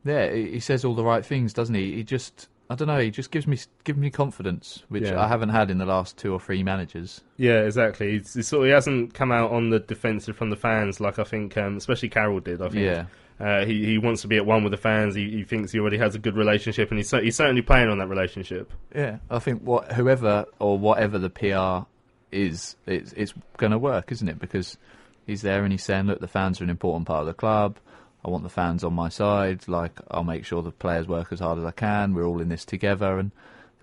yeah, 0.05 0.31
he 0.31 0.59
says 0.59 0.83
all 0.85 0.95
the 0.95 1.03
right 1.03 1.25
things, 1.25 1.53
doesn't 1.53 1.75
he? 1.75 1.93
He 1.95 2.03
just 2.03 2.47
I 2.69 2.75
don't 2.75 2.87
know. 2.87 2.99
He 2.99 3.11
just 3.11 3.29
gives 3.31 3.45
me 3.45 3.57
gives 3.83 3.99
me 3.99 4.09
confidence, 4.09 4.83
which 4.89 5.03
Yeah. 5.03 5.21
I 5.21 5.27
haven't 5.27 5.49
had 5.49 5.69
in 5.69 5.77
the 5.77 5.85
last 5.85 6.17
two 6.17 6.33
or 6.33 6.39
three 6.39 6.63
managers. 6.63 7.21
Yeah, 7.37 7.61
exactly. 7.61 8.17
He's, 8.17 8.33
he's 8.33 8.47
sort 8.47 8.61
of, 8.63 8.65
he 8.67 8.71
hasn't 8.71 9.13
come 9.13 9.31
out 9.31 9.51
on 9.51 9.69
the 9.69 9.79
defensive 9.79 10.35
from 10.37 10.49
the 10.49 10.55
fans 10.55 10.99
like 10.99 11.19
I 11.19 11.23
think, 11.23 11.57
um, 11.57 11.77
especially 11.77 12.09
Karel 12.09 12.39
did. 12.39 12.61
I 12.61 12.69
think. 12.69 12.83
Yeah. 12.85 13.05
Uh, 13.39 13.65
he 13.65 13.83
he 13.85 13.97
wants 13.97 14.21
to 14.21 14.27
be 14.27 14.37
at 14.37 14.45
one 14.45 14.63
with 14.63 14.71
the 14.71 14.77
fans. 14.77 15.15
He, 15.15 15.29
he 15.29 15.43
thinks 15.43 15.71
he 15.71 15.79
already 15.79 15.97
has 15.97 16.13
a 16.15 16.19
good 16.19 16.35
relationship, 16.37 16.89
and 16.91 16.99
he's 16.99 17.09
cer- 17.09 17.21
he's 17.23 17.35
certainly 17.35 17.63
playing 17.63 17.89
on 17.89 17.97
that 17.97 18.07
relationship. 18.07 18.71
Yeah, 18.95 19.17
I 19.29 19.39
think 19.39 19.63
what 19.63 19.91
whoever 19.91 20.45
or 20.59 20.77
whatever 20.77 21.17
the 21.17 21.31
PR 21.31 21.87
is, 22.31 22.75
it's 22.85 23.11
it's 23.13 23.33
going 23.57 23.71
to 23.71 23.77
work, 23.79 24.11
isn't 24.11 24.27
it? 24.29 24.39
Because 24.39 24.77
he's 25.25 25.41
there 25.41 25.63
and 25.63 25.71
he's 25.71 25.83
saying, 25.83 26.05
look, 26.05 26.19
the 26.19 26.27
fans 26.27 26.61
are 26.61 26.63
an 26.63 26.69
important 26.69 27.07
part 27.07 27.21
of 27.21 27.27
the 27.27 27.33
club. 27.33 27.77
I 28.25 28.29
want 28.29 28.43
the 28.43 28.49
fans 28.49 28.83
on 28.83 28.93
my 28.93 29.09
side. 29.09 29.67
Like 29.67 29.99
I'll 30.09 30.23
make 30.23 30.45
sure 30.45 30.61
the 30.61 30.71
players 30.71 31.07
work 31.07 31.31
as 31.31 31.39
hard 31.39 31.59
as 31.59 31.65
I 31.65 31.71
can. 31.71 32.13
We're 32.13 32.25
all 32.25 32.41
in 32.41 32.49
this 32.49 32.65
together, 32.65 33.19
and 33.19 33.31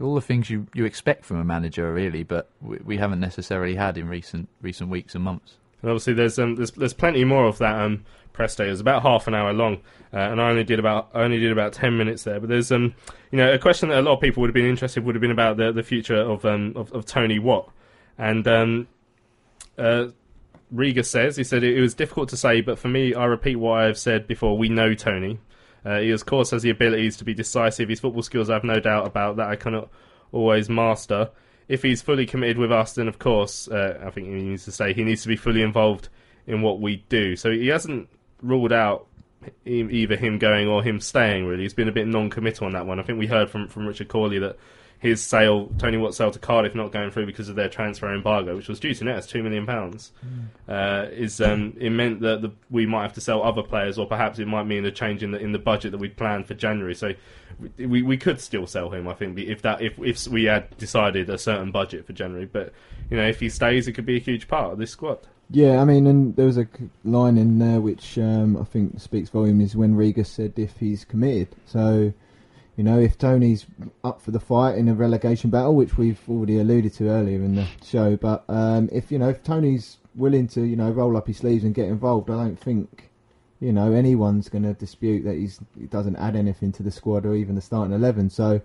all 0.01 0.15
the 0.15 0.21
things 0.21 0.49
you, 0.49 0.67
you 0.75 0.85
expect 0.85 1.25
from 1.25 1.39
a 1.39 1.45
manager, 1.45 1.93
really. 1.93 2.23
But 2.23 2.49
we, 2.61 2.79
we 2.85 2.97
haven't 2.97 3.21
necessarily 3.21 3.75
had 3.75 3.99
in 3.99 4.09
recent 4.09 4.49
recent 4.63 4.91
weeks 4.91 5.15
and 5.15 5.23
months. 5.25 5.57
And 5.83 5.91
obviously, 5.91 6.15
there's 6.15 6.39
um, 6.39 6.57
there's 6.57 6.71
there's 6.73 6.95
plenty 6.95 7.25
more 7.25 7.47
of 7.47 7.59
that 7.59 7.79
um, 7.81 8.05
press 8.33 8.57
day. 8.57 8.69
It 8.69 8.71
was 8.71 8.81
about 8.81 9.03
half 9.03 9.27
an 9.27 9.35
hour 9.35 9.53
long, 9.53 9.77
uh, 10.13 10.19
and 10.19 10.41
I 10.41 10.51
only 10.51 10.65
did 10.65 10.79
about 10.79 11.11
I 11.15 11.23
only 11.23 11.39
did 11.39 11.53
about 11.53 11.73
ten 11.73 11.97
minutes 11.97 12.25
there. 12.25 12.41
But 12.41 12.49
there's 12.49 12.73
um, 12.73 12.95
you 13.31 13.39
know, 13.39 13.53
a 13.53 13.59
question 13.59 13.91
that 13.91 13.99
a 13.99 14.03
lot 14.03 14.15
of 14.15 14.21
people 14.21 14.41
would 14.41 14.49
have 14.49 14.55
been 14.55 14.67
interested 14.67 15.05
would 15.05 15.15
have 15.15 15.23
been 15.23 15.31
about 15.31 15.57
the 15.57 15.73
the 15.73 15.83
future 15.83 16.17
of 16.17 16.45
um 16.45 16.73
of, 16.77 16.93
of 16.93 17.05
Tony 17.05 17.39
Watt, 17.39 17.71
and 18.19 18.47
um, 18.49 18.89
uh, 19.79 20.09
Riga 20.71 21.03
says 21.03 21.37
he 21.37 21.45
said 21.45 21.63
it, 21.65 21.81
was 21.81 21.95
difficult 21.95 22.29
to 22.31 22.37
say, 22.37 22.61
but 22.61 22.79
for 22.79 22.89
me, 22.89 23.15
I 23.15 23.25
repeat 23.25 23.57
what 23.57 23.81
I 23.81 23.85
have 23.85 23.99
said 23.99 24.27
before. 24.27 24.57
We 24.57 24.69
know 24.69 24.95
Tony. 24.95 25.39
Uh, 25.85 25.99
he 25.99 26.11
of 26.11 26.27
course 26.27 26.51
has 26.51 26.63
the 26.63 26.71
abilities 26.71 27.17
to 27.17 27.25
be 27.25 27.35
decisive. 27.35 27.89
His 27.89 28.01
football 28.01 28.23
skills, 28.23 28.51
I 28.51 28.55
have 28.55 28.65
no 28.65 28.81
doubt 28.81 29.07
about 29.07 29.37
that. 29.37 29.49
I 29.49 29.57
cannot 29.57 29.89
always 30.33 30.69
master. 30.69 31.31
If 31.69 31.83
he's 31.83 32.03
fully 32.03 32.27
committed 32.27 32.59
with 32.59 32.73
us, 32.73 32.95
then 32.95 33.09
of 33.09 33.19
course, 33.19 33.69
uh, 33.69 34.01
I 34.05 34.11
think 34.11 34.27
he 34.27 34.35
needs 34.35 34.65
to 34.65 34.73
say 34.73 34.93
he 34.93 35.05
needs 35.05 35.23
to 35.23 35.29
be 35.29 35.37
fully 35.37 35.63
involved 35.63 36.09
in 36.47 36.63
what 36.63 36.81
we 36.81 37.05
do. 37.09 37.37
So 37.37 37.51
he 37.51 37.69
hasn't 37.69 38.09
ruled 38.43 38.73
out 38.73 39.07
either 39.65 40.17
him 40.17 40.39
going 40.39 40.69
or 40.69 40.83
him 40.83 41.01
staying. 41.01 41.47
Really, 41.47 41.63
he's 41.63 41.75
been 41.75 41.89
a 41.89 41.93
bit 41.93 42.07
non-committal 42.07 42.67
on 42.67 42.73
that 42.73 42.87
one. 42.87 42.99
I 42.99 43.03
think 43.03 43.19
we 43.19 43.27
heard 43.27 43.49
from 43.51 43.69
from 43.69 43.87
Richard 43.87 44.09
Cawley 44.09 44.39
that 44.41 44.57
his 45.01 45.23
sale, 45.23 45.71
Tony 45.79 45.97
Watt's 45.97 46.19
sale 46.19 46.31
to 46.31 46.39
Cardiff, 46.39 46.75
not 46.75 46.93
going 46.93 47.11
through 47.11 47.25
because 47.25 47.49
of 47.49 47.57
their 47.57 47.71
transfer 47.71 48.15
embargo, 48.15 48.55
which 48.55 48.69
was 48.69 48.79
due 48.79 48.95
to 48.95 49.05
net 49.05 49.17
as 49.17 49.27
two 49.27 49.43
million 49.43 49.65
pounds, 49.67 50.13
uh, 50.69 51.07
is 51.11 51.41
um, 51.41 51.75
it 51.81 51.91
meant 51.91 52.21
that 52.21 52.43
the, 52.43 52.53
we 52.71 52.85
might 52.85 53.03
have 53.03 53.15
to 53.15 53.21
sell 53.21 53.43
other 53.43 53.63
players, 53.63 53.99
or 53.99 54.07
perhaps 54.07 54.39
it 54.39 54.47
might 54.47 54.65
mean 54.65 54.85
a 54.85 54.91
change 54.91 55.23
in 55.23 55.31
the 55.31 55.39
in 55.39 55.53
the 55.53 55.59
budget 55.59 55.93
that 55.93 55.99
we'd 55.99 56.17
planned 56.19 56.47
for 56.47 56.53
January. 56.53 56.95
So 56.95 57.15
we, 57.79 57.87
we 57.87 58.03
we 58.03 58.17
could 58.19 58.41
still 58.41 58.67
sell 58.67 58.91
him, 58.91 59.09
I 59.09 59.15
think, 59.15 59.39
if 59.39 59.63
that 59.63 59.81
if 59.81 59.99
if 59.99 60.27
we 60.29 60.45
had 60.45 60.77
decided 60.77 61.31
a 61.31 61.39
certain 61.39 61.73
budget 61.73 62.07
for 62.07 62.13
January. 62.13 62.45
But 62.45 62.75
you 63.11 63.17
know, 63.17 63.27
if 63.27 63.41
he 63.41 63.49
stays, 63.49 63.89
it 63.89 63.93
could 63.93 64.07
be 64.07 64.17
a 64.17 64.21
huge 64.21 64.49
part 64.49 64.73
of 64.73 64.79
this 64.79 64.91
squad. 64.91 65.27
Yeah, 65.53 65.81
I 65.81 65.85
mean, 65.85 66.07
and 66.07 66.37
there 66.37 66.47
was 66.47 66.59
a 66.59 66.69
line 67.05 67.37
in 67.37 67.59
there 67.59 67.81
which 67.81 68.19
um, 68.19 68.57
I 68.57 68.65
think 68.65 69.01
speaks 69.01 69.31
volume 69.31 69.61
is 69.61 69.75
when 69.75 69.97
Riga 69.97 70.25
said 70.25 70.53
if 70.57 70.77
he's 70.77 71.05
committed. 71.05 71.49
So, 71.67 72.13
you 72.81 72.85
know, 72.85 72.99
if 72.99 73.19
Tony's 73.19 73.67
up 74.03 74.23
for 74.23 74.31
the 74.31 74.41
fight 74.41 74.79
in 74.79 74.89
a 74.89 74.95
relegation 74.95 75.51
battle, 75.51 75.75
which 75.75 75.99
we've 75.99 76.19
already 76.31 76.59
alluded 76.59 76.95
to 76.95 77.11
earlier 77.11 77.37
in 77.37 77.55
the 77.55 77.67
show, 77.85 78.17
but 78.17 78.43
um, 78.49 78.89
if 78.91 79.13
you 79.13 79.19
know 79.19 79.29
if 79.29 79.45
Tony's 79.45 79.99
willing 80.15 80.49
to 80.49 80.63
you 80.63 80.77
know 80.77 80.91
roll 80.91 81.15
up 81.15 81.27
his 81.27 81.37
sleeves 81.37 81.63
and 81.63 81.75
get 81.75 81.89
involved, 81.89 82.31
I 82.31 82.37
don't 82.37 82.59
think 82.59 83.11
you 83.61 83.71
know 83.71 83.93
anyone's 83.93 84.49
going 84.49 84.63
to 84.63 84.73
dispute 84.73 85.25
that 85.25 85.35
he's 85.35 85.61
he 85.79 85.89
doesn't 85.89 86.17
add 86.17 86.37
anything 86.37 86.73
to 86.73 86.83
the 86.83 86.91
squad 86.91 87.27
or 87.27 87.35
even 87.35 87.55
the 87.55 87.61
starting 87.61 87.95
eleven. 87.95 88.31
So. 88.31 88.63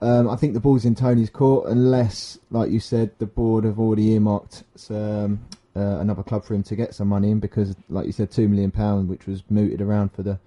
Um, 0.00 0.28
I 0.28 0.34
think 0.34 0.54
the 0.54 0.58
ball's 0.58 0.84
in 0.84 0.96
Tony's 0.96 1.30
court, 1.30 1.68
unless, 1.68 2.36
like 2.50 2.72
you 2.72 2.80
said, 2.80 3.12
the 3.18 3.26
board 3.26 3.62
have 3.62 3.78
already 3.78 4.14
earmarked 4.14 4.64
um, 4.90 5.46
uh, 5.76 5.98
another 6.00 6.24
club 6.24 6.44
for 6.44 6.54
him 6.54 6.64
to 6.64 6.74
get 6.74 6.92
some 6.92 7.06
money 7.06 7.30
in 7.30 7.38
because, 7.38 7.76
like 7.88 8.06
you 8.06 8.10
said, 8.10 8.32
two 8.32 8.48
million 8.48 8.72
pound, 8.72 9.08
which 9.08 9.28
was 9.28 9.44
mooted 9.48 9.80
around 9.80 10.12
for 10.12 10.24
the 10.24 10.40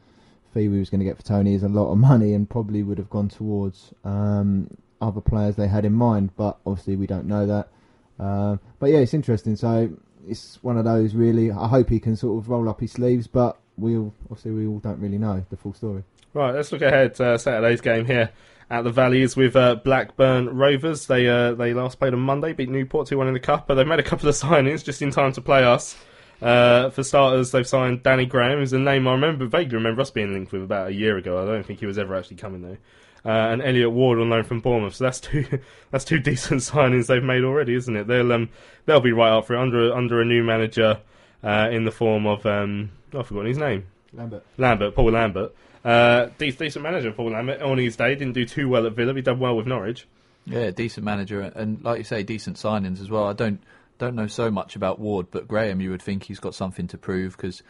fee 0.55 0.69
we 0.69 0.79
was 0.79 0.89
going 0.89 0.99
to 0.99 1.05
get 1.05 1.17
for 1.17 1.23
Tony, 1.23 1.53
is 1.53 1.63
a 1.63 1.69
lot 1.69 1.91
of 1.91 1.97
money 1.97 2.33
and 2.33 2.49
probably 2.49 2.81
would 2.81 2.97
have 2.97 3.09
gone 3.09 3.29
towards 3.29 3.93
um, 4.03 4.75
other 5.01 5.21
players 5.21 5.55
they 5.55 5.67
had 5.67 5.85
in 5.85 5.93
mind. 5.93 6.31
But 6.35 6.57
obviously, 6.65 6.95
we 6.95 7.05
don't 7.05 7.27
know 7.27 7.45
that. 7.45 7.69
Um, 8.17 8.59
but 8.79 8.89
yeah, 8.89 8.99
it's 8.99 9.13
interesting. 9.13 9.55
So 9.55 9.91
it's 10.27 10.57
one 10.63 10.77
of 10.77 10.85
those 10.85 11.13
really. 11.13 11.51
I 11.51 11.67
hope 11.67 11.89
he 11.89 11.99
can 11.99 12.15
sort 12.15 12.41
of 12.41 12.49
roll 12.49 12.69
up 12.69 12.79
his 12.79 12.93
sleeves, 12.93 13.27
but 13.27 13.59
we 13.77 13.97
all 13.97 14.13
obviously 14.23 14.51
we 14.51 14.65
all 14.65 14.79
don't 14.79 14.99
really 14.99 15.17
know 15.17 15.45
the 15.49 15.57
full 15.57 15.73
story. 15.73 16.03
Right, 16.33 16.53
let's 16.53 16.71
look 16.71 16.81
ahead 16.81 17.15
to 17.15 17.37
Saturday's 17.37 17.81
game 17.81 18.05
here 18.05 18.31
at 18.69 18.83
the 18.83 18.91
Valleys 18.91 19.35
with 19.35 19.55
uh, 19.55 19.75
Blackburn 19.75 20.49
Rovers. 20.49 21.07
They 21.07 21.27
uh, 21.27 21.53
they 21.53 21.73
last 21.73 21.99
played 21.99 22.13
on 22.13 22.19
Monday, 22.19 22.53
beat 22.53 22.69
Newport 22.69 23.07
2 23.07 23.17
1 23.17 23.27
in 23.27 23.33
the 23.33 23.39
Cup, 23.39 23.67
but 23.67 23.75
they've 23.75 23.87
made 23.87 23.99
a 23.99 24.03
couple 24.03 24.29
of 24.29 24.35
signings 24.35 24.83
just 24.83 25.01
in 25.01 25.11
time 25.11 25.31
to 25.33 25.41
play 25.41 25.63
us. 25.63 25.95
Uh, 26.41 26.89
for 26.89 27.03
starters, 27.03 27.51
they've 27.51 27.67
signed 27.67 28.03
Danny 28.03 28.25
Graham, 28.25 28.59
who's 28.59 28.73
a 28.73 28.79
name 28.79 29.07
I 29.07 29.11
remember 29.11 29.45
vaguely 29.45 29.75
remember 29.75 30.01
us 30.01 30.11
being 30.11 30.33
linked 30.33 30.51
with 30.51 30.63
about 30.63 30.89
a 30.89 30.93
year 30.93 31.17
ago. 31.17 31.41
I 31.41 31.45
don't 31.45 31.65
think 31.65 31.79
he 31.79 31.85
was 31.85 31.97
ever 31.97 32.15
actually 32.15 32.37
coming 32.37 32.61
though. 32.61 32.77
Uh, 33.25 33.49
and 33.51 33.61
Elliott 33.63 33.91
Ward 33.91 34.19
on 34.19 34.29
loan 34.29 34.43
from 34.43 34.59
Bournemouth. 34.59 34.95
So 34.95 35.05
that's 35.05 35.19
two 35.19 35.45
that's 35.91 36.05
two 36.05 36.19
decent 36.31 36.61
signings 36.61 37.07
they've 37.07 37.23
made 37.23 37.43
already, 37.43 37.73
isn't 37.75 37.95
it? 37.95 38.07
They'll 38.07 38.31
um, 38.31 38.49
they'll 38.85 38.99
be 38.99 39.13
right 39.13 39.31
up 39.31 39.47
for 39.47 39.55
it 39.55 39.59
under 39.59 39.93
under 39.93 40.21
a 40.21 40.25
new 40.25 40.43
manager 40.43 40.99
uh, 41.43 41.69
in 41.71 41.85
the 41.85 41.91
form 41.91 42.27
of 42.27 42.45
um, 42.45 42.91
oh, 43.13 43.19
I've 43.19 43.27
forgotten 43.27 43.47
his 43.47 43.57
name. 43.57 43.87
Lambert. 44.13 44.45
Lambert, 44.57 44.95
Paul 44.95 45.11
Lambert. 45.11 45.55
Uh, 45.83 46.27
de- 46.37 46.51
decent 46.51 46.83
manager, 46.83 47.11
Paul 47.11 47.31
Lambert. 47.31 47.61
On 47.61 47.77
his 47.77 47.95
day, 47.95 48.15
didn't 48.15 48.33
do 48.33 48.45
too 48.45 48.69
well 48.69 48.85
at 48.85 48.93
Villa. 48.93 49.13
He 49.13 49.21
done 49.21 49.39
well 49.39 49.55
with 49.55 49.67
Norwich. 49.67 50.07
Yeah, 50.45 50.71
decent 50.71 51.03
manager, 51.03 51.41
and 51.41 51.83
like 51.83 51.97
you 51.97 52.03
say, 52.03 52.23
decent 52.23 52.57
signings 52.57 53.01
as 53.01 53.09
well. 53.09 53.25
I 53.25 53.33
don't 53.33 53.61
don't 53.97 54.15
know 54.15 54.27
so 54.27 54.51
much 54.51 54.75
about 54.75 54.99
Ward, 54.99 55.27
but 55.31 55.47
Graham, 55.47 55.81
you 55.81 55.91
would 55.91 56.01
think 56.01 56.23
he's 56.23 56.39
got 56.39 56.55
something 56.55 56.87
to 56.87 56.97
prove 56.97 57.35
because 57.37 57.63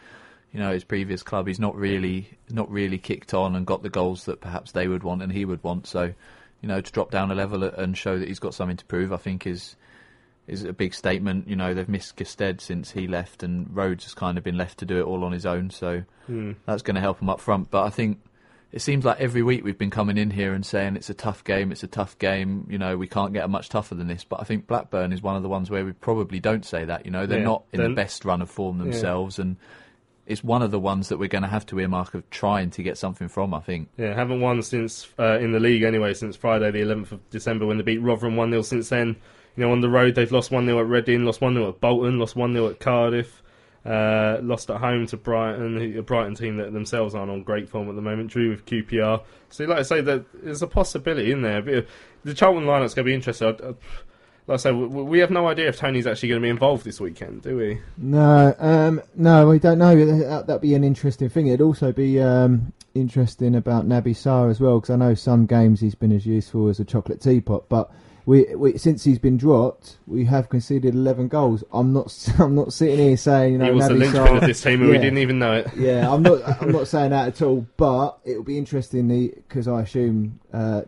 you 0.52 0.60
know 0.60 0.72
his 0.72 0.84
previous 0.84 1.22
club, 1.22 1.46
he's 1.46 1.60
not 1.60 1.74
really 1.76 2.38
not 2.50 2.70
really 2.70 2.98
kicked 2.98 3.34
on 3.34 3.54
and 3.56 3.66
got 3.66 3.82
the 3.82 3.90
goals 3.90 4.24
that 4.24 4.40
perhaps 4.40 4.72
they 4.72 4.88
would 4.88 5.02
want 5.02 5.22
and 5.22 5.32
he 5.32 5.44
would 5.44 5.62
want. 5.62 5.86
So, 5.86 6.12
you 6.60 6.68
know, 6.68 6.80
to 6.80 6.92
drop 6.92 7.10
down 7.10 7.30
a 7.30 7.34
level 7.34 7.62
and 7.64 7.96
show 7.96 8.18
that 8.18 8.28
he's 8.28 8.38
got 8.38 8.54
something 8.54 8.76
to 8.76 8.84
prove, 8.84 9.12
I 9.12 9.16
think 9.18 9.46
is 9.46 9.76
is 10.46 10.64
a 10.64 10.72
big 10.72 10.94
statement. 10.94 11.48
You 11.48 11.56
know, 11.56 11.74
they've 11.74 11.88
missed 11.88 12.16
Gestede 12.16 12.60
since 12.60 12.92
he 12.92 13.06
left, 13.08 13.42
and 13.42 13.74
Rhodes 13.76 14.04
has 14.04 14.14
kind 14.14 14.38
of 14.38 14.44
been 14.44 14.56
left 14.56 14.78
to 14.78 14.84
do 14.86 14.98
it 14.98 15.04
all 15.04 15.24
on 15.24 15.32
his 15.32 15.46
own. 15.46 15.70
So 15.70 16.02
Hmm. 16.26 16.52
that's 16.66 16.82
going 16.82 16.94
to 16.96 17.00
help 17.00 17.20
him 17.20 17.28
up 17.28 17.40
front. 17.40 17.70
But 17.70 17.84
I 17.84 17.90
think 17.90 18.20
it 18.76 18.82
seems 18.82 19.06
like 19.06 19.18
every 19.18 19.42
week 19.42 19.64
we've 19.64 19.78
been 19.78 19.88
coming 19.90 20.18
in 20.18 20.30
here 20.30 20.52
and 20.52 20.64
saying 20.64 20.96
it's 20.96 21.08
a 21.08 21.14
tough 21.14 21.42
game, 21.44 21.72
it's 21.72 21.82
a 21.82 21.86
tough 21.86 22.18
game. 22.18 22.66
You 22.68 22.76
know, 22.76 22.98
we 22.98 23.08
can't 23.08 23.32
get 23.32 23.48
much 23.48 23.70
tougher 23.70 23.94
than 23.94 24.06
this. 24.06 24.22
But 24.22 24.40
I 24.42 24.44
think 24.44 24.66
Blackburn 24.66 25.12
is 25.14 25.22
one 25.22 25.34
of 25.34 25.42
the 25.42 25.48
ones 25.48 25.70
where 25.70 25.82
we 25.82 25.92
probably 25.92 26.40
don't 26.40 26.62
say 26.64 26.84
that. 26.84 27.06
You 27.06 27.10
know, 27.10 27.24
they're 27.24 27.38
Yeah, 27.38 27.44
not 27.46 27.62
in 27.72 27.78
they're- 27.80 27.88
the 27.88 27.94
best 27.94 28.26
run 28.26 28.42
of 28.42 28.50
form 28.50 28.76
themselves, 28.76 29.38
and 29.38 29.56
it's 30.26 30.44
one 30.44 30.60
of 30.60 30.70
the 30.72 30.78
ones 30.78 31.08
that 31.08 31.18
we're 31.18 31.28
going 31.28 31.40
to 31.42 31.48
have 31.48 31.64
to 31.66 31.80
earmark 31.80 32.12
of 32.12 32.28
trying 32.28 32.68
to 32.72 32.82
get 32.82 32.98
something 32.98 33.28
from. 33.28 33.54
I 33.54 33.60
think. 33.60 33.88
Yeah, 33.96 34.12
haven't 34.14 34.42
won 34.42 34.60
since 34.60 35.08
uh, 35.18 35.38
in 35.38 35.52
the 35.52 35.60
league 35.60 35.82
anyway 35.82 36.12
since 36.12 36.36
Friday 36.36 36.70
the 36.70 36.80
11th 36.82 37.12
of 37.12 37.30
December 37.30 37.64
when 37.64 37.78
they 37.78 37.82
beat 37.82 38.02
Rotherham 38.02 38.36
1 38.36 38.50
0. 38.50 38.60
Since 38.60 38.90
then, 38.90 39.16
you 39.56 39.64
know, 39.64 39.72
on 39.72 39.80
the 39.80 39.88
road 39.88 40.14
they've 40.16 40.30
lost 40.30 40.50
1 40.50 40.66
0 40.66 40.78
at 40.80 40.86
Reading, 40.86 41.24
lost 41.24 41.40
1 41.40 41.54
0 41.54 41.68
at 41.70 41.80
Bolton, 41.80 42.18
lost 42.18 42.36
1 42.36 42.52
0 42.52 42.68
at 42.68 42.78
Cardiff, 42.78 43.42
uh, 43.86 44.38
lost 44.42 44.70
at 44.70 44.78
home 44.78 45.06
to 45.06 45.16
Brighton, 45.16 45.96
a 45.98 46.02
Brighton 46.02 46.34
team 46.34 46.56
that 46.56 46.72
themselves 46.72 47.14
aren't 47.14 47.30
on 47.30 47.42
great 47.42 47.68
form 47.68 47.88
at 47.88 47.94
the 47.94 48.02
moment. 48.02 48.30
Drew 48.30 48.50
with 48.50 48.66
QPR. 48.66 49.22
So, 49.50 49.64
like 49.64 49.78
I 49.78 49.82
say, 49.82 50.00
there's 50.00 50.62
a 50.62 50.66
possibility 50.66 51.30
in 51.30 51.42
there. 51.42 51.62
But, 51.62 51.74
uh, 51.74 51.82
The 52.24 52.34
Charlton 52.34 52.64
lineup's 52.64 52.94
going 52.94 53.04
to 53.04 53.10
be 53.10 53.14
interesting. 53.14 53.48
I, 53.48 53.68
I, 53.68 53.74
like 54.48 54.64
I 54.64 54.70
w- 54.70 55.04
we 55.04 55.18
have 55.20 55.30
no 55.30 55.48
idea 55.48 55.68
if 55.68 55.76
Tony's 55.76 56.06
actually 56.06 56.30
going 56.30 56.40
to 56.40 56.44
be 56.44 56.50
involved 56.50 56.84
this 56.84 57.00
weekend, 57.00 57.42
do 57.42 57.56
we? 57.56 57.80
No, 57.96 58.54
um, 58.58 59.02
no, 59.14 59.48
we 59.48 59.58
don't 59.58 59.78
know. 59.78 59.96
That, 60.18 60.46
that'd 60.46 60.62
be 60.62 60.74
an 60.74 60.84
interesting 60.84 61.28
thing. 61.28 61.48
It'd 61.48 61.60
also 61.60 61.92
be 61.92 62.20
um, 62.20 62.72
interesting 62.94 63.54
about 63.54 63.86
Naby 63.86 64.10
Sarr 64.16 64.50
as 64.50 64.60
well, 64.60 64.80
because 64.80 64.90
I 64.90 64.96
know 64.96 65.14
some 65.14 65.46
games 65.46 65.80
he's 65.80 65.94
been 65.94 66.12
as 66.12 66.26
useful 66.26 66.68
as 66.68 66.78
a 66.80 66.84
chocolate 66.84 67.20
teapot, 67.20 67.68
but 67.68 67.90
we, 68.26 68.54
we 68.56 68.76
since 68.76 69.04
he's 69.04 69.20
been 69.20 69.36
dropped, 69.36 69.98
we 70.06 70.24
have 70.24 70.48
conceded 70.48 70.94
eleven 70.94 71.28
goals. 71.28 71.62
I'm 71.72 71.92
not, 71.92 72.12
I'm 72.38 72.54
not 72.56 72.72
sitting 72.72 72.98
here 72.98 73.16
saying 73.16 73.52
you 73.52 73.58
know 73.58 73.66
he 73.66 73.70
was 73.70 73.84
Naby 73.84 73.88
the 73.88 73.94
linchpin 73.94 74.36
of 74.36 74.40
this 74.42 74.60
team, 74.60 74.82
and 74.82 74.90
we 74.90 74.98
didn't 74.98 75.18
even 75.18 75.38
know 75.38 75.52
it. 75.52 75.68
Yeah, 75.76 76.12
I'm 76.12 76.22
not. 76.22 76.42
I'm 76.62 76.72
not 76.72 76.88
saying 76.88 77.10
that 77.10 77.28
at 77.28 77.42
all. 77.42 77.66
But 77.76 78.18
it'll 78.24 78.42
be 78.42 78.58
interesting 78.58 79.28
because 79.28 79.68
I 79.68 79.82
assume 79.82 80.40
uh, 80.52 80.82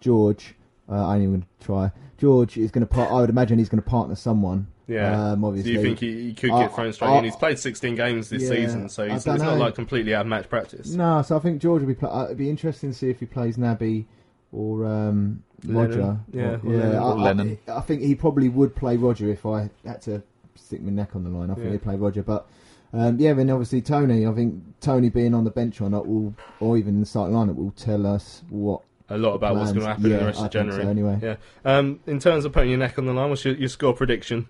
George. 0.00 0.54
Uh, 0.88 1.06
I 1.06 1.14
ain't 1.16 1.22
even 1.24 1.46
try. 1.60 1.92
George 2.18 2.58
is 2.58 2.70
going 2.70 2.86
to. 2.86 2.92
Par- 2.92 3.10
I 3.10 3.20
would 3.20 3.30
imagine 3.30 3.58
he's 3.58 3.68
going 3.70 3.82
to 3.82 3.88
partner 3.88 4.14
someone. 4.14 4.66
Yeah. 4.86 5.30
Um, 5.32 5.40
Do 5.40 5.46
obviously. 5.46 5.72
you 5.72 5.82
think 5.82 6.00
he, 6.00 6.22
he 6.24 6.34
could 6.34 6.50
I- 6.50 6.62
get 6.64 6.74
thrown 6.74 6.92
straight 6.92 7.08
I- 7.08 7.18
in? 7.18 7.24
He's 7.24 7.36
played 7.36 7.58
16 7.58 7.94
games 7.94 8.28
this 8.28 8.42
Yeah, 8.42 8.48
season, 8.48 8.88
so 8.88 9.04
he's, 9.08 9.24
it's 9.24 9.42
not 9.42 9.56
like 9.56 9.76
completely 9.76 10.14
out 10.14 10.22
of 10.22 10.26
match 10.26 10.48
practice. 10.48 10.90
No, 10.90 11.22
so 11.22 11.36
I 11.36 11.38
think 11.40 11.62
George 11.62 11.80
will 11.82 11.88
be. 11.88 11.94
Play- 11.94 12.10
uh, 12.10 12.24
it'd 12.24 12.36
be 12.36 12.50
interesting 12.50 12.90
to 12.90 12.98
see 12.98 13.08
if 13.08 13.20
he 13.20 13.26
plays 13.26 13.56
Naby 13.56 14.04
or 14.52 14.84
um, 14.86 15.42
Lennon. 15.64 15.76
Roger. 15.90 16.20
Yeah, 16.32 16.58
Or- 16.64 16.66
or 16.66 16.70
Lennon. 16.76 16.96
I, 16.96 16.98
Or 17.02 17.12
I- 17.18 17.22
Lennon. 17.22 17.58
I, 17.68 17.80
think 17.80 18.02
he 18.02 18.14
probably 18.14 18.48
would 18.48 18.74
play 18.74 18.96
Roger 18.96 19.28
if 19.30 19.44
I 19.46 19.70
had 19.84 20.02
to 20.02 20.22
stick 20.56 20.82
my 20.82 20.90
neck 20.90 21.14
on 21.14 21.24
the 21.24 21.30
line. 21.30 21.50
I 21.50 21.54
think 21.54 21.66
Yeah. 21.66 21.72
he'd 21.72 21.82
play 21.82 21.96
Roger, 21.96 22.22
but. 22.22 22.46
Um, 22.92 23.20
yeah, 23.20 23.30
and 23.30 23.50
obviously 23.52 23.80
Tony. 23.82 24.26
I 24.26 24.32
think 24.32 24.80
Tony 24.80 25.10
being 25.10 25.32
on 25.32 25.44
the 25.44 25.50
bench 25.52 25.80
or 25.80 25.88
not 25.88 26.08
will, 26.08 26.34
or 26.58 26.76
even 26.76 26.94
in 26.94 27.00
the 27.00 27.06
starting 27.06 27.36
lineup, 27.36 27.54
will 27.54 27.70
tell 27.70 28.04
us 28.04 28.42
what 28.50 28.80
A 29.08 29.16
lot 29.16 29.34
about 29.34 29.54
what's 29.54 29.70
going 29.70 29.86
to 29.86 29.94
plans- 29.94 29.98
happen 30.02 30.12
in 30.12 30.18
the 30.18 30.24
rest 30.24 30.40
I 30.40 30.46
of 30.46 30.52
think 30.52 30.52
January. 30.70 30.82
so 30.84 30.88
anyway. 30.90 31.18
Yeah. 31.22 31.36
Um, 31.64 32.00
in 32.08 32.18
terms 32.18 32.44
of 32.44 32.52
putting 32.52 32.70
your 32.70 32.80
neck 32.80 32.98
on 32.98 33.06
the 33.06 33.12
line, 33.12 33.30
what's 33.30 33.44
your, 33.44 33.54
your 33.54 33.68
score 33.68 33.94
prediction? 33.94 34.48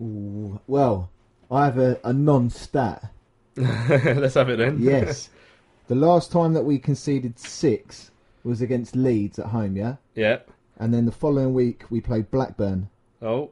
Ooh, 0.00 0.60
well, 0.68 1.10
I 1.50 1.64
have 1.64 1.78
a, 1.78 1.98
a 2.04 2.12
non-stat. 2.12 3.10
Let's 3.56 4.34
have 4.34 4.48
it 4.48 4.58
then. 4.58 4.78
Yes, 4.80 5.28
the 5.88 5.94
last 5.94 6.30
time 6.32 6.52
that 6.54 6.62
we 6.64 6.78
conceded 6.78 7.38
six 7.40 8.10
was 8.44 8.60
against 8.60 8.94
Leeds 8.94 9.38
at 9.38 9.46
home. 9.46 9.76
Yeah, 9.76 9.96
Yeah. 10.14 10.38
and 10.78 10.92
then 10.94 11.06
the 11.06 11.12
following 11.12 11.54
week 11.54 11.84
we 11.90 12.00
played 12.00 12.30
Blackburn. 12.30 12.88
Oh. 13.22 13.50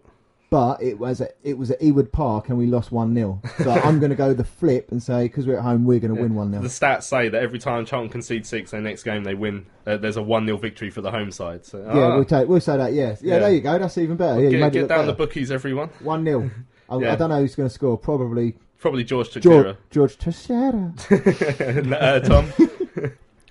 But 0.51 0.83
it 0.83 0.99
was 0.99 1.23
at, 1.23 1.37
it 1.43 1.57
was 1.57 1.71
at 1.71 1.81
Ewood 1.81 2.13
Park 2.13 2.51
and 2.51 2.59
we 2.59 2.67
lost 2.67 2.93
one 2.93 3.15
0 3.15 3.41
So 3.65 3.71
I'm 3.85 3.99
going 4.01 4.11
to 4.11 4.17
go 4.17 4.35
the 4.35 4.45
flip 4.45 4.93
and 4.93 5.03
say 5.03 5.23
because 5.25 5.47
we're 5.47 5.57
at 5.57 5.63
home 5.63 5.87
we're 5.87 5.99
going 5.99 6.15
to 6.15 6.21
win 6.21 6.35
one 6.35 6.51
0 6.51 6.63
The 6.63 6.69
stats 6.69 7.05
say 7.05 7.31
that 7.31 7.43
every 7.43 7.59
time 7.59 7.87
Charlton 7.87 8.11
concede 8.11 8.45
six, 8.45 8.71
their 8.71 8.83
next 8.83 9.03
game 9.03 9.25
they 9.25 9.35
win. 9.35 9.65
Uh, 9.87 9.97
there's 9.97 10.19
a 10.19 10.23
one 10.23 10.45
0 10.45 10.59
victory 10.59 10.91
for 10.91 11.01
the 11.01 11.11
home 11.11 11.31
side. 11.31 11.65
So, 11.65 11.79
Yeah, 11.79 11.91
ah. 12.03 12.17
we'll 12.17 12.27
take 12.27 12.49
we'll 12.49 12.61
say 12.61 12.77
that. 12.77 12.93
Yes, 12.93 13.23
yeah, 13.23 13.33
Yeah. 13.35 13.41
there 13.41 13.53
you 13.55 13.61
go. 13.63 13.79
That's 13.79 13.97
even 13.97 14.19
better. 14.19 14.41
Yeah, 14.43 14.45
you 14.51 14.59
get, 14.59 14.61
made 14.61 14.73
get 14.75 14.89
down 14.89 15.07
the 15.07 15.15
bookies, 15.15 15.51
everyone. 15.51 15.89
One 16.01 16.23
0 16.23 16.51
I, 16.91 16.99
Yeah. 16.99 17.13
I 17.15 17.17
don't 17.17 17.31
know 17.31 17.39
who's 17.41 17.55
going 17.55 17.71
to 17.71 17.75
score. 17.75 17.97
Probably 17.97 18.57
Probably 18.79 19.05
George 19.05 19.31
Teixeira. 19.31 19.79
George 19.91 20.19
George 20.19 20.19
Teixeira. 20.19 20.93
uh, 21.99 22.21
Tom. 22.21 22.53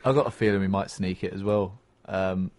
I've 0.03 0.15
got 0.15 0.27
a 0.27 0.31
feeling 0.31 0.61
we 0.61 0.67
might 0.67 0.89
sneak 0.89 1.23
it 1.23 1.33
as 1.33 1.43
well, 1.43 1.79
um, 2.05 2.51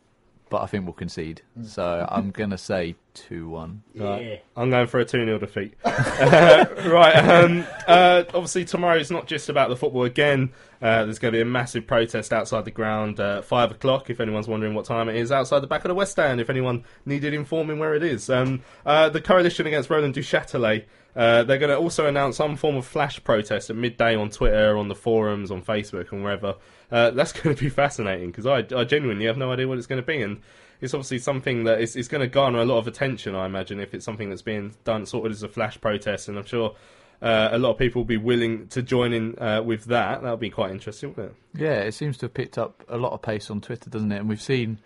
but 0.49 0.63
I 0.63 0.67
think 0.67 0.85
we'll 0.85 0.93
concede. 0.93 1.43
So 1.63 2.07
I'm 2.09 2.31
gonna 2.31 2.59
say 2.59 2.97
two 3.15 3.49
one. 3.49 3.83
Right. 3.95 4.43
I'm 4.57 4.71
going 4.71 4.87
for 4.87 5.01
a 5.01 5.05
2 5.05 5.25
0 5.25 5.39
defeat. 5.39 5.75
Uh, 6.23 6.67
right. 6.87 7.17
Um, 7.17 7.65
uh, 7.87 8.25
obviously, 8.29 8.65
tomorrow 8.65 8.97
it's 8.97 9.11
not 9.11 9.27
just 9.27 9.49
about 9.49 9.69
the 9.71 9.77
football 9.77 10.05
again. 10.05 10.53
Uh, 10.81 11.05
there's 11.05 11.19
going 11.19 11.33
to 11.33 11.37
be 11.39 11.43
a 11.43 11.45
massive 11.45 11.87
protest 11.87 12.33
outside 12.33 12.65
the 12.65 12.71
ground 12.71 13.19
uh, 13.19 13.43
5 13.43 13.73
o'clock, 13.73 14.09
if 14.11 14.21
anyone's 14.21 14.49
wondering 14.49 14.75
what 14.75 14.85
time 14.85 15.09
it 15.09 15.17
is, 15.17 15.33
outside 15.33 15.61
the 15.61 15.67
back 15.67 15.85
of 15.85 15.89
the 15.89 15.95
West 15.95 16.13
Stand, 16.13 16.41
if 16.41 16.49
anyone 16.51 16.85
needed 17.07 17.35
informing 17.35 17.79
where 17.79 17.95
it 17.95 18.03
is. 18.03 18.31
Um, 18.31 18.63
uh, 18.87 19.09
the 19.09 19.21
Coalition 19.21 19.67
Against 19.67 19.91
Roland 19.91 20.15
Duchâtelet. 20.15 20.85
Uh, 21.15 21.43
they're 21.43 21.59
going 21.59 21.71
to 21.71 21.77
also 21.77 22.07
announce 22.07 22.37
some 22.37 22.57
form 22.57 22.77
of 22.77 22.87
flash 22.87 23.23
protest 23.23 23.69
at 23.69 23.77
midday 23.77 24.17
on 24.17 24.31
Twitter, 24.31 24.79
on 24.79 24.89
the 24.89 24.95
forums, 24.95 25.51
on 25.51 25.63
Facebook, 25.63 26.11
and 26.13 26.23
wherever. 26.23 26.55
Uh, 26.91 27.11
that's 27.11 27.33
going 27.43 27.55
to 27.55 27.63
be 27.63 27.69
fascinating 27.69 28.31
because 28.31 28.47
I, 28.47 28.59
I 28.75 28.85
genuinely 28.85 29.27
have 29.27 29.37
no 29.37 29.53
idea 29.53 29.69
what 29.69 29.79
it's 29.79 29.87
going 29.87 30.01
to 30.01 30.07
be, 30.07 30.23
and 30.23 30.41
it's 30.83 30.95
obviously 30.95 31.21
something 31.21 31.65
that 31.65 31.81
is, 31.81 31.95
is 31.95 32.09
going 32.09 32.21
to 32.21 32.27
garner 32.27 32.59
a 32.59 32.65
lot 32.65 32.79
of 32.79 32.89
attention. 32.89 33.37
I 33.37 33.47
imagine 33.47 33.79
if 33.79 33.95
it's 33.95 34.05
something 34.05 34.29
that's 34.29 34.43
being 34.43 34.75
done 34.85 35.07
sort 35.07 35.27
of 35.27 35.33
as 35.33 35.45
a 35.45 35.49
flash 35.49 35.81
protest, 35.81 36.29
and 36.29 36.37
I'm 36.37 36.45
sure 36.45 36.75
uh, 37.23 37.51
a 37.53 37.59
lot 37.59 37.71
of 37.71 37.79
people 37.79 38.01
will 38.01 38.07
be 38.07 38.17
willing 38.17 38.67
to 38.69 38.83
join 38.83 39.13
in 39.13 39.39
uh, 39.39 39.63
with 39.63 39.85
that. 39.85 40.23
That'll 40.23 40.37
be 40.37 40.51
quite 40.51 40.73
interesting, 40.73 41.11
wouldn't 41.11 41.37
it? 41.55 41.63
Yeah, 41.63 41.77
it 41.83 41.93
seems 41.93 42.19
to 42.19 42.27
have 42.27 42.35
picked 42.35 42.59
up 42.59 42.83
a 42.89 42.99
lot 42.99 43.13
of 43.13 43.23
pace 43.23 43.49
on 43.49 43.61
Twitter, 43.61 43.91
doesn't 43.91 44.11
it? 44.11 44.19
And 44.19 44.29
we've 44.29 44.43
seen, 44.43 44.81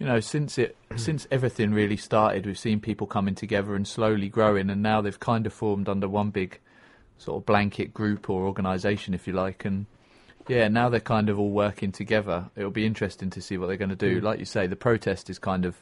you 0.00 0.06
know, 0.06 0.18
since 0.18 0.58
it 0.58 0.76
since 0.96 1.28
everything 1.30 1.70
really 1.70 1.96
started, 1.96 2.44
we've 2.44 2.58
seen 2.58 2.80
people 2.80 3.06
coming 3.06 3.36
together 3.36 3.76
and 3.76 3.86
slowly 3.86 4.28
growing, 4.28 4.68
and 4.68 4.82
now 4.82 5.00
they've 5.00 5.20
kind 5.20 5.46
of 5.46 5.54
formed 5.54 5.88
under 5.88 6.08
one 6.08 6.30
big 6.30 6.58
sort 7.18 7.40
of 7.40 7.46
blanket 7.46 7.94
group 7.94 8.28
or 8.28 8.46
organisation, 8.46 9.14
if 9.14 9.28
you 9.28 9.32
like, 9.32 9.64
and. 9.64 9.86
Yeah, 10.50 10.68
now 10.68 10.88
they're 10.88 11.00
kind 11.00 11.28
of 11.28 11.38
all 11.38 11.50
working 11.50 11.92
together. 11.92 12.50
It'll 12.56 12.70
be 12.70 12.86
interesting 12.86 13.30
to 13.30 13.40
see 13.40 13.56
what 13.58 13.66
they're 13.68 13.76
going 13.76 13.90
to 13.90 13.96
do. 13.96 14.20
Mm. 14.20 14.24
Like 14.24 14.38
you 14.38 14.44
say, 14.44 14.66
the 14.66 14.76
protest 14.76 15.30
is 15.30 15.38
kind 15.38 15.64
of 15.64 15.76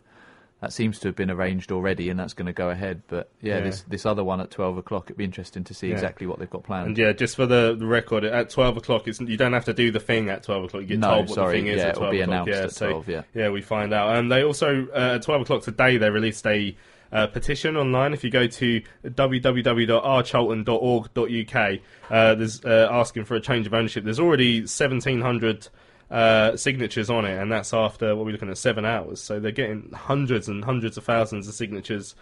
that 0.61 0.73
seems 0.73 0.99
to 0.99 1.07
have 1.07 1.15
been 1.15 1.31
arranged 1.31 1.71
already, 1.71 2.11
and 2.11 2.19
that's 2.19 2.35
going 2.35 2.47
to 2.47 2.53
go 2.53 2.69
ahead. 2.69 3.03
But 3.07 3.31
yeah, 3.41 3.59
Yeah. 3.59 3.61
this 3.65 3.83
this 3.83 4.05
other 4.05 4.25
one 4.25 4.41
at 4.41 4.51
twelve 4.51 4.77
o'clock, 4.77 5.05
it'd 5.07 5.17
be 5.17 5.25
interesting 5.25 5.63
to 5.65 5.75
see 5.75 5.89
Yeah. 5.89 5.95
exactly 5.95 6.27
what 6.27 6.39
they've 6.41 6.51
got 6.51 6.65
planned. 6.65 6.89
And 6.89 6.99
yeah, 6.99 7.13
just 7.13 7.37
for 7.37 7.47
the, 7.47 7.77
the 7.79 7.87
record, 7.87 8.25
at 8.25 8.51
twelve 8.51 8.77
o'clock, 8.77 9.07
it's, 9.07 9.21
you 9.21 9.37
don't 9.37 9.53
have 9.53 9.67
to 9.67 9.73
do 9.73 9.91
the 9.93 10.01
thing 10.01 10.29
at 10.31 10.43
twelve 10.43 10.65
o'clock. 10.65 10.83
You 10.83 10.89
get 10.89 10.99
No, 10.99 11.09
told 11.15 11.29
what 11.29 11.35
sorry, 11.37 11.61
the 11.61 11.67
thing 11.67 11.73
is 11.75 11.77
yeah, 11.79 11.83
at 11.85 11.89
it'll 11.91 12.01
twelve 12.01 12.13
be 12.13 12.21
o'clock. 12.23 12.49
announced 12.49 12.51
yeah, 12.61 12.65
at 12.65 12.73
so 12.73 13.05
yeah. 13.07 13.23
yeah, 13.35 13.49
we 13.51 13.63
find 13.63 13.95
out. 13.95 14.17
And 14.17 14.31
they 14.33 14.43
also 14.43 14.89
uh, 14.93 15.15
at 15.15 15.23
twelve 15.23 15.43
o'clock 15.43 15.63
today 15.63 15.97
they 15.97 16.11
released 16.11 16.45
a 16.47 16.77
uh, 17.13 17.27
petition 17.27 17.77
online. 17.77 18.13
If 18.13 18.25
you 18.25 18.31
go 18.31 18.47
to 18.47 18.83
www.rcharlton.org.uk, 19.05 21.79
uh, 22.11 22.35
there's 22.35 22.65
uh, 22.65 22.89
asking 22.91 23.25
for 23.25 23.35
a 23.37 23.41
change 23.41 23.67
of 23.67 23.75
ownership. 23.75 24.05
There's 24.05 24.21
already 24.21 24.67
seventeen 24.67 25.21
hundred. 25.21 25.69
Uh, 26.11 26.57
signatures 26.57 27.11
on 27.11 27.27
it, 27.27 27.39
and 27.39 27.53
that's 27.53 27.75
after 27.75 28.17
what 28.17 28.25
we're 28.25 28.33
looking 28.33 28.49
at 28.49 28.57
seven 28.57 28.87
hours. 28.87 29.21
So 29.21 29.39
they're 29.39 29.53
getting 29.53 29.91
hundreds 29.93 30.49
and 30.49 30.65
hundreds 30.65 30.97
of 30.97 31.05
thousands 31.05 31.47
of 31.49 31.53
signatures. 31.53 32.15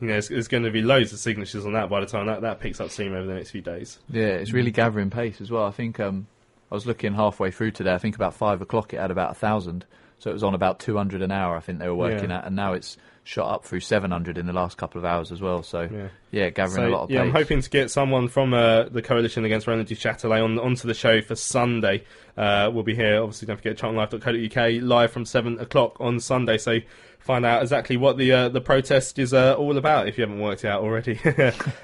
You 0.00 0.06
know, 0.06 0.14
there's, 0.14 0.28
there's 0.28 0.48
going 0.48 0.62
to 0.62 0.70
be 0.70 0.80
loads 0.80 1.12
of 1.12 1.18
signatures 1.18 1.66
on 1.66 1.74
that 1.74 1.90
by 1.90 2.00
the 2.00 2.06
time 2.06 2.24
that, 2.28 2.40
that 2.40 2.60
picks 2.60 2.80
up 2.80 2.88
steam 2.88 3.12
over 3.12 3.26
the 3.26 3.34
next 3.34 3.50
few 3.50 3.60
days. 3.60 3.98
Yeah, 4.08 4.28
it's 4.28 4.54
really 4.54 4.70
gathering 4.70 5.10
pace 5.10 5.42
as 5.42 5.50
well. 5.50 5.66
I 5.66 5.70
think 5.70 6.00
um, 6.00 6.28
I 6.72 6.76
was 6.76 6.86
looking 6.86 7.12
halfway 7.12 7.50
through 7.50 7.72
today. 7.72 7.92
I 7.92 7.98
think 7.98 8.14
about 8.14 8.32
five 8.32 8.62
o'clock 8.62 8.94
it 8.94 9.00
had 9.00 9.10
about 9.10 9.32
a 9.32 9.34
thousand, 9.34 9.84
so 10.18 10.30
it 10.30 10.32
was 10.32 10.42
on 10.42 10.54
about 10.54 10.80
two 10.80 10.96
hundred 10.96 11.20
an 11.20 11.30
hour. 11.30 11.58
I 11.58 11.60
think 11.60 11.78
they 11.78 11.88
were 11.88 11.94
working 11.94 12.30
Yeah. 12.30 12.38
at, 12.38 12.46
and 12.46 12.56
now 12.56 12.72
it's 12.72 12.96
shot 13.26 13.52
up 13.52 13.64
through 13.64 13.80
seven 13.80 14.12
hundred 14.12 14.38
in 14.38 14.46
the 14.46 14.52
last 14.52 14.78
couple 14.78 15.00
of 15.00 15.04
hours 15.04 15.32
as 15.32 15.40
well. 15.40 15.64
So 15.64 15.88
Yeah. 15.92 16.08
yeah, 16.30 16.50
gathering 16.50 16.76
So, 16.76 16.88
a 16.88 16.94
lot 16.94 17.02
of 17.02 17.10
yeah, 17.10 17.22
I'm 17.22 17.32
hoping 17.32 17.60
to 17.60 17.68
get 17.68 17.90
someone 17.90 18.28
from 18.28 18.54
uh, 18.54 18.84
the 18.84 19.02
Coalition 19.02 19.44
Against 19.44 19.66
Roland 19.66 19.88
Duchâtelet 19.88 20.44
on 20.44 20.60
onto 20.60 20.86
the 20.86 20.94
show 20.94 21.20
for 21.20 21.34
Sunday. 21.34 22.04
Uh, 22.36 22.70
we'll 22.72 22.84
be 22.84 22.94
here, 22.94 23.20
obviously, 23.20 23.46
don't 23.46 23.56
forget, 23.56 23.76
charltonlive.co.uk, 23.78 24.82
live 24.82 25.10
from 25.10 25.24
7 25.24 25.58
o'clock 25.58 25.96
on 25.98 26.20
Sunday, 26.20 26.56
so 26.56 26.78
find 27.18 27.44
out 27.44 27.62
exactly 27.62 27.96
what 27.96 28.16
the 28.16 28.30
uh, 28.30 28.48
the 28.48 28.60
protest 28.60 29.18
is 29.18 29.34
uh, 29.34 29.54
all 29.54 29.76
about, 29.76 30.06
if 30.06 30.16
you 30.16 30.22
haven't 30.22 30.38
worked 30.38 30.64
it 30.64 30.68
out 30.68 30.82
already. 30.82 31.18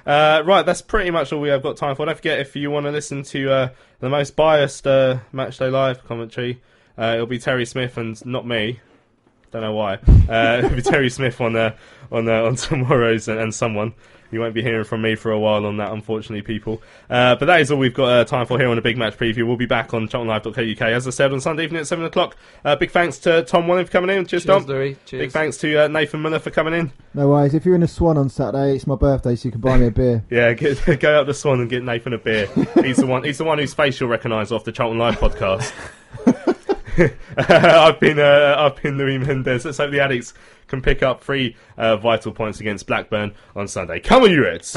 uh, 0.06 0.42
right, 0.46 0.64
that's 0.64 0.80
pretty 0.82 1.10
much 1.10 1.32
all 1.32 1.40
we 1.40 1.48
have 1.48 1.62
got 1.64 1.76
time 1.76 1.96
for. 1.96 2.06
Don't 2.06 2.14
forget, 2.14 2.38
if 2.38 2.54
you 2.54 2.70
want 2.70 2.86
to 2.86 2.92
listen 2.92 3.24
to 3.24 3.50
uh, 3.50 3.68
the 3.98 4.08
most 4.08 4.36
biased 4.36 4.86
uh, 4.86 5.18
Matchday 5.34 5.72
Live 5.72 6.04
commentary, 6.04 6.62
uh, 6.96 7.14
it'll 7.14 7.26
be 7.26 7.40
Terry 7.40 7.66
Smith 7.66 7.96
and 7.98 8.24
not 8.24 8.46
me. 8.46 8.78
Don't 9.52 9.62
know 9.62 9.74
why. 9.74 9.94
Uh, 10.28 10.58
it'll 10.64 10.76
be 10.76 10.82
Terry 10.82 11.10
Smith 11.10 11.40
on 11.40 11.54
uh, 11.54 11.74
on 12.10 12.28
uh, 12.28 12.42
on 12.42 12.56
tomorrow's 12.56 13.28
and, 13.28 13.38
and 13.38 13.54
someone. 13.54 13.94
You 14.30 14.40
won't 14.40 14.54
be 14.54 14.62
hearing 14.62 14.84
from 14.84 15.02
me 15.02 15.14
for 15.14 15.30
a 15.30 15.38
while 15.38 15.66
on 15.66 15.76
that, 15.76 15.92
unfortunately, 15.92 16.40
people. 16.40 16.80
Uh, 17.10 17.36
but 17.36 17.44
that 17.44 17.60
is 17.60 17.70
all 17.70 17.76
we've 17.78 17.92
got 17.92 18.06
uh, 18.06 18.24
time 18.24 18.46
for 18.46 18.58
here 18.58 18.66
on 18.68 18.76
the 18.76 18.80
Big 18.80 18.96
Match 18.96 19.18
Preview. 19.18 19.46
We'll 19.46 19.58
be 19.58 19.66
back 19.66 19.92
on 19.92 20.08
charltonlive.co.uk, 20.08 20.80
as 20.80 21.06
I 21.06 21.10
said, 21.10 21.34
on 21.34 21.40
Sunday 21.42 21.64
evening 21.64 21.82
at 21.82 21.86
7 21.86 22.02
o'clock. 22.06 22.34
Uh, 22.64 22.74
big 22.74 22.90
thanks 22.90 23.18
to 23.18 23.42
Tom 23.42 23.68
Wallen 23.68 23.84
for 23.84 23.92
coming 23.92 24.08
in. 24.16 24.24
Cheers, 24.24 24.44
Cheers, 24.44 24.64
Tom. 24.64 24.64
Louis. 24.64 24.96
Cheers. 25.04 25.20
Big 25.20 25.30
thanks 25.32 25.58
to 25.58 25.84
uh, 25.84 25.88
Nathan 25.88 26.22
Miller 26.22 26.38
for 26.38 26.50
coming 26.50 26.72
in. 26.72 26.90
No 27.12 27.28
worries. 27.28 27.52
If 27.52 27.66
you're 27.66 27.74
in 27.74 27.82
a 27.82 27.88
Swan 27.88 28.16
on 28.16 28.30
Saturday, 28.30 28.74
it's 28.74 28.86
my 28.86 28.94
birthday, 28.94 29.36
so 29.36 29.48
you 29.48 29.52
can 29.52 29.60
buy 29.60 29.76
me 29.76 29.88
a 29.88 29.90
beer. 29.90 30.24
Yeah, 30.30 30.54
get, 30.54 30.98
go 30.98 31.20
up 31.20 31.26
the 31.26 31.34
Swan 31.34 31.60
and 31.60 31.68
get 31.68 31.82
Nathan 31.82 32.14
a 32.14 32.18
beer. 32.18 32.46
He's 32.82 32.96
the 32.96 33.06
one. 33.06 33.24
He's 33.24 33.36
the 33.36 33.44
one 33.44 33.58
whose 33.58 33.74
face 33.74 34.00
you'll 34.00 34.08
recognise 34.08 34.50
off 34.50 34.64
the 34.64 34.72
Charlton 34.72 34.98
Live 34.98 35.18
podcast. 35.18 35.70
I've 37.36 38.00
been 38.00 38.18
uh, 38.18 38.56
I've 38.58 38.82
been 38.82 38.98
Louis 38.98 39.18
Mendes. 39.18 39.64
Let's 39.64 39.78
hope 39.78 39.90
the 39.90 39.98
Addicks 39.98 40.32
can 40.68 40.82
pick 40.82 41.02
up 41.02 41.22
three 41.22 41.56
uh, 41.76 41.96
vital 41.96 42.32
points 42.32 42.60
against 42.60 42.86
Blackburn 42.86 43.34
on 43.54 43.68
Sunday. 43.68 44.00
Come 44.00 44.24
on, 44.24 44.30
you 44.30 44.42
Reds! 44.42 44.76